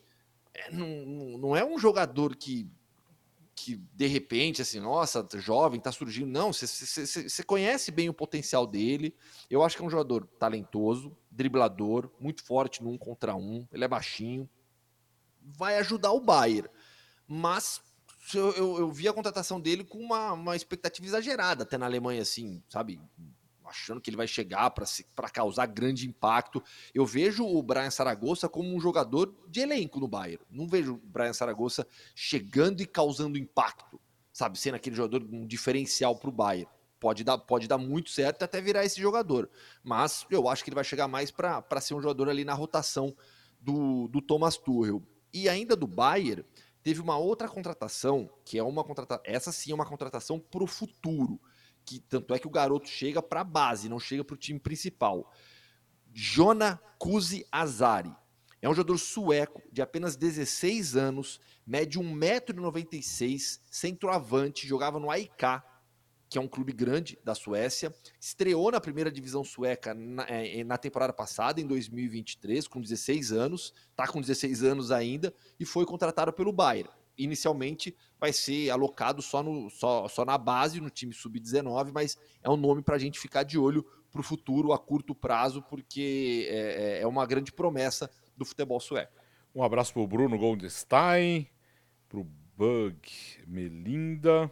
[0.54, 0.88] é, não,
[1.38, 2.66] não- é um jogador que,
[3.54, 6.30] que de repente, assim, nossa, jovem, tá surgindo.
[6.30, 9.14] Não, você conhece bem o potencial dele.
[9.50, 13.68] Eu acho que é um jogador talentoso, driblador, muito forte no um contra um.
[13.70, 14.48] Ele é baixinho.
[15.42, 16.68] Vai ajudar o Bayern.
[17.28, 17.82] Mas
[18.34, 22.22] eu, eu, eu vi a contratação dele com uma, uma expectativa exagerada, até na Alemanha,
[22.22, 23.00] assim, sabe?
[23.64, 26.62] Achando que ele vai chegar para causar grande impacto.
[26.92, 30.44] Eu vejo o Brian Saragossa como um jogador de elenco no Bayern.
[30.50, 34.00] Não vejo o Brian Saragossa chegando e causando impacto,
[34.32, 34.58] sabe?
[34.58, 36.68] Sendo aquele jogador um diferencial para o Bayern.
[36.98, 39.48] Pode dar, pode dar muito certo até virar esse jogador.
[39.82, 43.16] Mas eu acho que ele vai chegar mais para ser um jogador ali na rotação
[43.60, 45.02] do, do Thomas Tuchel.
[45.32, 46.44] E ainda do Bayern,
[46.82, 50.66] teve uma outra contratação, que é uma contratação, essa sim é uma contratação para o
[50.66, 51.40] futuro,
[51.84, 54.58] que tanto é que o garoto chega para a base, não chega para o time
[54.58, 55.32] principal.
[56.12, 58.14] Jona Kuzi Azari.
[58.62, 65.62] É um jogador sueco de apenas 16 anos, mede 1,96m, centroavante, jogava no AIK,
[66.30, 67.92] que é um clube grande da Suécia.
[68.20, 73.74] Estreou na primeira divisão sueca na, é, na temporada passada, em 2023, com 16 anos.
[73.90, 76.88] Está com 16 anos ainda e foi contratado pelo Bayern.
[77.18, 82.48] Inicialmente vai ser alocado só, no, só, só na base, no time sub-19, mas é
[82.48, 86.46] um nome para a gente ficar de olho para o futuro, a curto prazo, porque
[86.48, 89.12] é, é uma grande promessa do futebol sueco.
[89.52, 91.48] Um abraço pro Bruno Goldstein,
[92.08, 92.24] pro
[92.56, 93.00] Bug
[93.48, 94.50] Melinda.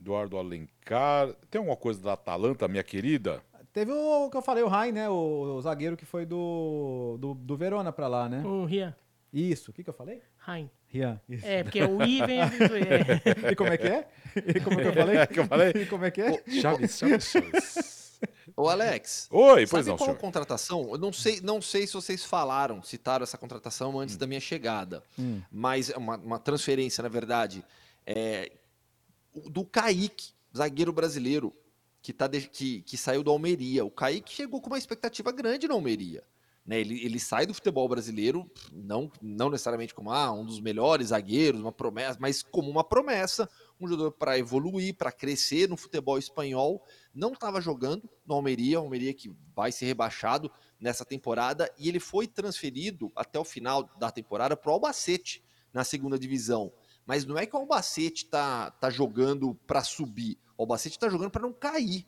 [0.00, 1.28] Eduardo Alencar.
[1.50, 3.42] Tem alguma coisa da Atalanta, minha querida?
[3.72, 5.08] Teve o que eu falei, o Rai, né?
[5.08, 5.14] O,
[5.56, 8.42] o zagueiro que foi do, do, do Verona pra lá, né?
[8.44, 8.94] O Rian.
[9.32, 9.70] Isso.
[9.70, 10.20] O que, que eu falei?
[10.48, 10.68] Hein.
[10.88, 11.20] Rian.
[11.28, 11.46] Isso.
[11.46, 12.40] É, porque o I vem.
[12.40, 12.46] É.
[13.52, 14.08] E como é que é?
[14.34, 15.26] E como é que eu falei?
[15.28, 15.70] que eu falei?
[15.76, 16.42] E como é que é?
[16.60, 18.20] Chaves, Chaves, Chaves.
[18.56, 19.28] Ô, Alex.
[19.30, 20.18] Oi, pois Sabe não, qual senhor.
[20.20, 20.88] contratação?
[20.90, 24.00] Eu não sei, não sei se vocês falaram, citaram essa contratação Hum.
[24.00, 25.02] antes da minha chegada.
[25.50, 27.64] Mas é uma, uma transferência, na verdade,
[28.04, 28.59] é, o-
[29.34, 31.54] do Kaique, zagueiro brasileiro,
[32.02, 33.84] que, tá de- que, que saiu do Almeria.
[33.84, 36.24] O Kaique chegou com uma expectativa grande no Almeria.
[36.64, 36.80] Né?
[36.80, 41.60] Ele, ele sai do futebol brasileiro, não, não necessariamente como ah, um dos melhores zagueiros,
[41.60, 43.48] uma promessa, mas como uma promessa,
[43.80, 46.84] um jogador para evoluir, para crescer no futebol espanhol.
[47.14, 52.26] Não estava jogando no Almeria, Almeria que vai ser rebaixado nessa temporada, e ele foi
[52.26, 56.72] transferido até o final da temporada para o Albacete, na segunda divisão.
[57.10, 61.28] Mas não é que o Albacete tá, tá jogando para subir, o Albacete está jogando
[61.28, 62.06] para não cair.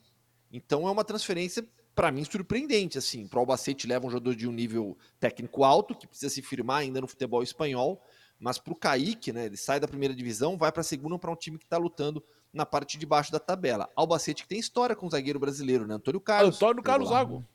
[0.52, 2.98] Então é uma transferência, para mim, surpreendente.
[2.98, 3.26] assim.
[3.26, 6.82] Para o Albacete leva um jogador de um nível técnico alto, que precisa se firmar
[6.82, 8.00] ainda no futebol espanhol,
[8.38, 11.32] mas para o Kaique, né, ele sai da primeira divisão, vai para a segunda para
[11.32, 12.22] um time que está lutando
[12.52, 13.90] na parte de baixo da tabela.
[13.96, 15.94] Albacete que tem história com o zagueiro brasileiro, né?
[15.94, 16.54] Antônio Carlos.
[16.54, 17.24] Antônio Carlos Jogou lá.
[17.24, 17.48] Zago.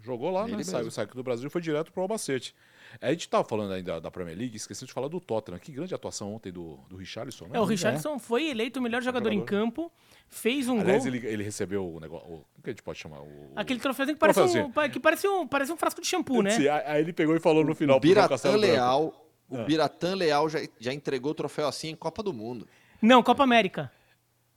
[0.00, 0.64] Jogou lá, Ele né?
[0.64, 2.54] Saiu, saiu do Brasil e foi direto pro Albacete.
[3.00, 5.58] A gente tava falando ainda da Premier League, esqueci de falar do Tottenham.
[5.58, 7.56] Que grande atuação ontem do, do Richarlison, né?
[7.56, 9.46] É, o Richardson foi eleito o melhor jogador, em Jogador.
[9.60, 9.92] campo,
[10.28, 11.14] fez um Aliás, gol.
[11.14, 12.26] ele, ele recebeu o negócio.
[12.26, 13.20] O, como que a gente pode chamar?
[13.20, 14.90] O, Aquele troféuzinho que parece, um, Troféuzinho.
[14.92, 16.50] que parece, um, parece um frasco de shampoo, né?
[16.50, 18.56] Sim, aí ele pegou e falou no final O Biratã.
[18.56, 19.64] Leal, o Ah.
[19.64, 22.66] Biratã Leal já, já entregou o troféu assim em Copa do Mundo.
[23.02, 23.90] Não, Copa América.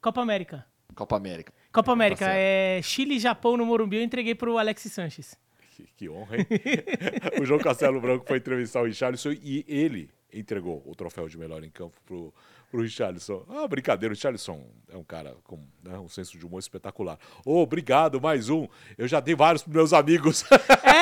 [0.01, 0.65] Copa América.
[0.95, 1.53] Copa América.
[1.71, 2.25] Copa América.
[2.25, 2.37] certo.
[2.37, 5.35] é Chile e Japão no Morumbi, eu entreguei pro Alexis Sanches.
[5.77, 6.47] Que, que honra, hein?
[7.39, 11.63] o João Castelo Branco foi entrevistar o Richarlison e ele entregou o troféu de melhor
[11.63, 12.33] em campo pro,
[12.71, 13.45] pro Richarlison.
[13.47, 17.19] Ah, brincadeira, o Richarlison é um cara com né, um senso de humor espetacular.
[17.45, 18.67] Ô, obrigado, mais um.
[18.97, 20.43] Eu já dei vários pros meus amigos.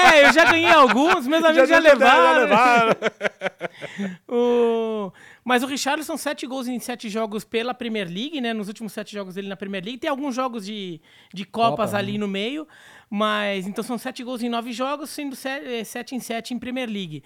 [0.06, 2.42] É, eu já ganhei alguns, meus amigos já, já levaram.
[2.42, 2.96] levaram.
[4.30, 5.12] O-
[5.48, 8.52] Mas o Richarlison, sete gols em sete jogos pela Premier League, né?
[8.52, 10.00] Nos últimos sete jogos dele na Premier League.
[10.00, 11.00] Tem alguns jogos de,
[11.32, 12.68] de Copas Copa, ali no meio,
[13.08, 16.58] mas então são sete gols em nove jogos, sendo se- eh, sete em sete em
[16.58, 17.24] Premier League.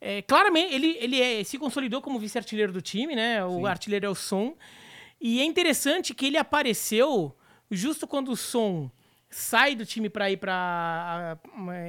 [0.00, 3.44] É, claramente, ele, ele é- se consolidou como vice-artilheiro do time, né?
[3.44, 4.56] O artilheiro é o Son.
[5.20, 7.32] E é interessante que ele apareceu
[7.70, 8.90] justo quando o Son
[9.32, 11.38] sai do time para ir para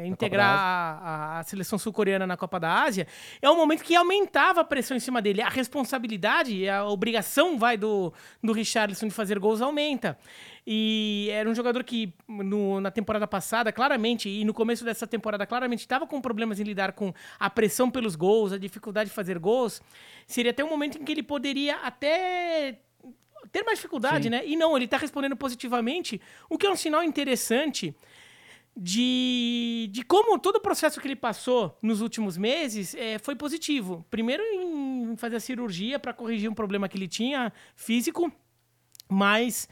[0.06, 3.08] integrar a, a- seleção sul-coreana na Copa da Ásia,
[3.42, 5.42] é um momento que aumentava a pressão em cima dele.
[5.42, 8.14] A responsabilidade, a obrigação vai do,
[8.44, 10.18] do Richarlison de fazer gols aumenta.
[10.68, 15.44] E era um jogador que no- na temporada passada, claramente, e no começo dessa temporada,
[15.48, 19.39] claramente estava com problemas em lidar com a pressão pelos gols, a dificuldade de fazer
[19.39, 19.82] gols.
[20.28, 22.78] Seria até um momento em que ele poderia até
[23.52, 24.46] ter mais dificuldade, né?
[24.46, 27.96] E não, ele tá respondendo positivamente, o que é um sinal interessante
[28.76, 34.06] de, de como todo o processo que ele passou nos últimos meses eh, foi positivo.
[34.10, 38.32] Primeiro em fazer a cirurgia para corrigir um problema que ele tinha físico,
[39.10, 39.68] mas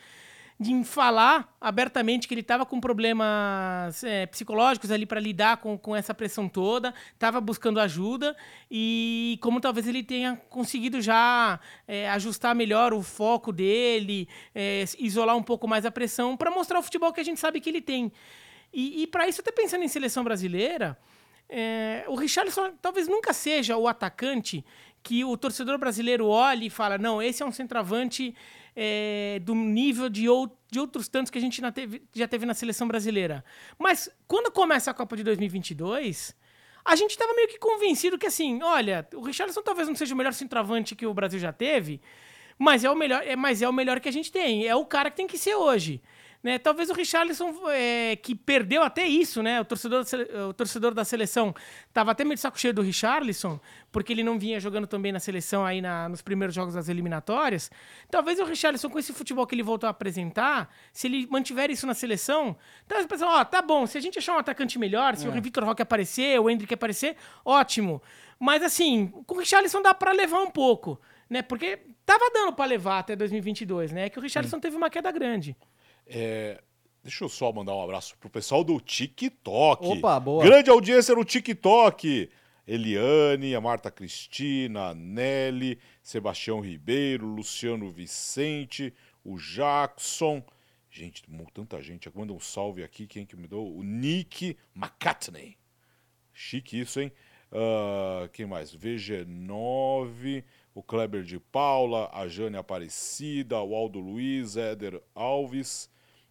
[0.60, 5.95] de falar abertamente que ele estava com problemas eh, psicológicos ali para lidar com, com
[5.95, 8.36] essa pressão toda, estava buscando ajuda
[8.70, 15.38] e como talvez ele tenha conseguido já eh, ajustar melhor o foco dele, eh, isolar
[15.38, 17.82] um pouco mais a pressão para mostrar o futebol que a gente sabe que ele
[17.82, 18.12] tem.
[18.74, 20.97] E, e para isso, até pensando em seleção brasileira,
[21.47, 24.64] é, o Richarlison talvez nunca seja o atacante
[25.01, 28.36] que o torcedor brasileiro olhe e fala: não, esse é um centroavante
[28.76, 32.53] é, do nível de, ou- de outros tantos que a gente teve- já teve na
[32.53, 33.43] seleção brasileira.
[33.78, 36.36] Mas quando começa a Copa de 2022.
[36.86, 40.17] A gente estava meio que convencido que, assim, olha, o Richarlison talvez não seja o
[40.17, 42.01] melhor centroavante que o Brasil já teve,
[42.57, 44.65] mas é o melhor, é, mas é o melhor que a gente tem.
[44.65, 46.01] É o cara que tem que ser hoje.
[46.41, 46.57] Né?
[46.57, 49.59] Talvez o Richarlison, é, que perdeu até isso, né?
[49.59, 50.05] O torcedor,
[50.49, 51.53] o torcedor da seleção
[51.89, 53.59] estava até meio de saco cheio do Richarlison,
[53.91, 57.69] porque ele não vinha jogando também na seleção aí na- nos primeiros jogos das eliminatórias.
[58.09, 61.85] Talvez o Richarlison, com esse futebol que ele voltou a apresentar, se ele mantiver isso
[61.85, 62.55] na seleção,
[62.87, 65.31] talvez o pessoal, ó, tá bom, se a gente achar um atacante melhor, se o
[65.41, 68.01] Vitor Roque aparecer, o Hendrick aparecer, ótimo.
[68.39, 71.41] Mas assim, com o Richarlison dá para levar um pouco, né?
[71.41, 74.05] Porque tava dando para levar até 2022, né?
[74.05, 75.53] É que o Richarlison teve uma queda grande.
[76.10, 76.60] É,
[77.03, 79.88] deixa eu só mandar um abraço pro pessoal do TikTok.
[79.88, 80.43] Opa, boa.
[80.43, 82.30] Grande audiência no TikTok.
[82.68, 88.93] Eliane, a Marta Cristina, a Nelly, Sebastião Ribeiro, Luciano Vicente,
[89.24, 90.43] o Jackson.
[90.89, 92.12] Gente, tanta gente.
[92.16, 93.07] Manda um salve aqui.
[93.07, 93.64] Quem que me deu?
[93.64, 95.57] O Nick McCartney.
[96.34, 97.12] Chique isso, hein?
[97.51, 98.76] Ah, quem mais?
[98.76, 100.43] VG9.
[100.74, 105.89] o Kleber de Paula, a Jane Aparecida, o Aldo Luiz, Éder Alves.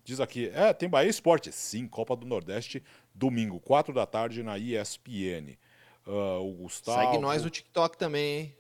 [0.09, 1.53] Diz aqui, é, tem Bahia Esporte.
[1.53, 2.83] Sim, Copa do Nordeste,
[3.15, 5.59] domingo, 4 da tarde na ESPN.
[6.07, 6.99] Ah, o Gustavo.
[6.99, 8.57] Segue nós no TikTok também, hein?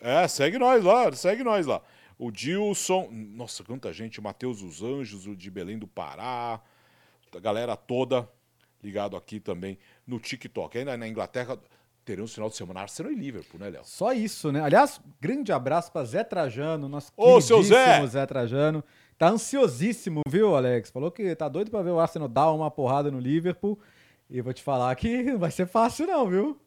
[0.00, 1.80] É, segue nós lá, segue nós lá.
[2.18, 6.60] O Dilson, nossa, quanta gente, Matheus dos Anjos, o de Belém do Pará,
[7.32, 8.28] a galera toda
[8.82, 10.78] ligado aqui também no TikTok.
[10.78, 11.56] Ainda na Inglaterra
[12.04, 13.84] teremos final de semana Arsenal e Liverpool, né, Léo?
[13.84, 14.60] Só isso, né?
[14.60, 18.04] Aliás, grande abraço pra Zé Trajano, nosso Ô, seu Zé!
[18.08, 18.82] Zé Trajano.
[19.22, 20.90] Tá ansiosíssimo, viu, Alex?
[20.90, 23.78] Falou que tá doido pra ver o Arsenal dar uma porrada no Liverpool.
[24.28, 26.60] E vou te falar que não vai ser fácil não, viu?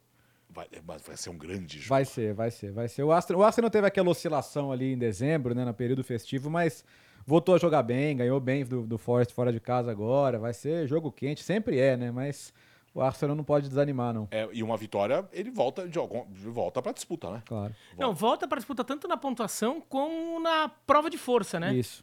[0.48, 1.90] Vai, mas vai ser um grande jogo.
[1.90, 3.02] Vai ser, vai ser, vai ser.
[3.02, 6.82] O Arsenal, o Arsenal teve aquela oscilação ali em dezembro, né, no período festivo, mas
[7.26, 10.38] voltou a jogar bem, ganhou bem do, do Forest fora de casa agora.
[10.38, 12.10] Vai ser jogo quente, sempre é, né?
[12.10, 12.54] Mas
[12.94, 14.28] o Arsenal não pode desanimar, não.
[14.30, 17.42] É, e uma vitória, ele volta de algum, volta para disputa, né?
[17.44, 17.74] Claro.
[17.98, 21.74] Não, volta para disputa tanto na pontuação como na prova de força, né?
[21.74, 22.02] Isso.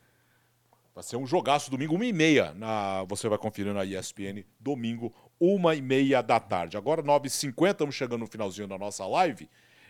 [0.94, 2.54] Vai ser um jogaço domingo, uma e meia.
[2.54, 6.78] Na, você vai conferir na ESPN, domingo, uma e meia da tarde.
[6.78, 9.50] Agora, 9h50, estamos chegando no finalzinho da nossa live.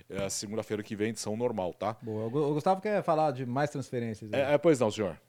[0.10, 1.98] É, segunda-feira que vem, edição normal, tá?
[2.02, 2.26] Boa.
[2.26, 4.32] O Gu- o Gustavo quer falar de mais transferências.
[4.34, 4.40] aí.
[4.40, 5.20] É, é, pois não, senhor.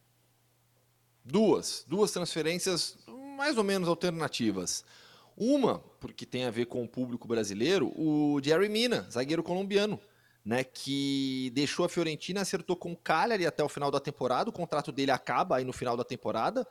[1.25, 1.85] Duas.
[1.89, 2.97] Duas transferências
[3.37, 4.85] mais ou menos alternativas.
[5.37, 9.99] Uma, porque tem a ver com o público brasileiro, o Jerry Mina, zagueiro colombiano,
[10.45, 14.53] né, que deixou a Fiorentina, acertou com o Cagliari até o final da temporada, o
[14.53, 16.67] contrato dele acaba aí no final da temporada,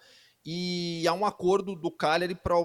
[0.45, 2.55] e há um acordo do Cagliari para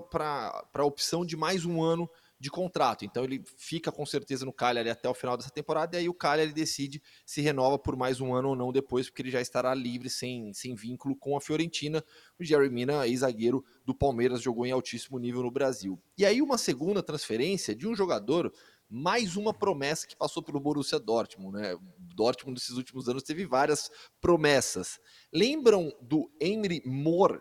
[0.74, 2.10] a opção de mais um ano
[2.40, 3.04] de contrato.
[3.04, 6.14] Então ele fica com certeza no Cagliari até o final dessa temporada, e aí o
[6.14, 9.74] Cagliari decide se renova por mais um ano ou não depois, porque ele já estará
[9.74, 12.04] livre, sem, sem vínculo com a Fiorentina.
[12.38, 16.00] O Jerry Mina, ex-zagueiro do Palmeiras, jogou em altíssimo nível no Brasil.
[16.16, 18.52] E aí uma segunda transferência de um jogador,
[18.88, 21.58] mais uma promessa que passou pelo Borussia Dortmund.
[21.58, 21.74] Né?
[21.74, 21.80] O
[22.14, 23.90] Dortmund nesses últimos anos teve várias
[24.20, 24.98] promessas.
[25.32, 27.40] Lembram do Emre Mor,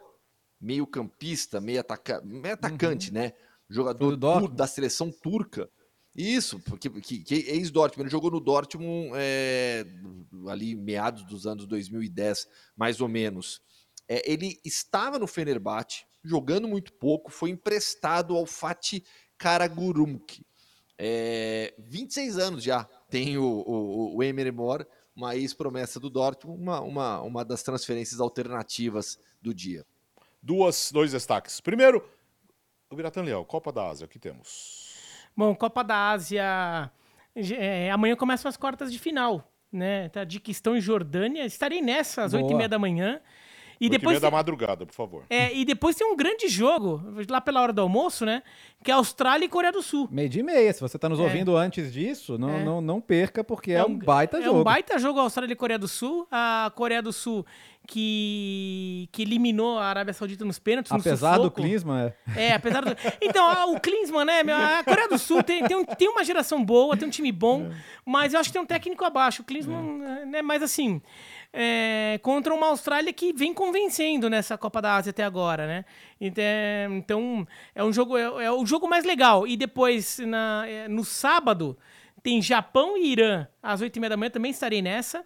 [0.59, 3.33] meio campista, meio, ataca meio atacante, né?
[3.69, 5.69] Jogador do da seleção turca.
[6.15, 8.05] Isso, porque que, que ex-Dortmund.
[8.05, 9.85] Ele jogou no Dortmund é,
[10.47, 13.61] ali meados dos anos 2010, mais ou menos.
[14.09, 19.03] É, ele estava no Fenerbahçe, jogando muito pouco, foi emprestado ao Fatih
[19.37, 20.43] Karagurumk.
[20.97, 26.81] É, 26 anos já tem o, o, o Emre Mor, uma ex-promessa do Dortmund, uma,
[26.81, 29.85] uma, uma das transferências alternativas do dia.
[30.41, 31.59] Duas, dois destaques.
[31.59, 32.07] Primeiro,
[32.89, 34.87] o Biratan Leal, Copa da Ásia, o que temos?
[35.35, 36.91] Bom, Copa da Ásia.
[37.35, 40.09] é, amanhã começam as quartas de final, né?
[40.09, 41.45] Tá de questão em Jordânia.
[41.45, 43.21] Estarei nessa às oito e meia da manhã.
[43.79, 45.23] E Oito e depois, meia da madrugada, por favor.
[45.29, 48.41] é, e depois tem um grande jogo, lá pela hora do almoço, né?
[48.83, 50.07] Que é Austrália e Coreia do Sul.
[50.11, 50.71] Meio dia e meia.
[50.73, 51.23] Se você tá nos É.
[51.23, 52.63] ouvindo antes disso, não, É.
[52.63, 54.59] não, não perca, porque é, um baita é jogo.
[54.59, 56.27] um baita jogo Austrália e Coreia do Sul.
[56.31, 57.45] A Coreia do Sul
[58.07, 60.91] que, que eliminou a Arábia Saudita nos pênaltis.
[60.91, 61.61] no Apesar do sufoco.
[61.61, 62.47] Klinsmann, é.
[62.49, 62.91] É, apesar do.
[63.21, 64.41] Então, a- o Klinsmann, né?
[64.41, 67.69] A Coreia do Sul tem, tem, um- tem uma geração boa, tem um time bom,
[68.05, 69.41] mas eu acho que tem um técnico abaixo.
[69.41, 70.41] O Klinsmann, né?
[70.41, 71.01] Mas assim.
[71.53, 75.85] É, contra uma Austrália que vem convencendo nessa Copa da Ásia até agora, né?
[76.19, 79.47] Então, é- um jogo, é, é o jogo mais legal.
[79.47, 81.77] E depois, na, é, no sábado,
[82.21, 85.25] tem Japão e Irã, às 8h30 da manhã, também estarei nessa.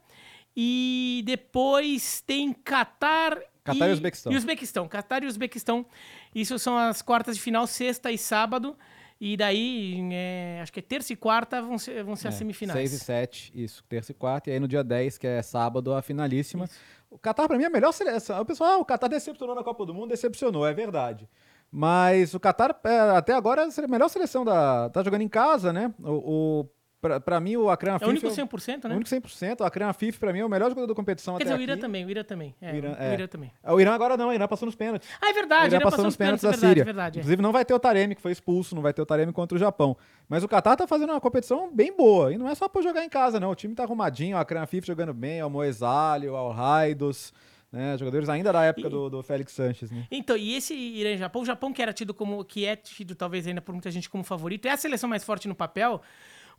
[0.55, 4.31] E depois tem Catar, Catar e Uzbequistão.
[4.31, 4.87] E Uzbequistão.
[4.87, 5.85] Catar e Uzbequistão.
[6.33, 8.75] Isso são as quartas de final, sexta e sábado.
[9.23, 12.89] E daí, é, acho que é terça e quarta vão ser, vão ser as semifinais.
[12.89, 14.49] 6 e 7, isso, terça e quarta.
[14.49, 16.67] E aí no dia 10, que é sábado, a finalíssima.
[17.07, 18.41] O Qatar, pra mim, é a melhor seleção.
[18.41, 21.29] O pessoal, ah, o Qatar decepcionou na Copa do Mundo, decepcionou, é verdade.
[21.71, 24.89] Mas o Qatar, é, até agora, é a melhor seleção da.
[24.89, 25.93] Tá jogando em casa, né?
[25.99, 26.69] O, o,
[27.01, 28.07] pra, pra mim, o Akran É Afif.
[28.07, 28.95] o único o 100%, né?
[28.95, 29.61] único 100%.
[29.61, 31.63] O Akran Afif, pra mim, é o melhor jogador da competição Quer até dizer, o
[31.63, 31.81] Irã aqui.
[31.81, 32.55] também, o Irã também.
[32.61, 33.13] É, O Irã, o é.
[33.13, 33.51] Irã também.
[33.63, 35.09] O Irã agora não, o Irã passou nos pênaltis.
[35.21, 36.85] Ah, é O verdade, Irã passou nos pênaltis da verdade, Síria.
[36.85, 37.17] verdade.
[37.17, 37.21] é.
[37.21, 39.55] Inclusive, não vai ter o Taremi, que foi expulso, não vai ter o Taremi contra
[39.55, 39.97] o Japão.
[40.29, 42.31] Mas o Qatar tá fazendo uma competição bem boa.
[42.33, 43.49] E não é só por jogar em casa, não.
[43.51, 47.33] O time tá arrumadinho, o Akran Afif jogando bem, o Moesali, o Al-Raidos,
[47.71, 47.97] né?
[47.97, 50.05] Jogadores ainda da época E- do, do Félix Sanches, né?
[50.11, 53.15] Então, e esse Irã e Japão, o Japão que era tido como, que é tido
[53.15, 56.01] talvez ainda por muita gente como favorito, é a seleção mais forte no papel,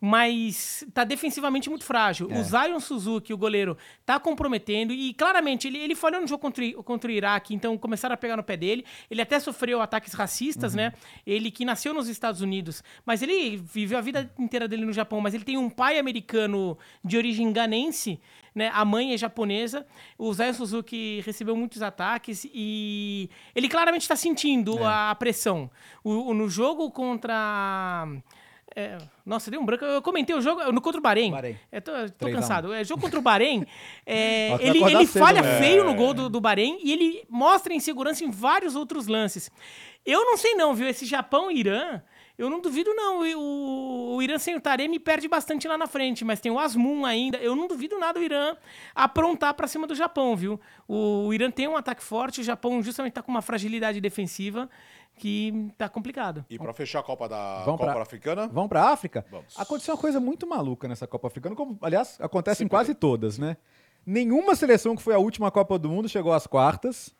[0.05, 2.29] mas tá defensivamente muito frágil.
[2.29, 2.37] É.
[2.41, 6.65] O Zion Suzuki, o goleiro, tá comprometendo e claramente ele, ele falhou no jogo contra,
[6.77, 8.85] o- contra o Iraque, então começaram a pegar no pé dele.
[9.09, 10.93] Ele até sofreu ataques racistas, né?
[11.25, 15.21] Ele que nasceu nos Estados Unidos, mas ele viveu a vida inteira dele no Japão,
[15.21, 18.19] mas ele tem um pai americano de origem ganense,
[18.53, 18.73] né?
[18.75, 19.87] A mãe é japonesa.
[20.19, 25.71] O Zion Suzuki recebeu muitos ataques e ele claramente está sentindo a pressão.
[26.03, 28.09] O, o- no jogo contra
[28.75, 29.85] É, nossa, deu um branco.
[29.85, 31.31] Eu comentei o jogo no contra o Bahrein.
[31.31, 31.57] Bahrein.
[31.71, 32.41] Eu tô, tô 3 a 1.
[32.41, 32.73] cansado.
[32.73, 33.67] É, jogo contra o Bahrein.
[34.07, 35.59] é, ele ele cedo, falha né?
[35.59, 39.51] feio no gol do, do Bahrein e ele mostra insegurança em vários outros lances.
[40.05, 40.89] Eu não sei não, viu?
[40.89, 42.03] Esse Japão e Irã,
[42.37, 43.21] eu não duvido não.
[43.39, 47.05] O, o Irã sem o Taremi perde bastante lá na frente, mas tem o Asmun
[47.05, 47.39] ainda.
[47.39, 48.57] Eu não duvido nada o Irã
[48.95, 50.61] aprontar pra cima do Japão, viu?
[50.89, 54.69] O, o Irã tem um ataque forte, o Japão justamente tá com uma fragilidade defensiva
[55.17, 56.45] que tá complicado.
[56.51, 59.25] E pra fechar a Copa da Vamos Copa pra- Africana, Vamos pra África?
[59.31, 59.59] Vamos.
[59.59, 63.57] Aconteceu uma coisa muito maluca nessa Copa Africana, como, aliás, acontece em quase todas, né?
[64.05, 67.15] Nenhuma seleção que foi a última Copa do Mundo chegou às quartas.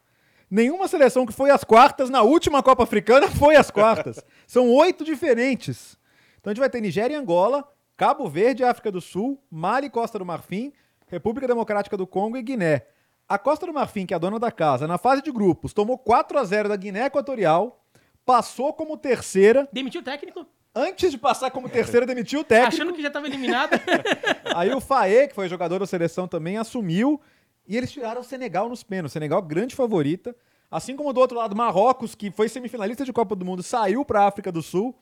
[0.51, 4.25] Nenhuma seleção que foi às quartas na última Copa Africana foi às quartas.
[4.47, 5.97] São oito diferentes.
[6.41, 7.67] Então a gente vai ter Nigéria e Angola,
[7.97, 10.73] Cabo Verde, África do Sul, Mali, Costa do Marfim,
[11.07, 12.83] República Democrática do Congo e Guiné.
[13.29, 15.97] A Costa do Marfim, que é a dona da casa, na fase de grupos, tomou
[15.97, 17.82] 4 a 0 da Guiné Equatorial,
[18.25, 22.75] passou como terceira, Demitiu o técnico, antes de passar como terceira, demitiu o técnico.
[22.75, 23.73] achando que já tava eliminado.
[24.55, 27.21] Aí o Faê, que foi jogador da seleção também, assumiu.
[27.67, 29.13] E eles tiraram o Senegal nos pênaltis.
[29.13, 30.35] Senegal, grande favorita.
[30.71, 34.23] Assim como do outro lado, Marrocos, que foi semifinalista de Copa do Mundo, saiu para
[34.23, 34.97] a África do Sul.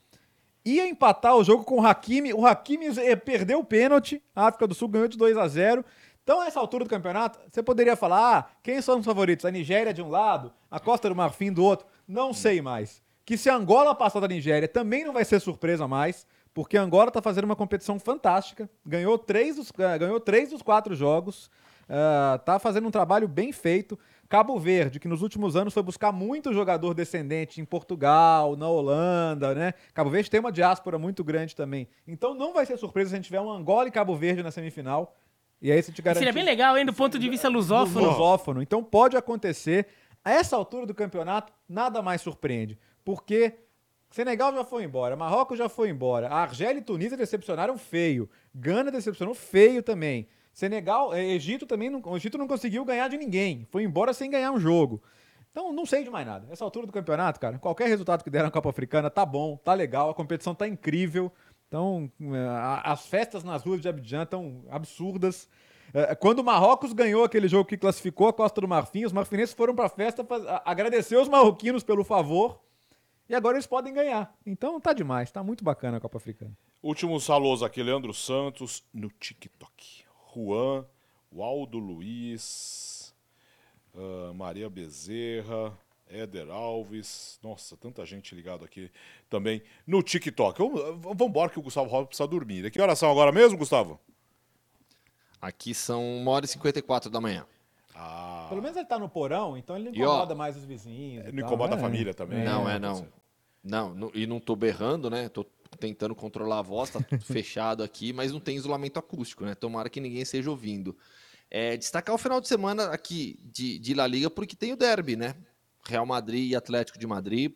[0.65, 2.35] Ia empatar o jogo com o Hakimi.
[2.35, 4.23] O Hakimi eh, perdeu o pênalti.
[4.35, 5.85] A África do Sul ganhou de 2 a 0
[6.23, 9.47] Então, a essa altura do campeonato, você poderia falar: ah, quem são os favoritos?
[9.47, 11.87] A Nigéria de um lado, a Costa do Marfim do outro.
[12.07, 13.01] Não sei mais.
[13.31, 16.83] Que se a Angola passar da Nigéria, também não vai ser surpresa mais, porque a
[16.83, 18.69] Angola está fazendo uma competição fantástica.
[18.85, 21.49] Ganhou três dos, eh, ganhou três dos quatro jogos.
[21.89, 23.97] ah, tá fazendo um trabalho bem feito.
[24.29, 29.55] Cabo Verde, que nos últimos anos foi buscar muito jogador descendente em Portugal, na Holanda,
[29.55, 29.75] né?
[29.95, 31.87] Cabo Verde tem uma diáspora muito grande também.
[32.09, 34.51] Então não vai ser surpresa se a gente tiver um Angola e Cabo Verde na
[34.51, 35.15] semifinal.
[35.63, 38.09] E aí você te garante Seria bem legal, hein, do ponto de vista lusófono.
[38.09, 38.61] lusófono.
[38.61, 39.87] Então pode acontecer.
[40.25, 42.77] A essa altura do campeonato, nada mais surpreende.
[43.05, 43.55] Porque
[44.11, 48.91] Senegal já foi embora, Marrocos já foi embora, a Argélia e Tunísia decepcionaram feio, Gana
[48.91, 50.27] decepcionou feio também.
[50.53, 54.29] Senegal, eh, Egito também, não, o Egito não conseguiu ganhar de ninguém, foi embora sem
[54.31, 55.01] ganhar um jogo.
[55.53, 56.47] Então não sei de mais nada.
[56.51, 59.75] Essa altura do campeonato, cara, qualquer resultado que der na Copa Africana tá bom, tá
[59.75, 61.31] legal, a competição tá incrível.
[61.69, 65.49] Então, eh, as festas nas ruas de Abidjan estão absurdas.
[65.95, 69.55] Eh, Quando o Marrocos ganhou aquele jogo que classificou a Costa do Marfim, os marfinenses
[69.55, 72.61] foram pra festa pra a- agradecer os marroquinos pelo favor.
[73.31, 74.35] E agora eles podem ganhar.
[74.45, 76.51] Então tá demais, tá muito bacana a Copa Africana.
[76.83, 80.05] últimos alôs aqui, Leandro Santos no TikTok.
[80.35, 80.85] Juan,
[81.33, 83.15] Waldo Luiz,
[83.97, 85.79] ah, Maria Bezerra,
[86.09, 87.39] Éder Alves.
[87.41, 88.91] Nossa, tanta gente ligado aqui
[89.29, 90.61] também no TikTok.
[90.99, 92.69] Vamos embora que o Gustavo Rosa precisa dormir.
[92.73, 94.01] Que horas são agora mesmo, Gustavo?
[95.41, 97.47] Aqui são 1 hora e 54 da manhã.
[97.95, 100.65] Ah, Pelo menos ele tá no porão, então ele não E, ó, incomoda mais os
[100.65, 101.27] vizinhos.
[101.29, 101.83] e não tal, incomoda a né?
[101.83, 102.43] família também.
[102.45, 102.75] não, né?
[102.75, 103.07] é não.
[103.63, 105.29] Não, não- e não tô berrando, né?
[105.29, 105.45] Tô
[105.79, 109.55] tentando controlar a voz, tá tudo fechado aqui, mas não tem isolamento acústico, né?
[109.55, 110.97] Tomara que ninguém esteja ouvindo.
[111.51, 115.17] É, destacar o final de semana aqui de, de La Liga, porque tem o derby,
[115.17, 115.35] né?
[115.87, 117.53] Real Madrid e Atlético de Madrid,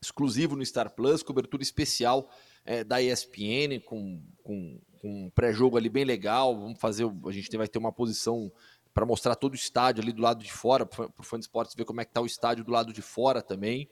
[0.00, 2.30] exclusivo no Star Plus, cobertura especial
[2.64, 6.58] é, da ESPN, com, com, com um pré-jogo ali bem legal.
[6.58, 8.50] Vamos fazer, o- a gente vai ter uma posição
[8.94, 11.74] para mostrar todo o estádio ali do lado de fora, para o fã de esportes
[11.74, 13.88] ver como é que tá o estádio do lado de fora também.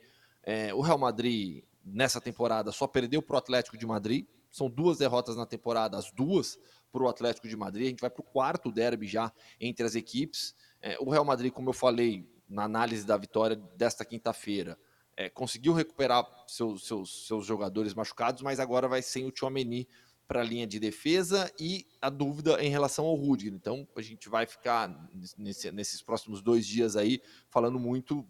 [0.49, 4.25] É, o Real Madrid, nessa temporada, só perdeu para o Atlético de Madrid.
[4.49, 6.57] São duas derrotas na temporada, as duas
[6.89, 7.87] para o Atlético de Madrid.
[7.87, 9.29] A gente vai para o quarto derby já
[9.59, 10.55] entre as equipes.
[10.81, 14.79] É, o Real Madrid, como eu falei na análise da vitória desta quinta-feira,
[15.17, 19.85] é, conseguiu recuperar seus, seus, seus jogadores machucados, mas agora vai sem o Tchouameni
[20.25, 23.53] para a linha de defesa e a dúvida em relação ao Rudiger.
[23.53, 28.25] Então, a gente vai ficar nesse- nesses próximos dois dias aí falando muito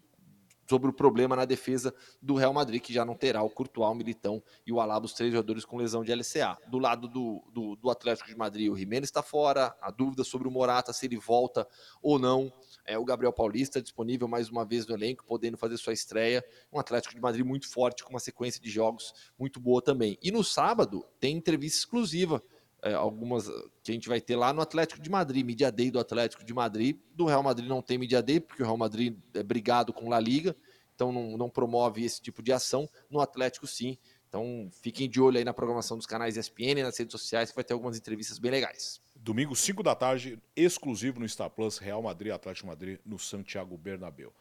[0.68, 3.94] sobre o problema na defesa do Real Madrid, que já não terá o Courtois, o
[3.94, 6.58] Militão e o Alaba, os três jogadores com lesão de LCA.
[6.66, 10.46] Do lado do, do, do Atlético de Madrid, o Jiménez está fora, a dúvida sobre
[10.46, 11.66] o Morata, se ele volta
[12.02, 12.52] ou não.
[12.84, 16.44] É, o Gabriel Paulista disponível mais uma vez no elenco, podendo fazer sua estreia.
[16.72, 20.18] Um Atlético de Madrid muito forte, com uma sequência de jogos muito boa também.
[20.22, 22.42] E no sábado tem entrevista exclusiva
[22.82, 23.52] é, algumas eh,
[23.82, 26.54] que a gente vai ter lá no Atlético de Madrid, Media Day do Atlético de
[26.54, 26.96] Madrid.
[27.12, 30.20] Do Real Madrid não tem Media Day, porque o Real Madrid é brigado com La
[30.20, 30.56] Liga,
[30.94, 32.88] então não, não promove esse tipo de ação.
[33.10, 33.98] No Atlético, sim.
[34.28, 37.64] Então fiquem de olho aí na programação dos canais ESPN, nas redes sociais, que vai
[37.64, 39.00] ter algumas entrevistas bem legais.
[39.16, 44.32] Domingo, 5 da tarde, exclusivo no Star Plus, Real Madrid, Atlético Madrid, no Santiago Bernabéu.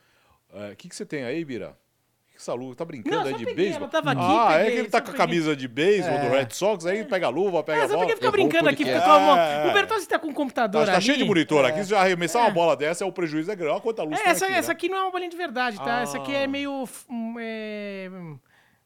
[0.50, 1.78] O que, que você tem aí, Bira?
[2.38, 2.76] O que essa luva?
[2.76, 3.88] Tá brincando Não, aí só de peguei, beisebol?
[3.88, 6.26] tava aqui, ah, é peguei, que ele tá só com a camisa de beisebol do
[6.28, 6.40] É.
[6.40, 8.06] Red Sox, aí pega a luva, pega É, a só bola.
[8.06, 9.38] porque fica o brincando aqui, fica com a mão.
[9.40, 9.68] É.
[9.72, 11.06] O Bertozzi tá com um computador Tá, tá ali.
[11.06, 13.72] cheio de monitor aqui, se já arremessar uma bola dessa, o prejuízo é grande.
[13.72, 14.72] Olha quanta luz É, tem essa, aqui, essa né?
[14.74, 15.98] aqui não é uma bolinha de verdade, tá?
[15.98, 16.02] Ah.
[16.04, 16.88] Essa aqui é meio.
[17.10, 18.10] hum, é,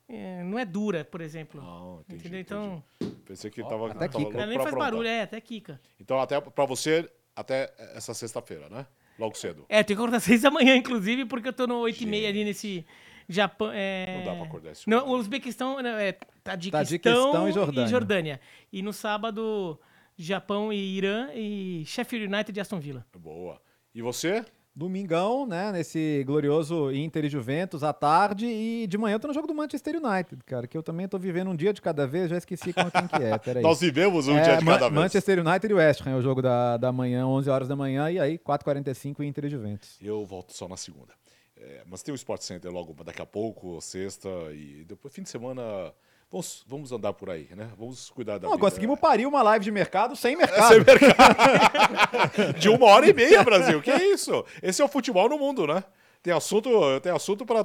[0.08, 1.62] é, não é dura, por exemplo.
[1.62, 2.40] Não, entendi, entendeu?
[2.40, 2.84] Então,
[3.26, 3.88] Pensei que tava.
[3.88, 4.20] até tava Kika.
[4.20, 4.92] louco ela nem pra faz aprontar.
[4.92, 5.80] barulho, é, até Kika.
[6.00, 8.86] Então, até pra você, até essa sexta-feira, né?
[9.20, 9.66] Logo cedo.
[9.70, 12.06] É, tem que acordar às seis da manhã, inclusive, porque eu tô no oito e
[12.08, 12.84] meia ali nesse
[13.32, 13.72] Japão.
[13.74, 14.18] É...
[14.18, 16.12] Não dá pra acordar esse Não, o Uzbequistão, não, é
[16.44, 17.88] Tadiquistão, Tadiquistão e Jordânia.
[17.88, 18.42] e Jordânia.
[18.72, 19.80] E no sábado,
[20.18, 23.06] Japão e Irã e Sheffield United e Aston Villa.
[23.18, 23.60] Boa.
[23.94, 24.44] E você?
[24.74, 25.70] Domingão, né?
[25.74, 28.46] Nesse glorioso Inter e Juventus à tarde.
[28.46, 30.66] E de manhã eu tô no jogo do Manchester United, cara.
[30.66, 33.38] Que eu também tô vivendo um dia de cada vez, já esqueci quem que é.
[33.38, 33.62] Peraí.
[33.64, 34.94] Nós vivemos um É, dia de Ma- cada vez.
[35.02, 38.10] Manchester United e West Ham é o jogo da, da manhã, 11 horas da manhã.
[38.10, 39.98] E aí, 4h45 Inter e Juventus.
[40.02, 41.14] Eu volto só na segunda.
[41.64, 45.30] É, mas tem o Sport Center logo daqui a pouco, sexta, e depois, fim de
[45.30, 45.94] semana,
[46.32, 47.70] vamos, vamos andar por aí, né?
[47.78, 48.62] Vamos cuidar da Não, vida.
[48.68, 50.36] conseguimos parir uma live de mercado sem
[50.68, 50.86] Sem mercado.
[50.86, 52.54] mercado.
[52.60, 53.80] De uma hora e meia, Brasil.
[53.80, 54.44] Que isso?
[54.64, 55.84] Esse é o futebol no mundo, né?
[56.24, 56.70] Tem assunto,
[57.02, 57.64] tem assunto para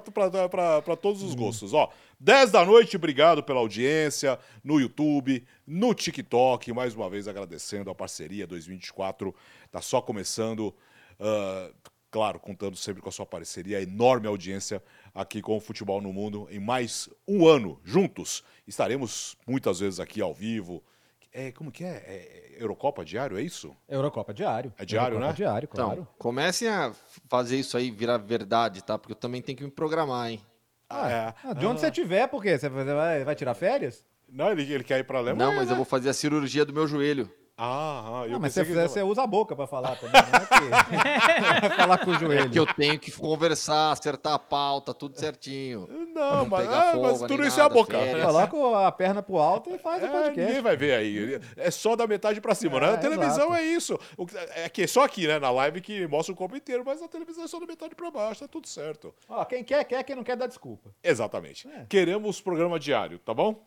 [0.97, 1.73] todos os gostos.
[1.74, 1.90] Ó,
[2.20, 6.73] 10 da noite, obrigado pela audiência no YouTube, no TikTok.
[6.73, 9.35] Mais uma vez agradecendo a parceria 2024.
[9.70, 10.74] Tá só começando.
[11.20, 11.70] ah,
[12.17, 14.83] claro, contando sempre com a sua parceria, a enorme audiência
[15.15, 16.49] aqui com o Futebol no Mundo.
[16.51, 18.43] Em mais um ano juntos.
[18.67, 20.83] Estaremos muitas vezes aqui ao vivo.
[21.31, 21.89] É, como que é?
[21.89, 23.77] É Eurocopa diário, é isso?
[23.87, 24.73] Eurocopa diário.
[24.79, 25.37] É diário, Eurocopa né?
[25.37, 26.09] diário, Então, claro.
[26.17, 26.91] comecem a
[27.29, 28.97] fazer isso aí virar verdade, tá?
[28.99, 30.41] Porque eu também tenho que me programar, hein?
[30.89, 31.35] Ah, é.
[31.45, 32.57] Ah, de onde você estiver, por quê?
[32.57, 34.03] Você vai, vai tirar férias?
[34.27, 35.51] Não, ele, ele quer ir pra Alemanha.
[35.51, 37.31] Não, mas eu vou fazer a cirurgia do meu joelho.
[37.59, 38.70] Ah, ah eu Ah, mas se você que...
[38.70, 40.20] fizer, você usa a boca pra falar também.
[40.20, 42.51] Não é que vai falar com o joelho.
[42.51, 45.89] Que eu tenho que conversar, acertar a pauta, tudo certinho.
[46.15, 47.99] Não, mas, pegar ah, mas tudo isso é a nada, boca.
[47.99, 48.27] férias.
[48.51, 50.41] Coloca a perna pro alto e faz o É, podcast.
[50.41, 51.41] ninguém vai ver aí.
[51.57, 52.89] É só da metade pra cima, né?
[52.89, 53.55] É, A televisão exato.
[53.55, 53.99] é isso.
[54.19, 55.39] O que- É que só aqui, né?
[55.39, 58.11] Na live que mostra o corpo inteiro, mas a televisão é só da metade pra
[58.11, 59.15] baixo, tá tudo certo.
[59.28, 60.91] Ó, quem quer, quer, quem não quer, dá desculpa.
[61.03, 61.66] Exatamente.
[61.69, 61.87] É.
[61.89, 63.65] Queremos programa diário, tá bom?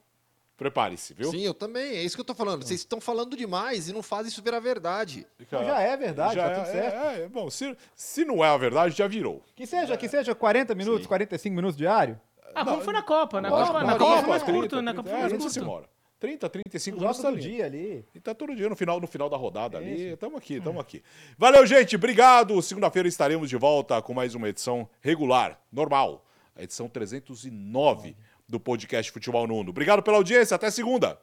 [0.60, 1.32] Prepare-se, viu?
[1.32, 1.96] Sim, eu também.
[1.96, 2.64] É isso que eu tô falando.
[2.66, 5.26] Vocês estão falando demais e não fazem isso virar verdade.
[5.40, 6.96] Então já é verdade, já tá tudo é, certo.
[6.98, 7.28] é, é.
[7.30, 9.42] Bom, se, se não é a verdade, já virou.
[9.56, 12.20] Que seja, que seja 40 minutos, 45 minutos diário.
[12.54, 13.40] Ah, como foi na Copa?
[13.40, 15.40] Na Lógico, Copa, na Copa Copa, foi mais 30, curto, na Copa 30, foi é,
[15.40, 15.60] mais curto.
[15.60, 15.90] embora.
[16.20, 17.50] 30, 35 Joga minutos tá todo ali.
[17.50, 18.06] dia ali.
[18.14, 20.18] E tá todo dia no final, no final da rodada ali.
[20.18, 21.02] Tamo aqui, tamo aqui.
[21.38, 21.96] Valeu, gente.
[21.96, 22.62] Obrigado.
[22.62, 26.26] Segunda-feira estaremos de volta com mais uma edição regular, normal.
[26.54, 28.18] A edição 309
[28.50, 29.70] do podcast Futebol no Mundo.
[29.70, 30.56] Obrigado pela audiência.
[30.56, 31.20] Até segunda.